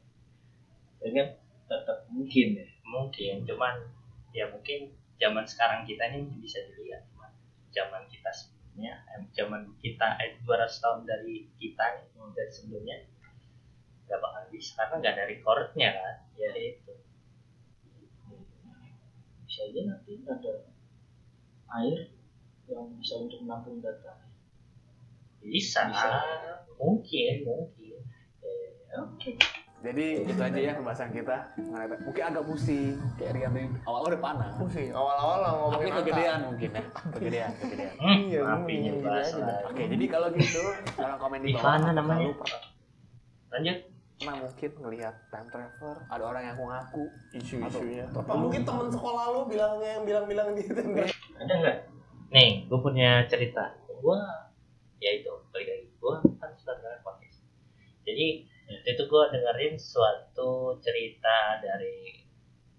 dengan 1.04 1.28
tetap 1.68 2.08
mungkin 2.08 2.56
ya. 2.56 2.66
Mungkin 2.88 3.44
cuman 3.44 3.74
ya 4.32 4.48
mungkin 4.48 4.88
zaman 5.20 5.44
sekarang 5.44 5.84
kita 5.84 6.08
ini 6.08 6.24
bisa 6.40 6.64
dilihat 6.72 7.04
cuman 7.12 7.30
zaman 7.76 8.02
kita 8.08 8.30
sebelumnya 8.32 9.04
zaman 9.36 9.70
kita 9.78 10.18
eh, 10.24 10.34
200 10.42 10.82
tahun 10.82 11.00
dari 11.06 11.46
kita 11.60 11.84
nih 12.00 12.06
dari 12.34 12.50
sebelumnya 12.50 12.96
nggak 14.08 14.20
bakal 14.20 14.42
bisa 14.50 14.72
karena 14.80 14.94
nggak 15.00 15.14
ada 15.14 15.24
recordnya 15.28 15.88
kan. 15.92 16.16
Ya. 16.40 16.50
Itu. 16.56 16.92
Bisa 19.44 19.60
aja 19.70 19.80
nanti 19.86 20.12
ada 20.24 20.54
air 21.84 21.98
yang 22.66 22.88
bisa 22.98 23.14
untuk 23.20 23.44
menampung 23.44 23.78
data. 23.84 24.24
Bisa, 25.44 25.92
Bisa. 25.92 26.08
mungkin 26.80 27.34
mungkin. 27.44 28.00
Eh, 28.40 28.98
oke 28.98 29.53
Jadi 29.84 30.06
itu 30.24 30.40
aja 30.40 30.56
ya 30.58 30.72
pembahasan 30.72 31.10
kita. 31.10 31.36
mengenai- 31.54 32.00
Mungkin 32.02 32.22
agak 32.24 32.44
pusing, 32.44 32.96
kayak 33.14 33.32
Rian 33.34 33.52
tadi 33.52 33.68
awal 33.84 34.00
udah 34.06 34.16
panas. 34.18 34.52
Pusing. 34.56 34.88
Awal-awal 34.90 35.38
lah 35.38 35.50
Tapi 35.50 35.60
ngomongin 35.60 35.84
angka. 35.86 35.98
kegedean 36.00 36.38
mungkin 36.42 36.70
ya, 36.70 36.82
kegedean, 37.14 37.50
kegedean. 37.54 37.92
hmm, 37.94 38.18
Iya, 38.24 38.40
apinya 38.42 38.92
aja. 39.12 39.38
lagi. 39.38 39.64
Oke, 39.66 39.82
jadi 39.86 40.04
kalau 40.08 40.28
gitu, 40.32 40.60
tolong 40.90 41.18
komen 41.18 41.38
di 41.38 41.50
bawah. 41.50 41.64
Apakah 41.70 41.92
namanya. 41.92 42.24
lu 42.24 42.32
pernah, 42.34 42.60
lanjut 43.50 43.78
pernah 44.14 44.36
mungkin 44.40 44.70
ngelihat 44.78 45.14
time 45.26 45.48
traveler, 45.48 45.96
ada 46.06 46.22
orang 46.24 46.42
yang 46.42 46.54
aku 46.54 46.64
ngaku. 46.64 47.04
Isu-isunya. 47.34 48.04
Apa 48.08 48.32
mungkin 48.32 48.62
teman 48.62 48.88
sekolah 48.88 49.24
lu 49.28 49.40
bilangnya 49.44 49.90
yang 49.92 50.04
bilang-bilang 50.04 50.48
gitu. 50.56 50.80
ada 51.34 51.52
nggak 51.52 51.78
nih 52.30 52.50
gue 52.64 52.78
punya 52.80 53.22
cerita 53.24 53.62
gue 53.86 54.18
ya 54.98 55.10
itu 55.14 55.30
balik 55.48 55.68
lagi 55.68 55.86
gue 55.92 56.14
kan 56.34 56.50
suka 56.52 56.72
dengerin 56.72 57.00
podcast 57.00 57.38
jadi 58.02 58.26
waktu 58.74 59.00
itu 59.00 59.04
gue 59.06 59.24
dengerin 59.30 59.74
suatu 59.78 60.76
cerita 60.82 61.62
dari 61.62 62.26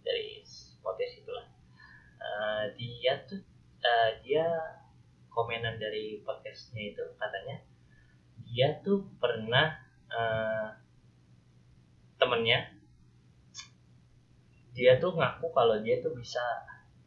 dari 0.04 0.44
podcast 0.84 1.14
itulah. 1.24 1.48
Eh, 2.20 2.66
dia 2.76 3.14
tuh 3.24 3.42
eh, 3.80 4.12
dia 4.22 4.46
komenan 5.32 5.80
dari 5.80 6.20
podcastnya 6.22 6.92
itu 6.92 7.04
katanya 7.16 7.64
dia 8.44 8.78
tuh 8.84 9.08
pernah 9.18 9.80
eh, 10.12 10.68
temennya 12.20 12.76
dia 14.76 15.00
tuh 15.00 15.16
ngaku 15.16 15.48
kalau 15.56 15.80
dia 15.80 16.04
tuh 16.04 16.12
bisa 16.12 16.44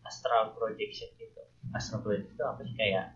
astral 0.03 0.57
projection 0.57 1.12
gitu. 1.20 1.45
Astral 1.76 2.01
projection 2.01 2.32
itu 2.32 2.45
apa 2.45 2.61
sih? 2.64 2.74
Kayak 2.74 3.07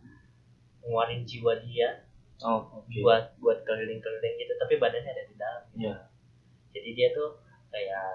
ngeluarin 0.85 1.25
jiwa 1.25 1.57
dia 1.65 2.05
oh 2.43 2.83
oke 2.83 2.99
buat 3.03 3.25
buat 3.39 3.59
keliling-keliling 3.67 4.35
gitu 4.39 4.53
tapi 4.59 4.75
badannya 4.79 5.11
ada 5.11 5.25
di 5.27 5.35
dalam 5.39 5.63
gitu. 5.73 5.89
Iya. 5.89 5.97
jadi 6.75 6.89
dia 6.95 7.09
tuh 7.15 7.31
kayak 7.73 8.11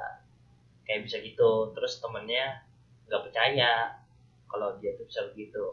kayak 0.88 1.02
bisa 1.04 1.18
gitu 1.24 1.72
terus 1.76 2.00
temennya 2.00 2.64
nggak 3.08 3.24
percaya 3.28 3.98
kalau 4.48 4.76
dia 4.80 4.96
tuh 4.96 5.08
bisa 5.08 5.28
begitu 5.32 5.66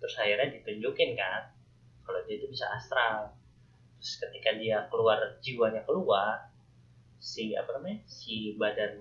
terus 0.00 0.14
akhirnya 0.18 0.52
ditunjukin 0.60 1.16
kan 1.16 1.52
kalau 2.04 2.20
dia 2.28 2.36
tuh 2.40 2.50
bisa 2.50 2.66
astral 2.72 3.32
terus 4.00 4.18
ketika 4.18 4.50
dia 4.58 4.84
keluar 4.90 5.38
jiwanya 5.40 5.86
keluar 5.86 6.52
si 7.22 7.54
apa 7.54 7.78
namanya 7.78 8.02
si 8.10 8.58
badan 8.58 8.98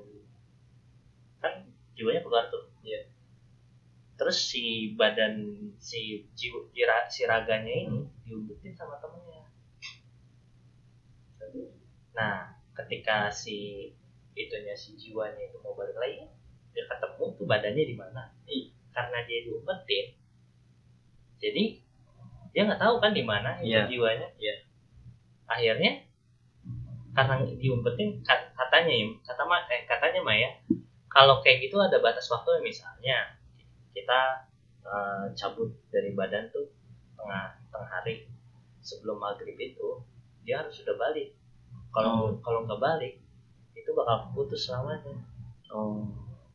kan 1.41 1.65
jiwanya 1.97 2.21
keluar 2.21 2.47
tuh. 2.53 2.69
Terus 4.21 4.37
si 4.53 4.93
badan 4.93 5.41
si 5.81 6.29
jiwa 6.37 6.69
si 7.09 7.25
raganya 7.25 7.73
ini 7.73 8.05
diumpetin 8.21 8.77
sama 8.77 9.01
temennya. 9.01 9.49
Nah 12.13 12.53
ketika 12.77 13.33
si 13.33 13.89
itunya 14.37 14.77
si 14.77 14.93
jiwanya 14.93 15.41
itu 15.49 15.57
mau 15.65 15.73
balik 15.73 15.97
lagi 15.97 16.29
dia 16.71 16.85
ketemu 16.85 17.23
tuh 17.33 17.45
badannya 17.49 17.83
di 17.83 17.95
mana. 17.97 18.29
Ih, 18.45 18.69
karena 18.93 19.25
dia 19.25 19.41
diumpetin 19.41 20.05
jadi 21.41 21.63
dia 22.53 22.61
nggak 22.69 22.77
tahu 22.77 23.01
kan 23.01 23.17
di 23.17 23.25
mana 23.25 23.57
itu 23.57 23.73
Iya. 23.73 23.89
jiwanya. 23.89 24.29
Iya. 24.37 24.55
akhirnya 25.51 26.07
karena 27.11 27.43
diumpetin 27.59 28.23
ka- 28.23 28.53
katanya 28.55 28.93
ya 28.93 29.07
kata 29.25 29.43
eh, 29.67 29.83
katanya 29.83 30.21
Maya 30.23 30.49
kalau 31.11 31.43
kayak 31.43 31.67
gitu 31.67 31.75
ada 31.75 31.99
batas 31.99 32.31
waktu 32.31 32.63
misalnya 32.63 33.40
kita 33.91 34.19
eh, 34.83 35.25
cabut 35.35 35.71
dari 35.91 36.11
badan 36.15 36.49
tuh 36.51 36.67
tengah 37.15 37.55
tengah 37.69 37.89
hari 37.89 38.27
sebelum 38.81 39.21
maghrib 39.21 39.55
itu 39.59 40.01
dia 40.41 40.63
harus 40.65 40.73
sudah 40.73 40.97
balik. 40.97 41.35
Kalau 41.91 42.39
kalau 42.39 42.63
nggak 42.65 42.81
balik 42.81 43.19
itu 43.77 43.89
bakal 43.91 44.31
putus 44.33 44.67
selamanya. 44.67 45.15
Oh. 45.71 46.07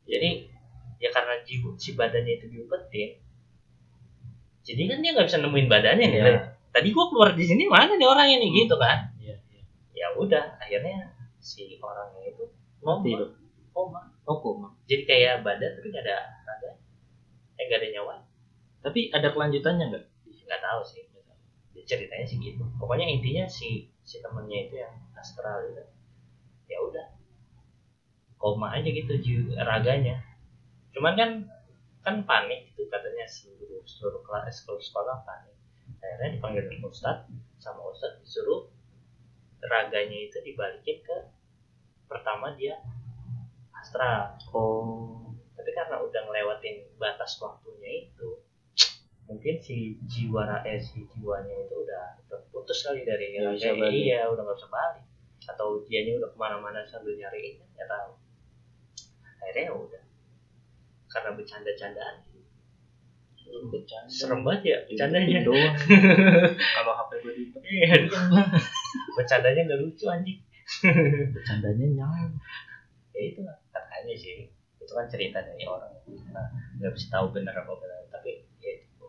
Jadi 0.08 0.48
ya 1.00 1.12
karena 1.12 1.44
jiwa 1.44 1.76
si 1.76 1.92
badannya 1.92 2.40
itu 2.40 2.46
diumpetin 2.48 3.20
jadi 4.66 4.82
kan 4.90 4.98
dia 4.98 5.10
nggak 5.14 5.26
bisa 5.30 5.38
nemuin 5.38 5.68
badannya 5.70 6.06
nih. 6.10 6.20
Iya. 6.20 6.42
tadi 6.74 6.92
gua 6.92 7.08
keluar 7.08 7.30
di 7.32 7.44
sini 7.46 7.64
mana 7.70 7.94
nih 7.96 8.04
orangnya 8.04 8.36
nih 8.42 8.50
gitu 8.66 8.74
kan? 8.76 9.14
Iya 9.22 9.38
iya. 9.54 9.62
Ya 9.94 10.06
udah 10.18 10.58
akhirnya 10.58 11.14
si 11.38 11.78
orangnya 11.78 12.34
itu 12.34 12.44
mati 12.82 13.14
loh 13.14 13.30
koma. 13.70 14.10
Oh 14.26 14.42
koma. 14.42 14.74
Jadi 14.90 15.06
kayak 15.06 15.46
badan 15.46 15.78
tapi 15.78 15.86
nggak 15.94 16.04
ada 16.04 16.18
eh 17.56 17.62
nggak 17.66 17.80
ada 17.80 17.88
nyawa. 17.92 18.14
Tapi 18.84 19.10
ada 19.10 19.28
kelanjutannya 19.32 19.84
nggak? 19.90 20.04
Nggak 20.46 20.60
tahu 20.62 20.82
sih 20.86 21.02
Ya, 21.76 21.84
ceritanya 21.84 22.24
sih 22.24 22.40
gitu. 22.40 22.64
Pokoknya 22.80 23.04
intinya 23.04 23.44
si 23.44 23.92
si 24.00 24.16
temennya 24.24 24.64
itu 24.64 24.80
yang 24.80 24.96
astral 25.12 25.60
itu 25.68 25.84
ya 26.72 26.80
udah. 26.80 27.06
Koma 28.40 28.72
aja 28.72 28.88
gitu 28.88 29.12
raganya. 29.60 30.24
Cuman 30.96 31.12
kan 31.20 31.30
kan 32.00 32.24
panik 32.24 32.72
itu 32.72 32.88
katanya 32.88 33.28
seluruh 33.28 33.84
seluruh 33.84 34.24
kelas 34.24 34.64
seluruh 34.64 34.80
sekolah 34.80 35.20
panik. 35.28 35.52
Akhirnya 36.00 36.40
dipanggil 36.40 36.64
ustad 36.88 37.28
sama 37.60 37.84
ustad 37.92 38.24
disuruh 38.24 38.72
raganya 39.60 40.16
itu 40.16 40.38
dibalikin 40.40 41.04
ke 41.04 41.16
pertama 42.08 42.56
dia 42.56 42.80
astral. 43.76 44.40
Oh 44.56 45.25
tapi 45.66 45.74
karena 45.74 45.98
udah 45.98 46.20
ngelewatin 46.30 46.86
batas 46.94 47.42
waktunya 47.42 48.06
itu 48.06 48.38
mungkin 49.26 49.58
si 49.58 49.98
jiwa 50.06 50.62
eh, 50.62 50.78
si 50.78 51.02
jiwanya 51.10 51.66
itu 51.66 51.74
udah 51.82 52.22
terputus 52.30 52.86
kali 52.86 53.02
dari 53.02 53.34
Nggak 53.34 53.58
bisa 53.58 53.74
iya 53.90 54.30
udah 54.30 54.46
nggak 54.46 54.62
bisa 54.62 54.70
balik. 54.70 55.02
Atau 55.42 55.82
dianya 55.90 56.22
udah 56.22 56.30
ke 56.30 56.38
mana-mana 56.38 56.86
sambil 56.86 57.18
nyariin 57.18 57.58
kan 57.58 57.66
nggak 57.74 57.88
tahu. 57.90 58.10
Akhirnya 59.42 59.62
ya 59.66 59.72
udah. 59.74 60.02
Karena 61.10 61.30
bercanda-candaan. 61.34 62.16
Bercanda. 63.66 64.06
serem 64.06 64.46
banget 64.46 64.62
ya 64.70 64.78
bercandanya. 64.86 65.42
doang. 65.42 65.74
Kalau 66.78 66.92
HP 66.94 67.10
gue 67.26 67.32
di 67.34 67.44
iya 67.66 68.06
bercandanya 69.18 69.66
nggak 69.66 69.80
lucu 69.82 70.06
anjing. 70.06 70.38
Bercandanya 71.34 71.86
nyawa 71.90 72.30
ya 73.10 73.20
itu 73.34 73.40
lah 73.42 73.58
katanya 73.74 74.14
sih 74.14 74.55
kan 74.96 75.06
cerita 75.12 75.44
dari 75.44 75.64
orang. 75.68 75.92
Nah 76.32 76.48
nggak 76.80 76.92
bisa 76.96 77.06
tahu 77.12 77.36
benar 77.36 77.52
apa 77.52 77.72
benar 77.76 78.00
tapi 78.08 78.48
ya 78.58 78.70
itu. 78.80 79.06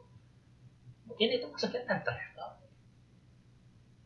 Mungkin 1.08 1.28
itu 1.40 1.46
masuknya 1.48 1.88
time 1.88 2.04
travel 2.04 2.50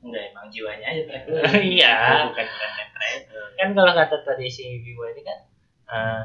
enggak 0.01 0.33
emang 0.33 0.49
jiwanya 0.49 0.85
aja 0.89 1.03
travel 1.05 1.33
iya. 1.77 1.93
Bukan 2.29 2.45
bukan 2.45 2.71
time 2.77 2.91
travel 2.93 3.43
kan 3.57 3.69
kalau 3.77 3.93
kata 3.93 4.17
tadi 4.25 4.45
si 4.49 4.65
Bimo 4.81 5.05
ini 5.09 5.21
kan 5.25 5.39
eh 5.91 6.23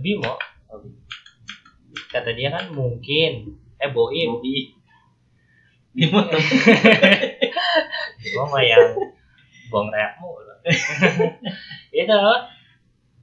Bimo 0.00 0.32
kata 2.10 2.30
dia 2.32 2.48
kan 2.50 2.72
mungkin. 2.72 3.60
Eh 3.78 3.90
Boim 3.92 4.40
Bimo. 5.94 6.20
Bimo 8.24 8.42
mah 8.48 8.64
yang 8.64 8.96
buang 9.74 9.90
reak 9.90 10.14
mulu 10.22 10.54
itu 11.90 12.18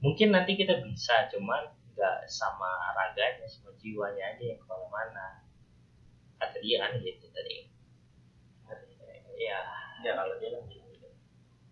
mungkin 0.02 0.34
nanti 0.34 0.58
kita 0.58 0.82
bisa 0.82 1.30
cuman 1.30 1.70
nggak 1.94 2.26
sama 2.26 2.92
raganya 2.98 3.46
sama 3.46 3.70
jiwanya 3.78 4.34
aja 4.34 4.42
yang 4.52 4.58
ke 4.58 4.66
mana-mana 4.66 5.46
kata 6.42 6.58
dia 6.58 6.82
kan 6.82 6.98
gitu 6.98 7.26
tadi. 7.30 7.70
Ya 9.38 9.58
ya 10.02 10.12
kalau 10.18 10.34
dia 10.42 10.58
kan 10.58 10.62
gitu. 10.66 11.08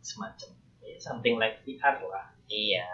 semacam 0.00 0.50
ya, 0.82 0.96
something 1.02 1.36
like 1.42 1.58
VR 1.66 1.98
lah. 2.06 2.30
Iya. 2.46 2.86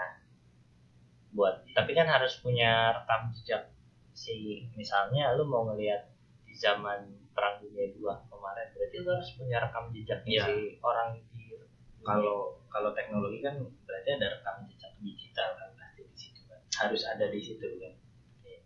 Buat 1.37 1.69
tapi 1.77 1.93
kan 1.93 2.09
harus 2.09 2.41
punya 2.41 2.97
rekam 2.97 3.29
jejak. 3.37 3.69
Si 4.17 4.65
misalnya 4.73 5.37
lu 5.37 5.45
mau 5.45 5.69
ngelihat 5.69 6.09
di 6.49 6.57
zaman 6.57 7.13
perang 7.37 7.61
dunia 7.61 7.93
dua 7.93 8.25
kemarin 8.33 8.73
berarti 8.73 8.97
lu 9.05 9.09
harus 9.13 9.31
punya 9.37 9.61
rekam 9.61 9.93
jejaknya 9.93 10.41
Iya. 10.41 10.45
si 10.49 10.55
orang 10.81 11.21
di 11.37 11.53
kalau 12.01 12.57
kalau 12.73 12.97
teknologi 12.97 13.45
kan 13.45 13.61
berarti 13.85 14.09
ada 14.17 14.41
rekam 14.41 14.65
jejak 14.73 14.76
digital 15.07 15.55
kan 15.55 15.71
pasti 15.73 16.03
di 16.03 16.17
situ 16.17 16.41
kan. 16.45 16.59
Harus 16.77 17.03
ada 17.05 17.27
di 17.27 17.39
situ 17.39 17.67
kan. 17.79 17.95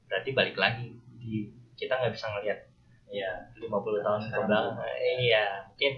berarti 0.04 0.30
balik 0.32 0.56
lagi 0.56 0.90
di 1.14 1.46
kita 1.74 1.94
nggak 1.94 2.10
bisa 2.10 2.26
ngelihat 2.28 2.58
Iya. 3.06 3.30
50 3.58 3.70
tahun 4.00 4.20
ke 4.24 4.38
belakang 4.40 4.74
iya 5.18 5.66
mungkin 5.66 5.92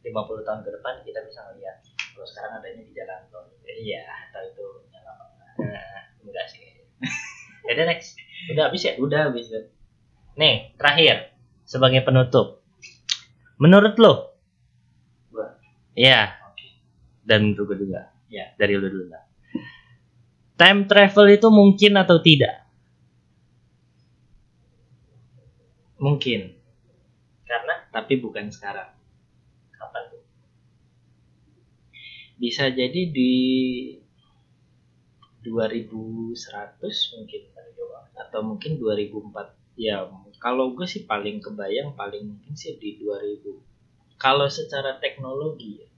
50 0.00 0.10
tahun 0.42 0.60
ke 0.60 0.70
depan 0.72 0.94
kita 1.00 1.22
bisa 1.22 1.40
ngelihat 1.44 1.76
Kalau 2.12 2.22
sekarang 2.24 2.52
adanya 2.56 2.82
di 2.82 2.92
jalan 2.92 3.22
tol. 3.28 3.46
iya 3.64 4.02
Atau 4.28 4.42
itu 4.44 4.64
nyala 4.88 5.12
nah, 5.56 6.02
enggak 6.20 6.46
sih 6.48 6.62
jadi 7.66 7.82
next 7.84 8.18
udah 8.48 8.66
habis 8.66 8.82
ya 8.82 8.92
Udah 8.96 9.30
bisa. 9.30 9.58
nih 10.34 10.74
terakhir 10.74 11.30
sebagai 11.64 12.02
penutup 12.02 12.66
menurut 13.56 13.94
lo 13.96 14.14
Gua. 15.28 15.54
iya 15.94 16.34
Oke. 16.44 16.66
dan 17.22 17.46
menurut 17.48 17.74
gue 17.74 17.86
juga 17.86 18.10
Iya. 18.26 18.54
dari 18.56 18.74
lo 18.74 18.86
dulu 18.86 19.06
lah 19.06 19.22
time 20.56 20.84
travel 20.84 21.26
itu 21.32 21.48
mungkin 21.48 21.92
atau 21.96 22.20
tidak? 22.20 22.62
Mungkin, 26.02 26.50
karena 27.46 27.74
tapi 27.94 28.18
bukan 28.18 28.50
sekarang. 28.50 28.90
kapan 29.78 30.04
Bisa 32.42 32.74
jadi 32.74 33.06
di 33.06 33.34
2100 35.46 36.34
mungkin 37.14 37.42
atau 38.12 38.40
mungkin 38.46 38.78
2004 38.78 39.78
ya 39.78 40.06
kalau 40.38 40.70
gue 40.76 40.86
sih 40.86 41.02
paling 41.02 41.42
kebayang 41.42 41.98
paling 41.98 42.30
mungkin 42.30 42.54
sih 42.54 42.78
di 42.78 43.02
2000 43.02 44.22
kalau 44.22 44.46
secara 44.46 45.02
teknologi 45.02 45.82
ya 45.82 45.88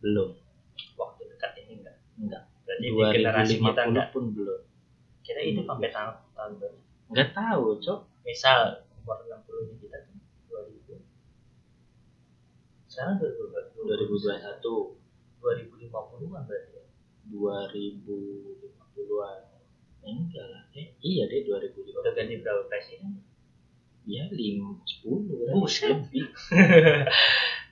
belum. 0.00 0.32
Waktu 0.96 1.22
dekat 1.28 1.52
ini 1.60 1.84
enggak. 1.84 1.96
Enggak 2.16 2.49
berarti 2.70 2.86
di 2.86 2.94
generasi 2.94 3.58
kita 3.58 3.82
2050 3.82 3.90
enggak? 3.90 4.14
pun 4.14 4.30
belum. 4.30 4.62
Kira 5.26 5.42
itu 5.42 5.66
sampai 5.66 5.90
tahun 5.90 6.14
tahun 6.38 6.52
berapa? 6.62 6.78
Nggak 7.10 7.34
tahu 7.34 7.82
cok. 7.82 8.00
Misal 8.22 8.86
umur 9.02 9.18
60 9.26 9.66
nya 9.66 9.74
kita 9.82 9.98
tuh 10.06 10.14
2000 10.46 11.02
sekarang 12.90 13.14
2021 13.18 13.82
2021 13.82 14.94
2050-an 15.40 16.44
berarti 16.46 16.70
ya? 16.76 16.84
2050-an 17.32 19.40
enggak 20.00 20.46
lah 20.46 20.62
eh, 20.76 20.92
iya 21.00 21.24
deh 21.26 21.42
2050 21.48 21.90
udah 21.90 22.12
ganti 22.14 22.38
berapa 22.38 22.62
presiden? 22.70 23.18
Ya 24.04 24.28
5 24.30 24.38
10 24.38 25.26
berarti 25.26 25.58
Buset. 25.58 25.90
lebih. 25.90 26.30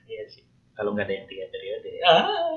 Iya 0.09 0.25
sih 0.25 0.41
kalau 0.79 0.95
nggak 0.95 1.11
ada 1.11 1.15
yang 1.19 1.27
tiga 1.27 1.45
periode 1.51 1.89
ya 1.91 2.03
ah 2.07 2.23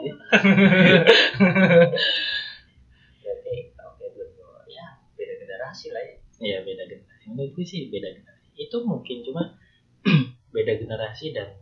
berarti 3.23 3.55
oke 3.75 4.05
dua 4.15 4.63
ya 4.71 4.87
beda 5.19 5.35
generasi 5.43 5.91
lah 5.91 6.03
ya 6.07 6.23
Iya 6.43 6.67
beda 6.67 6.85
generasi. 6.91 7.25
Menurut 7.31 7.51
gue 7.55 7.67
sih 7.67 7.87
beda 7.87 8.11
generasi. 8.11 8.51
Itu 8.59 8.83
mungkin 8.83 9.23
cuma 9.23 9.55
beda 10.55 10.75
generasi 10.75 11.31
dan 11.31 11.55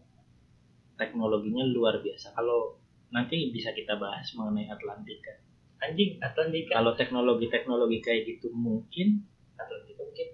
teknologinya 0.97 1.69
luar 1.69 2.01
biasa. 2.01 2.33
Kalau 2.33 2.81
nanti 3.13 3.53
bisa 3.53 3.77
kita 3.77 4.01
bahas 4.01 4.25
mengenai 4.33 4.73
Atlantika. 4.73 5.37
anjing 5.81 6.21
Atlantika 6.21 6.77
Kalau 6.77 6.93
teknologi-teknologi 6.93 8.05
kayak 8.05 8.29
gitu 8.29 8.53
mungkin 8.53 9.25
Atlantika 9.57 10.05
mungkin 10.05 10.29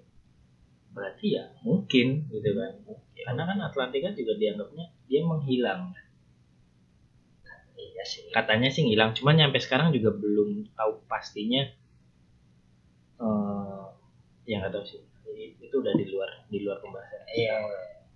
berarti 0.90 1.26
ya 1.38 1.44
mungkin 1.66 2.30
gitu 2.30 2.50
kan. 2.54 2.72
Karena 3.14 3.42
kan 3.50 3.58
Atlantika 3.62 4.14
juga 4.14 4.38
dianggapnya 4.38 4.86
dia 5.11 5.22
menghilang. 5.26 5.90
Iya 7.96 8.04
sih 8.04 8.28
Katanya 8.28 8.68
sih 8.68 8.84
ngilang, 8.84 9.16
cuman 9.16 9.40
nyampe 9.40 9.56
sekarang 9.56 9.88
juga 9.90 10.12
belum 10.12 10.68
tahu 10.76 11.00
pastinya. 11.08 11.64
Eh, 13.16 13.84
ya 14.44 14.60
nggak 14.60 14.72
tahu 14.76 14.84
sih. 14.84 15.00
Jadi 15.24 15.56
itu 15.64 15.74
udah 15.80 15.96
di 15.96 16.04
luar 16.12 16.30
di 16.52 16.58
luar 16.60 16.76
pembahasan. 16.78 17.24
iya 17.32 17.64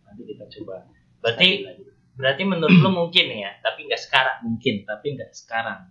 Nanti 0.05 0.23
kita 0.29 0.45
coba 0.61 0.85
berarti 1.21 1.49
lagi. 1.65 1.83
berarti 2.17 2.43
menurut 2.45 2.77
lu 2.77 2.91
mungkin 2.93 3.27
ya 3.33 3.57
tapi 3.61 3.89
nggak 3.89 4.01
sekarang 4.01 4.37
mungkin 4.45 4.85
tapi 4.85 5.07
nggak 5.17 5.33
sekarang 5.37 5.89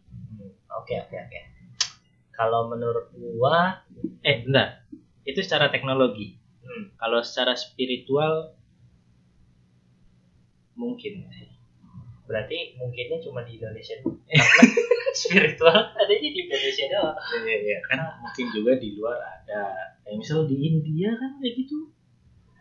oke 0.74 0.94
oke 1.06 1.16
oke 1.16 1.40
kalau 2.34 2.66
menurut 2.70 3.10
gua 3.14 3.86
eh 4.26 4.42
bentar 4.42 4.86
itu 5.24 5.40
secara 5.42 5.70
teknologi 5.70 6.38
hmm, 6.66 6.98
kalau 6.98 7.22
secara 7.22 7.54
spiritual 7.54 8.54
mungkin 10.74 11.28
sih. 11.36 11.49
Berarti 12.30 12.78
mungkinnya 12.78 13.18
cuma 13.20 13.42
di 13.42 13.58
Indonesia 13.58 13.98
karena 14.06 14.22
spiritual 15.12 15.74
adanya 15.98 16.30
di 16.30 16.40
Indonesia 16.46 16.86
doang. 16.88 17.18
Iya, 17.42 17.56
iya, 17.58 17.78
kan 17.84 17.98
mungkin 18.22 18.46
juga 18.54 18.78
di 18.78 18.94
luar 18.94 19.18
ada. 19.18 19.74
Kayak 20.06 20.16
misal 20.16 20.46
di 20.46 20.56
India 20.62 21.10
kan 21.18 21.42
kayak 21.42 21.54
gitu. 21.58 21.90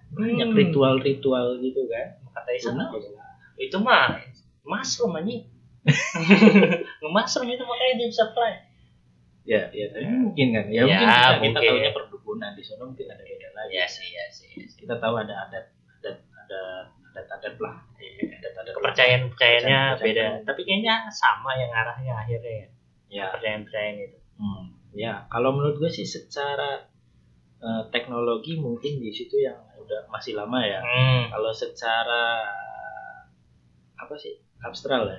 Banyak 0.08 0.48
Hmm. 0.48 0.56
ritual-ritual 0.56 1.60
gitu 1.60 1.84
kan. 1.86 2.16
Kata 2.32 2.50
Kenapa? 2.56 2.96
itu 3.60 3.76
mah 3.76 4.16
mushroom 4.64 5.12
anjing. 5.12 5.44
Nge-mushroom 7.00 7.48
itu 7.48 7.62
makanya 7.62 7.94
dia 7.96 8.08
bisa 8.08 8.24
fly. 8.32 8.52
Ya 9.44 9.62
ya 9.68 9.86
tapi 9.92 10.04
mungkin 10.08 10.46
kan. 10.52 10.64
Ya, 10.68 10.84
Ya, 10.84 10.84
mungkin 10.84 11.08
kita, 11.08 11.12
kita 11.12 11.38
mungkin. 11.40 11.68
tahunya 11.72 11.92
perdukunan 11.92 12.50
di 12.52 12.62
sana 12.64 12.82
mungkin 12.84 13.06
ada 13.08 13.20
beda 13.20 13.48
lagi. 13.52 13.72
Ya 13.74 13.84
sih 13.84 14.08
ya 14.08 14.24
sih 14.28 14.48
ya 14.56 14.64
sih. 14.64 14.78
kita 14.80 14.94
tahu 14.96 15.14
ada 15.16 15.34
adat 15.44 15.64
adat 16.00 16.16
ada 16.24 16.60
adat-adat 17.18 17.54
lah 17.58 17.76
Iya, 17.96 18.38
adat-adat 18.38 18.72
kepercayaan 18.72 19.22
percayaannya 19.28 19.80
Kepercayaan- 19.92 20.38
beda. 20.38 20.46
tapi 20.46 20.60
kayaknya 20.62 20.94
sama 21.10 21.50
yang 21.52 21.70
arahnya 21.70 22.14
akhirnya 22.16 22.54
ya. 22.54 22.68
Ya. 23.08 23.26
Percayaan 23.32 23.62
percayaan 23.64 23.96
itu. 23.98 24.18
Hmm, 24.36 24.64
ya. 24.92 25.26
Kalau 25.26 25.50
menurut 25.50 25.76
gue 25.76 25.90
sih 25.90 26.04
secara 26.04 26.86
eh, 27.58 27.82
teknologi 27.88 28.54
mungkin 28.54 28.98
di 28.98 29.10
situ 29.10 29.34
yang 29.36 29.58
udah 29.76 30.06
masih 30.08 30.32
lama 30.32 30.62
ya. 30.62 30.78
hmm. 30.78 31.28
Kalau 31.28 31.50
secara 31.50 32.46
apa 33.96 34.14
sih? 34.14 34.38
Astral 34.58 35.06
ya, 35.06 35.18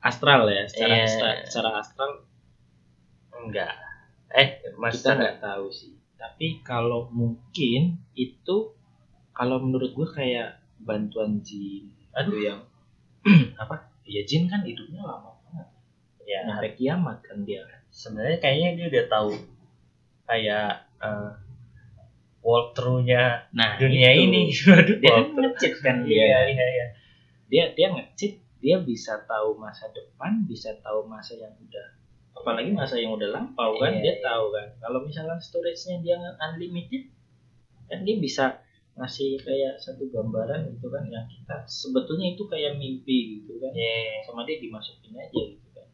astral 0.00 0.44
ya, 0.46 0.64
secara 0.64 0.94
Iya. 0.94 1.04
astra- 1.04 1.40
secara 1.44 1.70
astral 1.76 2.10
enggak. 3.34 3.72
Eh, 4.30 4.48
Mas 4.74 4.96
kita 4.96 5.12
nggak 5.14 5.38
tahu 5.40 5.68
sih. 5.68 5.92
Tapi 6.14 6.62
kalau 6.62 7.08
mungkin 7.08 8.00
itu 8.14 8.56
kalau 9.30 9.58
menurut 9.58 9.92
gue 9.92 10.08
kayak 10.08 10.61
bantuan 10.82 11.40
jin. 11.40 11.90
Aduh. 12.14 12.36
Yang 12.38 12.60
apa? 13.62 13.90
Ya 14.02 14.22
jin 14.26 14.50
kan 14.50 14.66
hidupnya 14.66 15.02
lama 15.02 15.38
banget. 15.46 15.68
Ya 16.26 16.42
sampai 16.46 16.74
kiamat 16.74 17.18
kan 17.22 17.42
dia. 17.46 17.62
Sebenarnya 17.92 18.38
kayaknya 18.42 18.70
dia 18.78 18.86
udah 18.92 19.04
tahu 19.08 19.30
kayak 20.26 20.68
walkthrough-nya 22.42 23.48
nah 23.54 23.78
dunia 23.78 24.10
itu. 24.12 24.22
ini. 24.28 24.42
Waduh, 24.68 24.96
dia 24.98 25.10
kan 25.14 25.26
ngecit 25.38 25.72
kan 25.80 25.96
Iya, 26.02 26.24
dia. 26.26 26.40
iya, 26.50 26.66
iya. 26.66 26.86
dia 27.46 27.64
dia 27.74 27.88
ngecit. 27.94 28.42
Dia 28.62 28.78
bisa 28.78 29.18
tahu 29.26 29.58
masa 29.58 29.90
depan 29.90 30.46
bisa 30.46 30.70
tahu 30.86 31.02
masa 31.10 31.34
yang 31.34 31.50
udah 31.58 31.86
apalagi 32.32 32.70
masa 32.70 32.94
yang 32.98 33.10
udah 33.14 33.30
lampau 33.34 33.74
kan 33.78 33.90
Iya, 33.98 34.02
dia 34.02 34.14
iya. 34.18 34.22
tahu 34.22 34.44
kan. 34.54 34.66
Kalau 34.78 34.98
misalkan 35.02 35.38
storage-nya 35.38 35.96
dia 36.02 36.16
unlimited 36.18 37.10
kan 37.90 38.02
dia 38.02 38.16
bisa 38.18 38.62
ngasih 38.92 39.40
kayak 39.40 39.74
satu 39.76 40.04
gambaran 40.08 40.68
gitu 40.68 40.86
kan 40.86 41.04
yang 41.06 41.24
kita 41.24 41.64
sebetulnya 41.64 42.32
itu 42.32 42.44
kayak 42.44 42.76
mimpi 42.76 43.40
gitu 43.40 43.56
kan 43.56 43.72
Iya. 43.72 44.20
sama 44.22 44.44
dia 44.44 44.60
dimasukin 44.60 45.16
aja 45.16 45.32
gitu 45.48 45.68
kan 45.72 45.88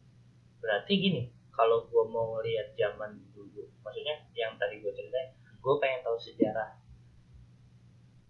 Berarti 0.59 0.93
gini, 0.95 1.21
kalau 1.49 1.87
gua 1.87 2.03
mau 2.05 2.35
ngelihat 2.35 2.75
zaman 2.75 3.15
dulu, 3.31 3.63
maksudnya 3.79 4.19
yang 4.33 4.53
tadi 4.55 4.83
gua 4.83 4.91
ceritain, 4.91 5.31
gua 5.57 5.79
pengen 5.79 6.03
tahu 6.03 6.19
sejarah 6.19 6.75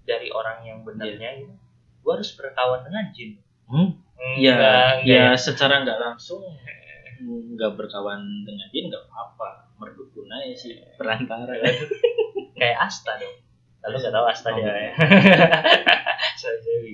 dari 0.05 0.29
orang 0.29 0.61
yang 0.63 0.79
benarnya 0.81 1.29
gitu. 1.37 1.53
Gua 1.99 2.15
harus 2.15 2.31
berkawan 2.33 2.81
dengan 2.81 3.05
jin. 3.11 3.31
hmm? 3.67 3.89
Enggak, 4.19 4.37
ya 4.39 4.53
ya 4.53 4.71
enggak 4.99 5.39
secara 5.39 5.81
nggak 5.81 5.99
langsung 5.99 6.43
nggak 7.57 7.71
berkawan 7.73 8.19
dengan 8.43 8.67
dia 8.69 8.83
nggak 8.85 9.03
apa-apa 9.05 9.73
merdukun 9.75 10.27
aja 10.29 10.53
sih 10.53 10.75
perantara 10.95 11.55
kan 11.55 11.73
kayak 12.59 12.77
Asta 12.83 13.17
dong. 13.17 13.35
Lalu 13.85 13.95
nggak 13.95 14.13
tahu 14.13 14.25
Asta 14.27 14.49
dia 14.55 14.67
ya. 14.67 14.91
Saya 16.39 16.57
Dewi. 16.63 16.93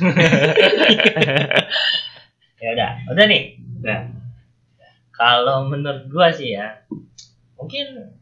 ya 2.62 2.68
udah, 2.76 2.90
udah 3.10 3.24
nih. 3.26 3.42
Nah, 3.80 4.00
kalau 5.14 5.66
menurut 5.66 6.06
gua 6.12 6.30
sih 6.30 6.54
ya, 6.54 6.86
mungkin 7.58 8.14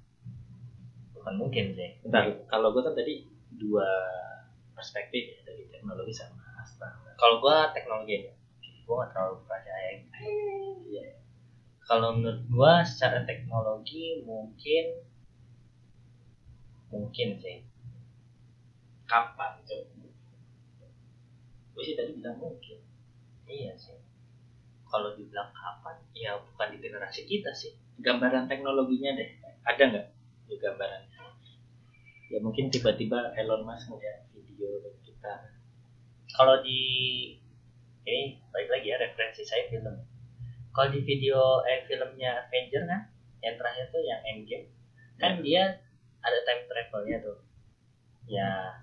bukan 1.12 1.34
mungkin 1.36 1.76
sih. 1.76 2.00
Bentar, 2.04 2.32
kalau 2.48 2.72
gue 2.72 2.82
kan 2.84 2.94
tadi 2.96 3.28
dua 3.58 3.88
perspektif 4.72 5.34
ya 5.34 5.38
dari 5.44 5.68
teknologi 5.68 6.14
sama 6.14 6.38
asta. 6.64 6.88
Kalau 7.18 7.42
gua 7.42 7.74
teknologi 7.76 8.24
aja, 8.24 8.32
gua 8.88 9.04
nggak 9.04 9.10
terlalu 9.12 9.36
percaya. 9.44 9.90
Iya. 10.88 11.06
Kalau 11.84 12.16
menurut 12.16 12.40
gua 12.48 12.80
secara 12.88 13.28
teknologi 13.28 14.24
mungkin 14.24 14.84
mungkin 16.88 17.36
sih. 17.36 17.67
Kapan 19.08 19.52
coba? 19.64 20.06
Gue 21.72 21.82
sih 21.82 21.96
tadi 21.96 22.12
bilang 22.20 22.36
mungkin. 22.36 22.78
Iya 23.48 23.72
sih. 23.80 23.96
Kalau 24.88 25.16
dibilang 25.16 25.48
kapan, 25.52 25.96
ya 26.12 26.36
bukan 26.36 26.76
di 26.76 26.78
generasi 26.84 27.24
kita 27.24 27.52
sih. 27.56 27.72
Gambaran 28.04 28.46
teknologinya 28.46 29.16
deh, 29.16 29.30
ada 29.64 29.82
nggak? 29.82 30.06
Ya 30.48 30.56
gambarannya. 30.60 31.20
Ya 32.28 32.38
mungkin 32.44 32.68
tiba-tiba 32.68 33.32
Elon 33.36 33.64
Musk 33.64 33.88
ngeliat 33.88 34.28
video 34.36 34.80
dari 34.84 35.00
kita. 35.04 35.34
Kalau 36.36 36.60
di 36.60 36.80
ini 38.04 38.40
balik 38.52 38.68
lagi 38.68 38.86
ya 38.92 38.96
referensi 39.00 39.44
saya 39.44 39.68
film. 39.72 39.96
Kalau 40.72 40.88
di 40.92 41.00
video 41.04 41.64
eh 41.64 41.84
filmnya 41.88 42.48
Avenger 42.48 42.84
kan, 42.84 43.02
yang 43.40 43.56
terakhir 43.56 43.88
tuh 43.92 44.02
yang 44.04 44.20
Endgame, 44.24 44.68
kan 45.16 45.40
dia 45.40 45.80
ada 46.20 46.38
time 46.44 46.64
travelnya 46.68 47.18
tuh. 47.24 47.38
Ya, 48.28 48.76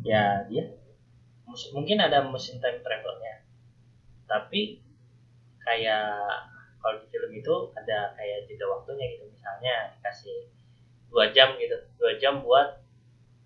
ya 0.00 0.44
dia 0.48 0.64
mungkin 1.74 1.98
ada 1.98 2.22
mesin 2.30 2.62
time 2.62 2.78
travelnya, 2.78 3.42
tapi 4.30 4.78
kayak 5.66 6.22
kalau 6.80 6.96
di 7.02 7.06
film 7.10 7.30
itu 7.34 7.54
ada 7.74 8.14
kayak 8.16 8.46
jeda 8.48 8.64
waktunya 8.70 9.18
gitu 9.18 9.26
misalnya 9.28 9.92
dikasih 9.98 10.48
dua 11.10 11.28
jam 11.34 11.58
gitu 11.58 11.74
dua 11.98 12.14
jam 12.22 12.40
buat 12.40 12.80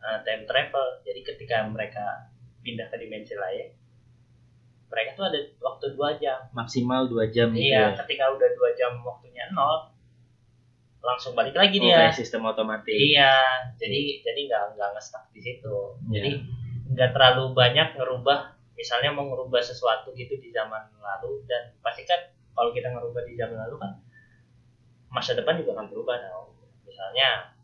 uh, 0.05 0.19
time 0.23 0.45
travel. 0.45 1.01
Jadi 1.03 1.21
ketika 1.25 1.65
mereka 1.67 2.29
pindah 2.61 2.93
ke 2.93 2.97
dimensi 3.01 3.35
lain, 3.35 3.73
mereka 4.93 5.11
tuh 5.17 5.25
ada 5.33 5.41
waktu 5.65 5.87
dua 5.97 6.21
jam. 6.21 6.45
Maksimal 6.53 7.09
dua 7.09 7.25
jam 7.33 7.51
gitu 7.57 7.73
Iya, 7.73 7.97
ya. 7.97 7.99
ketika 8.05 8.31
udah 8.31 8.51
dua 8.53 8.71
jam 8.77 9.01
waktunya 9.01 9.49
nol, 9.51 9.94
langsung 11.05 11.37
balik 11.37 11.53
lagi 11.53 11.77
Oh, 11.79 11.85
dia. 11.85 12.09
sistem 12.11 12.49
otomatis. 12.49 12.97
Iya, 12.97 13.37
jadi 13.77 14.25
jadi 14.25 14.41
nggak 14.49 14.63
nggak 14.75 14.89
nge-stuck 14.97 15.29
di 15.37 15.41
situ. 15.45 15.77
Iya. 16.09 16.13
Jadi 16.17 16.31
nggak 16.97 17.11
terlalu 17.13 17.53
banyak 17.53 17.89
ngerubah, 17.95 18.39
misalnya 18.75 19.13
mau 19.13 19.29
ngerubah 19.29 19.61
sesuatu 19.61 20.17
gitu 20.17 20.41
di 20.41 20.49
zaman 20.51 20.89
lalu 20.99 21.45
dan 21.45 21.77
pasti 21.85 22.09
kan 22.09 22.19
kalau 22.57 22.73
kita 22.73 22.89
ngerubah 22.89 23.23
di 23.29 23.37
zaman 23.37 23.61
lalu 23.69 23.77
kan 23.79 23.93
masa 25.13 25.37
depan 25.39 25.61
juga 25.61 25.79
akan 25.79 25.87
berubah 25.93 26.17
dong. 26.19 26.49
Misalnya 26.89 27.55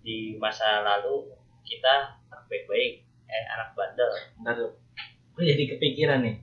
di 0.00 0.38
masa 0.40 0.80
lalu 0.80 1.28
kita 1.66 2.16
anak 2.32 2.46
baik-baik, 2.48 3.04
eh 3.28 3.44
anak 3.52 3.76
bandel, 3.76 4.08
Ntar 4.40 4.56
gue 5.36 5.44
jadi 5.44 5.76
kepikiran 5.76 6.24
nih. 6.24 6.36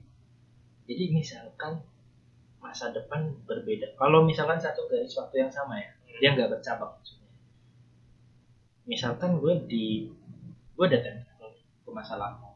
Jadi 0.88 1.04
misalkan 1.12 1.82
masa 2.58 2.90
depan 2.90 3.34
berbeda. 3.46 3.94
Kalau 3.94 4.24
misalkan 4.24 4.58
satu 4.58 4.86
garis 4.90 5.14
waktu 5.14 5.46
yang 5.46 5.52
sama 5.52 5.78
ya, 5.78 5.90
dia 6.18 6.28
nggak 6.34 6.50
bercabang 6.52 6.92
maksudnya. 6.94 7.30
Misalkan 8.88 9.30
gue 9.38 9.54
di, 9.68 9.86
gue 10.74 10.86
datang 10.88 11.22
ke 11.84 11.90
masa 11.90 12.14
lalu. 12.16 12.48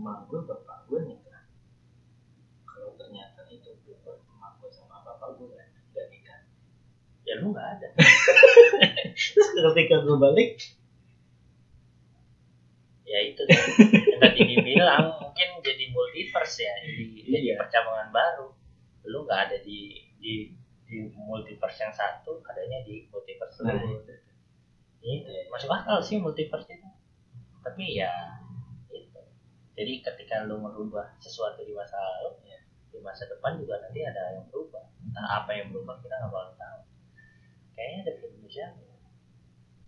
Emak 0.00 0.18
gue, 0.26 0.40
bapak 0.42 0.78
gue 0.88 1.00
nikah. 1.04 1.42
Kalau 2.64 2.96
ternyata 2.96 3.44
itu 3.52 3.76
bukan 3.84 4.16
emak 4.32 4.52
gue 4.58 4.70
sama 4.72 5.04
bapak 5.04 5.36
gue 5.36 5.46
nggak 5.48 5.68
nggak 5.92 6.06
nikah. 6.08 6.40
ya 7.28 7.34
lu 7.36 7.52
nggak 7.52 7.68
ada. 7.78 7.88
Terus 9.36 9.48
ketika 9.52 10.00
gue 10.00 10.16
balik, 10.16 10.56
ya 13.04 13.18
itu 13.26 13.42
yang 13.42 14.20
tadi 14.22 14.40
dibilang 14.46 15.04
mungkin 15.18 15.48
jadi 15.66 15.84
multiverse 15.90 16.62
ya 16.62 16.74
jadi, 16.86 17.04
jadi 17.26 17.38
Iya. 17.42 17.54
percabangan 17.58 18.08
baru 18.14 18.48
lu 19.10 19.18
nggak 19.26 19.40
ada 19.50 19.56
di 19.66 19.98
di 20.20 20.52
di 20.84 21.06
multiverse 21.16 21.80
yang 21.82 21.94
satu 21.94 22.44
adanya 22.44 22.84
di 22.84 23.08
multiverse 23.08 23.62
Nah, 23.64 23.76
itu. 23.76 24.14
Masuk 25.48 25.72
akal 25.72 25.98
sih 26.04 26.20
multiverse 26.20 26.68
itu. 26.68 26.88
Tapi 27.64 27.96
ya 27.96 28.12
itu. 28.92 29.20
Jadi 29.74 29.92
ketika 30.04 30.44
lu 30.44 30.60
merubah 30.60 31.16
sesuatu 31.18 31.64
di 31.64 31.72
masa 31.72 31.96
lalu 31.96 32.52
ya 32.52 32.60
di 32.92 32.98
masa 33.00 33.24
depan 33.26 33.56
juga 33.56 33.80
nanti 33.80 34.04
ada 34.04 34.36
yang 34.36 34.44
berubah. 34.52 34.84
Nah 35.16 35.40
apa 35.40 35.56
yang 35.56 35.72
berubah 35.72 35.96
kita 36.04 36.14
nggak 36.20 36.32
bakal 36.32 36.52
tahu. 36.60 36.80
Kayaknya 37.72 37.98
ada 38.04 38.12
di 38.12 38.24
Indonesia 38.28 38.66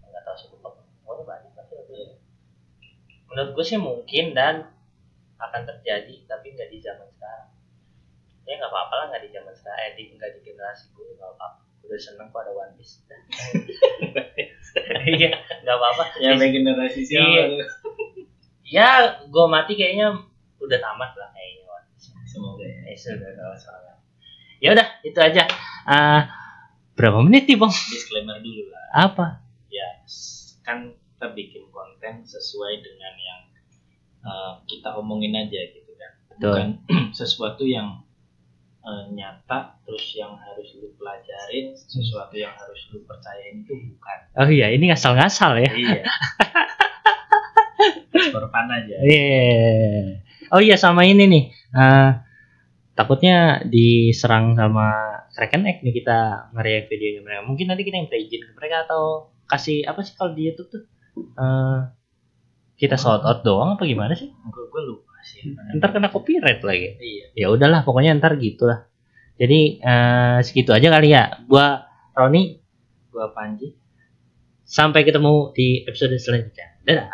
nggak 0.09 0.23
tahu 0.25 0.37
sih 0.41 0.49
lupa. 0.57 0.69
Pokoknya 1.05 1.25
banyak 1.29 1.53
tapi 1.53 1.73
lebih 1.77 2.07
menurut 3.33 3.51
gue 3.57 3.65
sih 3.65 3.81
mungkin 3.81 4.37
dan 4.37 4.69
akan 5.41 5.63
terjadi 5.65 6.29
tapi 6.29 6.53
nggak 6.53 6.69
di 6.69 6.79
zaman 6.85 7.09
sekarang 7.17 7.52
ya 8.43 8.55
nggak 8.55 8.69
apa-apa 8.69 8.95
lah 8.95 9.05
nggak 9.09 9.23
di 9.23 9.31
zaman 9.31 9.53
sekarang 9.53 9.81
eh 9.81 9.93
di 9.95 10.03
nggak 10.11 10.31
di 10.33 10.41
generasi 10.43 10.85
gue 10.91 11.07
nggak 11.13 11.31
apa 11.33 11.47
udah 11.83 11.99
seneng 11.99 12.27
kok 12.29 12.41
ada 12.41 12.53
One 12.53 12.75
Piece 12.75 13.03
iya 15.09 15.31
nggak 15.61 15.77
apa-apa 15.77 16.03
ya 16.19 16.31
generasi 16.39 17.01
Iya. 17.03 17.23
siapa? 17.23 17.65
ya 18.65 18.89
gue 19.23 19.45
mati 19.47 19.73
kayaknya 19.75 20.17
udah 20.57 20.79
tamat 20.79 21.11
lah 21.13 21.29
kayaknya 21.31 21.63
One 21.67 21.87
Piece 21.91 22.09
Semoga 22.25 22.65
ya. 22.65 22.79
eh 22.87 22.97
sudah 22.97 23.31
kalau 23.31 23.57
salah 23.57 23.95
ya 24.59 24.69
udah 24.71 24.87
itu 25.03 25.19
aja 25.19 25.45
Ah, 25.83 26.31
berapa 26.95 27.19
menit 27.21 27.45
nih 27.45 27.59
bang 27.59 27.73
Disclaimer 27.91 28.39
dulu 28.39 28.71
lah. 28.71 28.85
apa 29.03 29.27
ya 29.67 29.87
kan 30.61 30.95
kita 30.95 31.27
bikin 31.33 31.67
konten 31.69 32.23
sesuai 32.23 32.79
dengan 32.79 33.15
yang 33.15 33.41
uh, 34.23 34.53
kita 34.65 34.95
omongin 34.95 35.35
aja 35.35 35.59
gitu 35.69 35.91
kan 35.93 36.13
Betul. 36.31 36.39
bukan 36.49 36.69
sesuatu 37.13 37.63
yang 37.63 37.99
uh, 38.83 39.09
nyata 39.15 39.79
terus 39.87 40.05
yang 40.19 40.35
harus 40.39 40.69
lu 40.79 40.91
pelajarin 40.99 41.75
sesuatu 41.75 42.35
yang 42.37 42.53
harus 42.55 42.81
lu 42.93 43.03
percayain 43.07 43.63
itu 43.63 43.73
bukan 43.75 44.19
oh 44.39 44.51
iya 44.51 44.71
ini 44.75 44.91
ngasal-ngasal 44.91 45.59
ya 45.63 45.71
iya 45.73 46.03
for 48.33 48.45
fun 48.49 48.69
aja 48.69 48.95
Iya. 49.03 50.23
Oh 50.53 50.61
iya 50.61 50.77
sama 50.77 51.09
ini 51.09 51.25
nih. 51.29 51.45
Eh, 51.53 52.11
takutnya 52.93 53.65
diserang 53.65 54.53
sama 54.53 54.93
Kraken 55.33 55.65
Egg 55.65 55.81
nih 55.81 55.95
kita 55.97 56.53
nge-react 56.53 56.89
videonya 56.93 57.21
mereka. 57.25 57.41
Mungkin 57.49 57.67
nanti 57.73 57.83
kita 57.89 57.97
minta 57.97 58.21
izin 58.21 58.45
ke 58.45 58.53
mereka 58.57 58.85
atau 58.85 59.33
kasih 59.49 59.89
apa 59.89 60.05
sih 60.05 60.13
kalau 60.17 60.37
di 60.37 60.53
YouTube 60.53 60.69
tuh? 60.69 60.83
Eh, 61.17 61.79
kita 62.77 63.01
shout 63.01 63.25
out 63.25 63.41
doang 63.45 63.81
apa 63.81 63.85
gimana 63.89 64.13
sih? 64.13 64.29
gue 64.73 64.83
lupa 64.89 65.12
sih 65.25 65.55
Ntar 65.79 65.91
kena 65.91 66.11
copyright 66.11 66.61
lagi. 66.61 66.99
iya 67.01 67.27
Ya 67.35 67.47
udahlah 67.49 67.83
pokoknya 67.83 68.19
ntar 68.19 68.37
gitulah. 68.37 68.87
Jadi 69.39 69.81
eh, 69.81 70.39
segitu 70.45 70.71
aja 70.71 70.91
kali 70.91 71.11
ya. 71.11 71.43
Gua 71.47 71.83
Roni 72.13 72.59
Gua 73.09 73.33
Panji. 73.33 73.75
sampai 74.63 75.05
ketemu 75.05 75.53
di 75.53 75.85
episode 75.85 76.17
selanjutnya. 76.17 76.81
Dadah. 76.83 77.07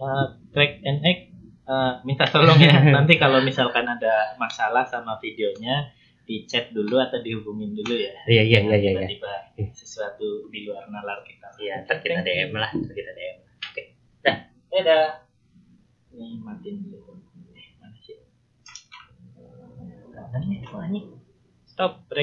Eh, 0.00 0.26
track 0.52 0.72
and 0.84 1.00
egg 1.04 1.18
eh, 1.64 1.92
minta 2.04 2.24
tolong 2.28 2.58
ya. 2.58 2.84
Nanti 2.96 3.16
kalau 3.16 3.40
misalkan 3.40 3.84
ada 3.84 4.34
masalah 4.36 4.84
sama 4.84 5.16
videonya 5.20 5.92
di 6.24 6.46
chat 6.46 6.70
dulu 6.70 7.00
atau 7.00 7.18
dihubungin 7.18 7.74
dulu 7.74 7.94
ya. 7.96 8.14
Iya 8.28 8.42
iya 8.46 8.58
iya 8.62 8.76
iya. 8.76 8.90
iya. 8.94 9.08
Tiba-tiba 9.10 9.32
sesuatu 9.74 10.46
di 10.46 10.62
luar 10.62 10.86
nalar 10.86 11.26
kita. 11.26 11.48
Iya, 11.58 11.82
ntar 11.82 11.98
kita 12.00 12.22
DM 12.22 12.54
lah, 12.54 12.70
ntar 12.70 12.94
kita 12.94 13.12
DM. 13.12 13.36
Dadah. 14.70 15.29
Ini 16.10 16.42
matiin 16.42 16.90
dulu. 16.90 17.22
Eh, 17.54 17.68
mana 17.78 17.96
sih? 18.02 18.18
Ini. 20.90 21.00
Stop. 21.70 22.10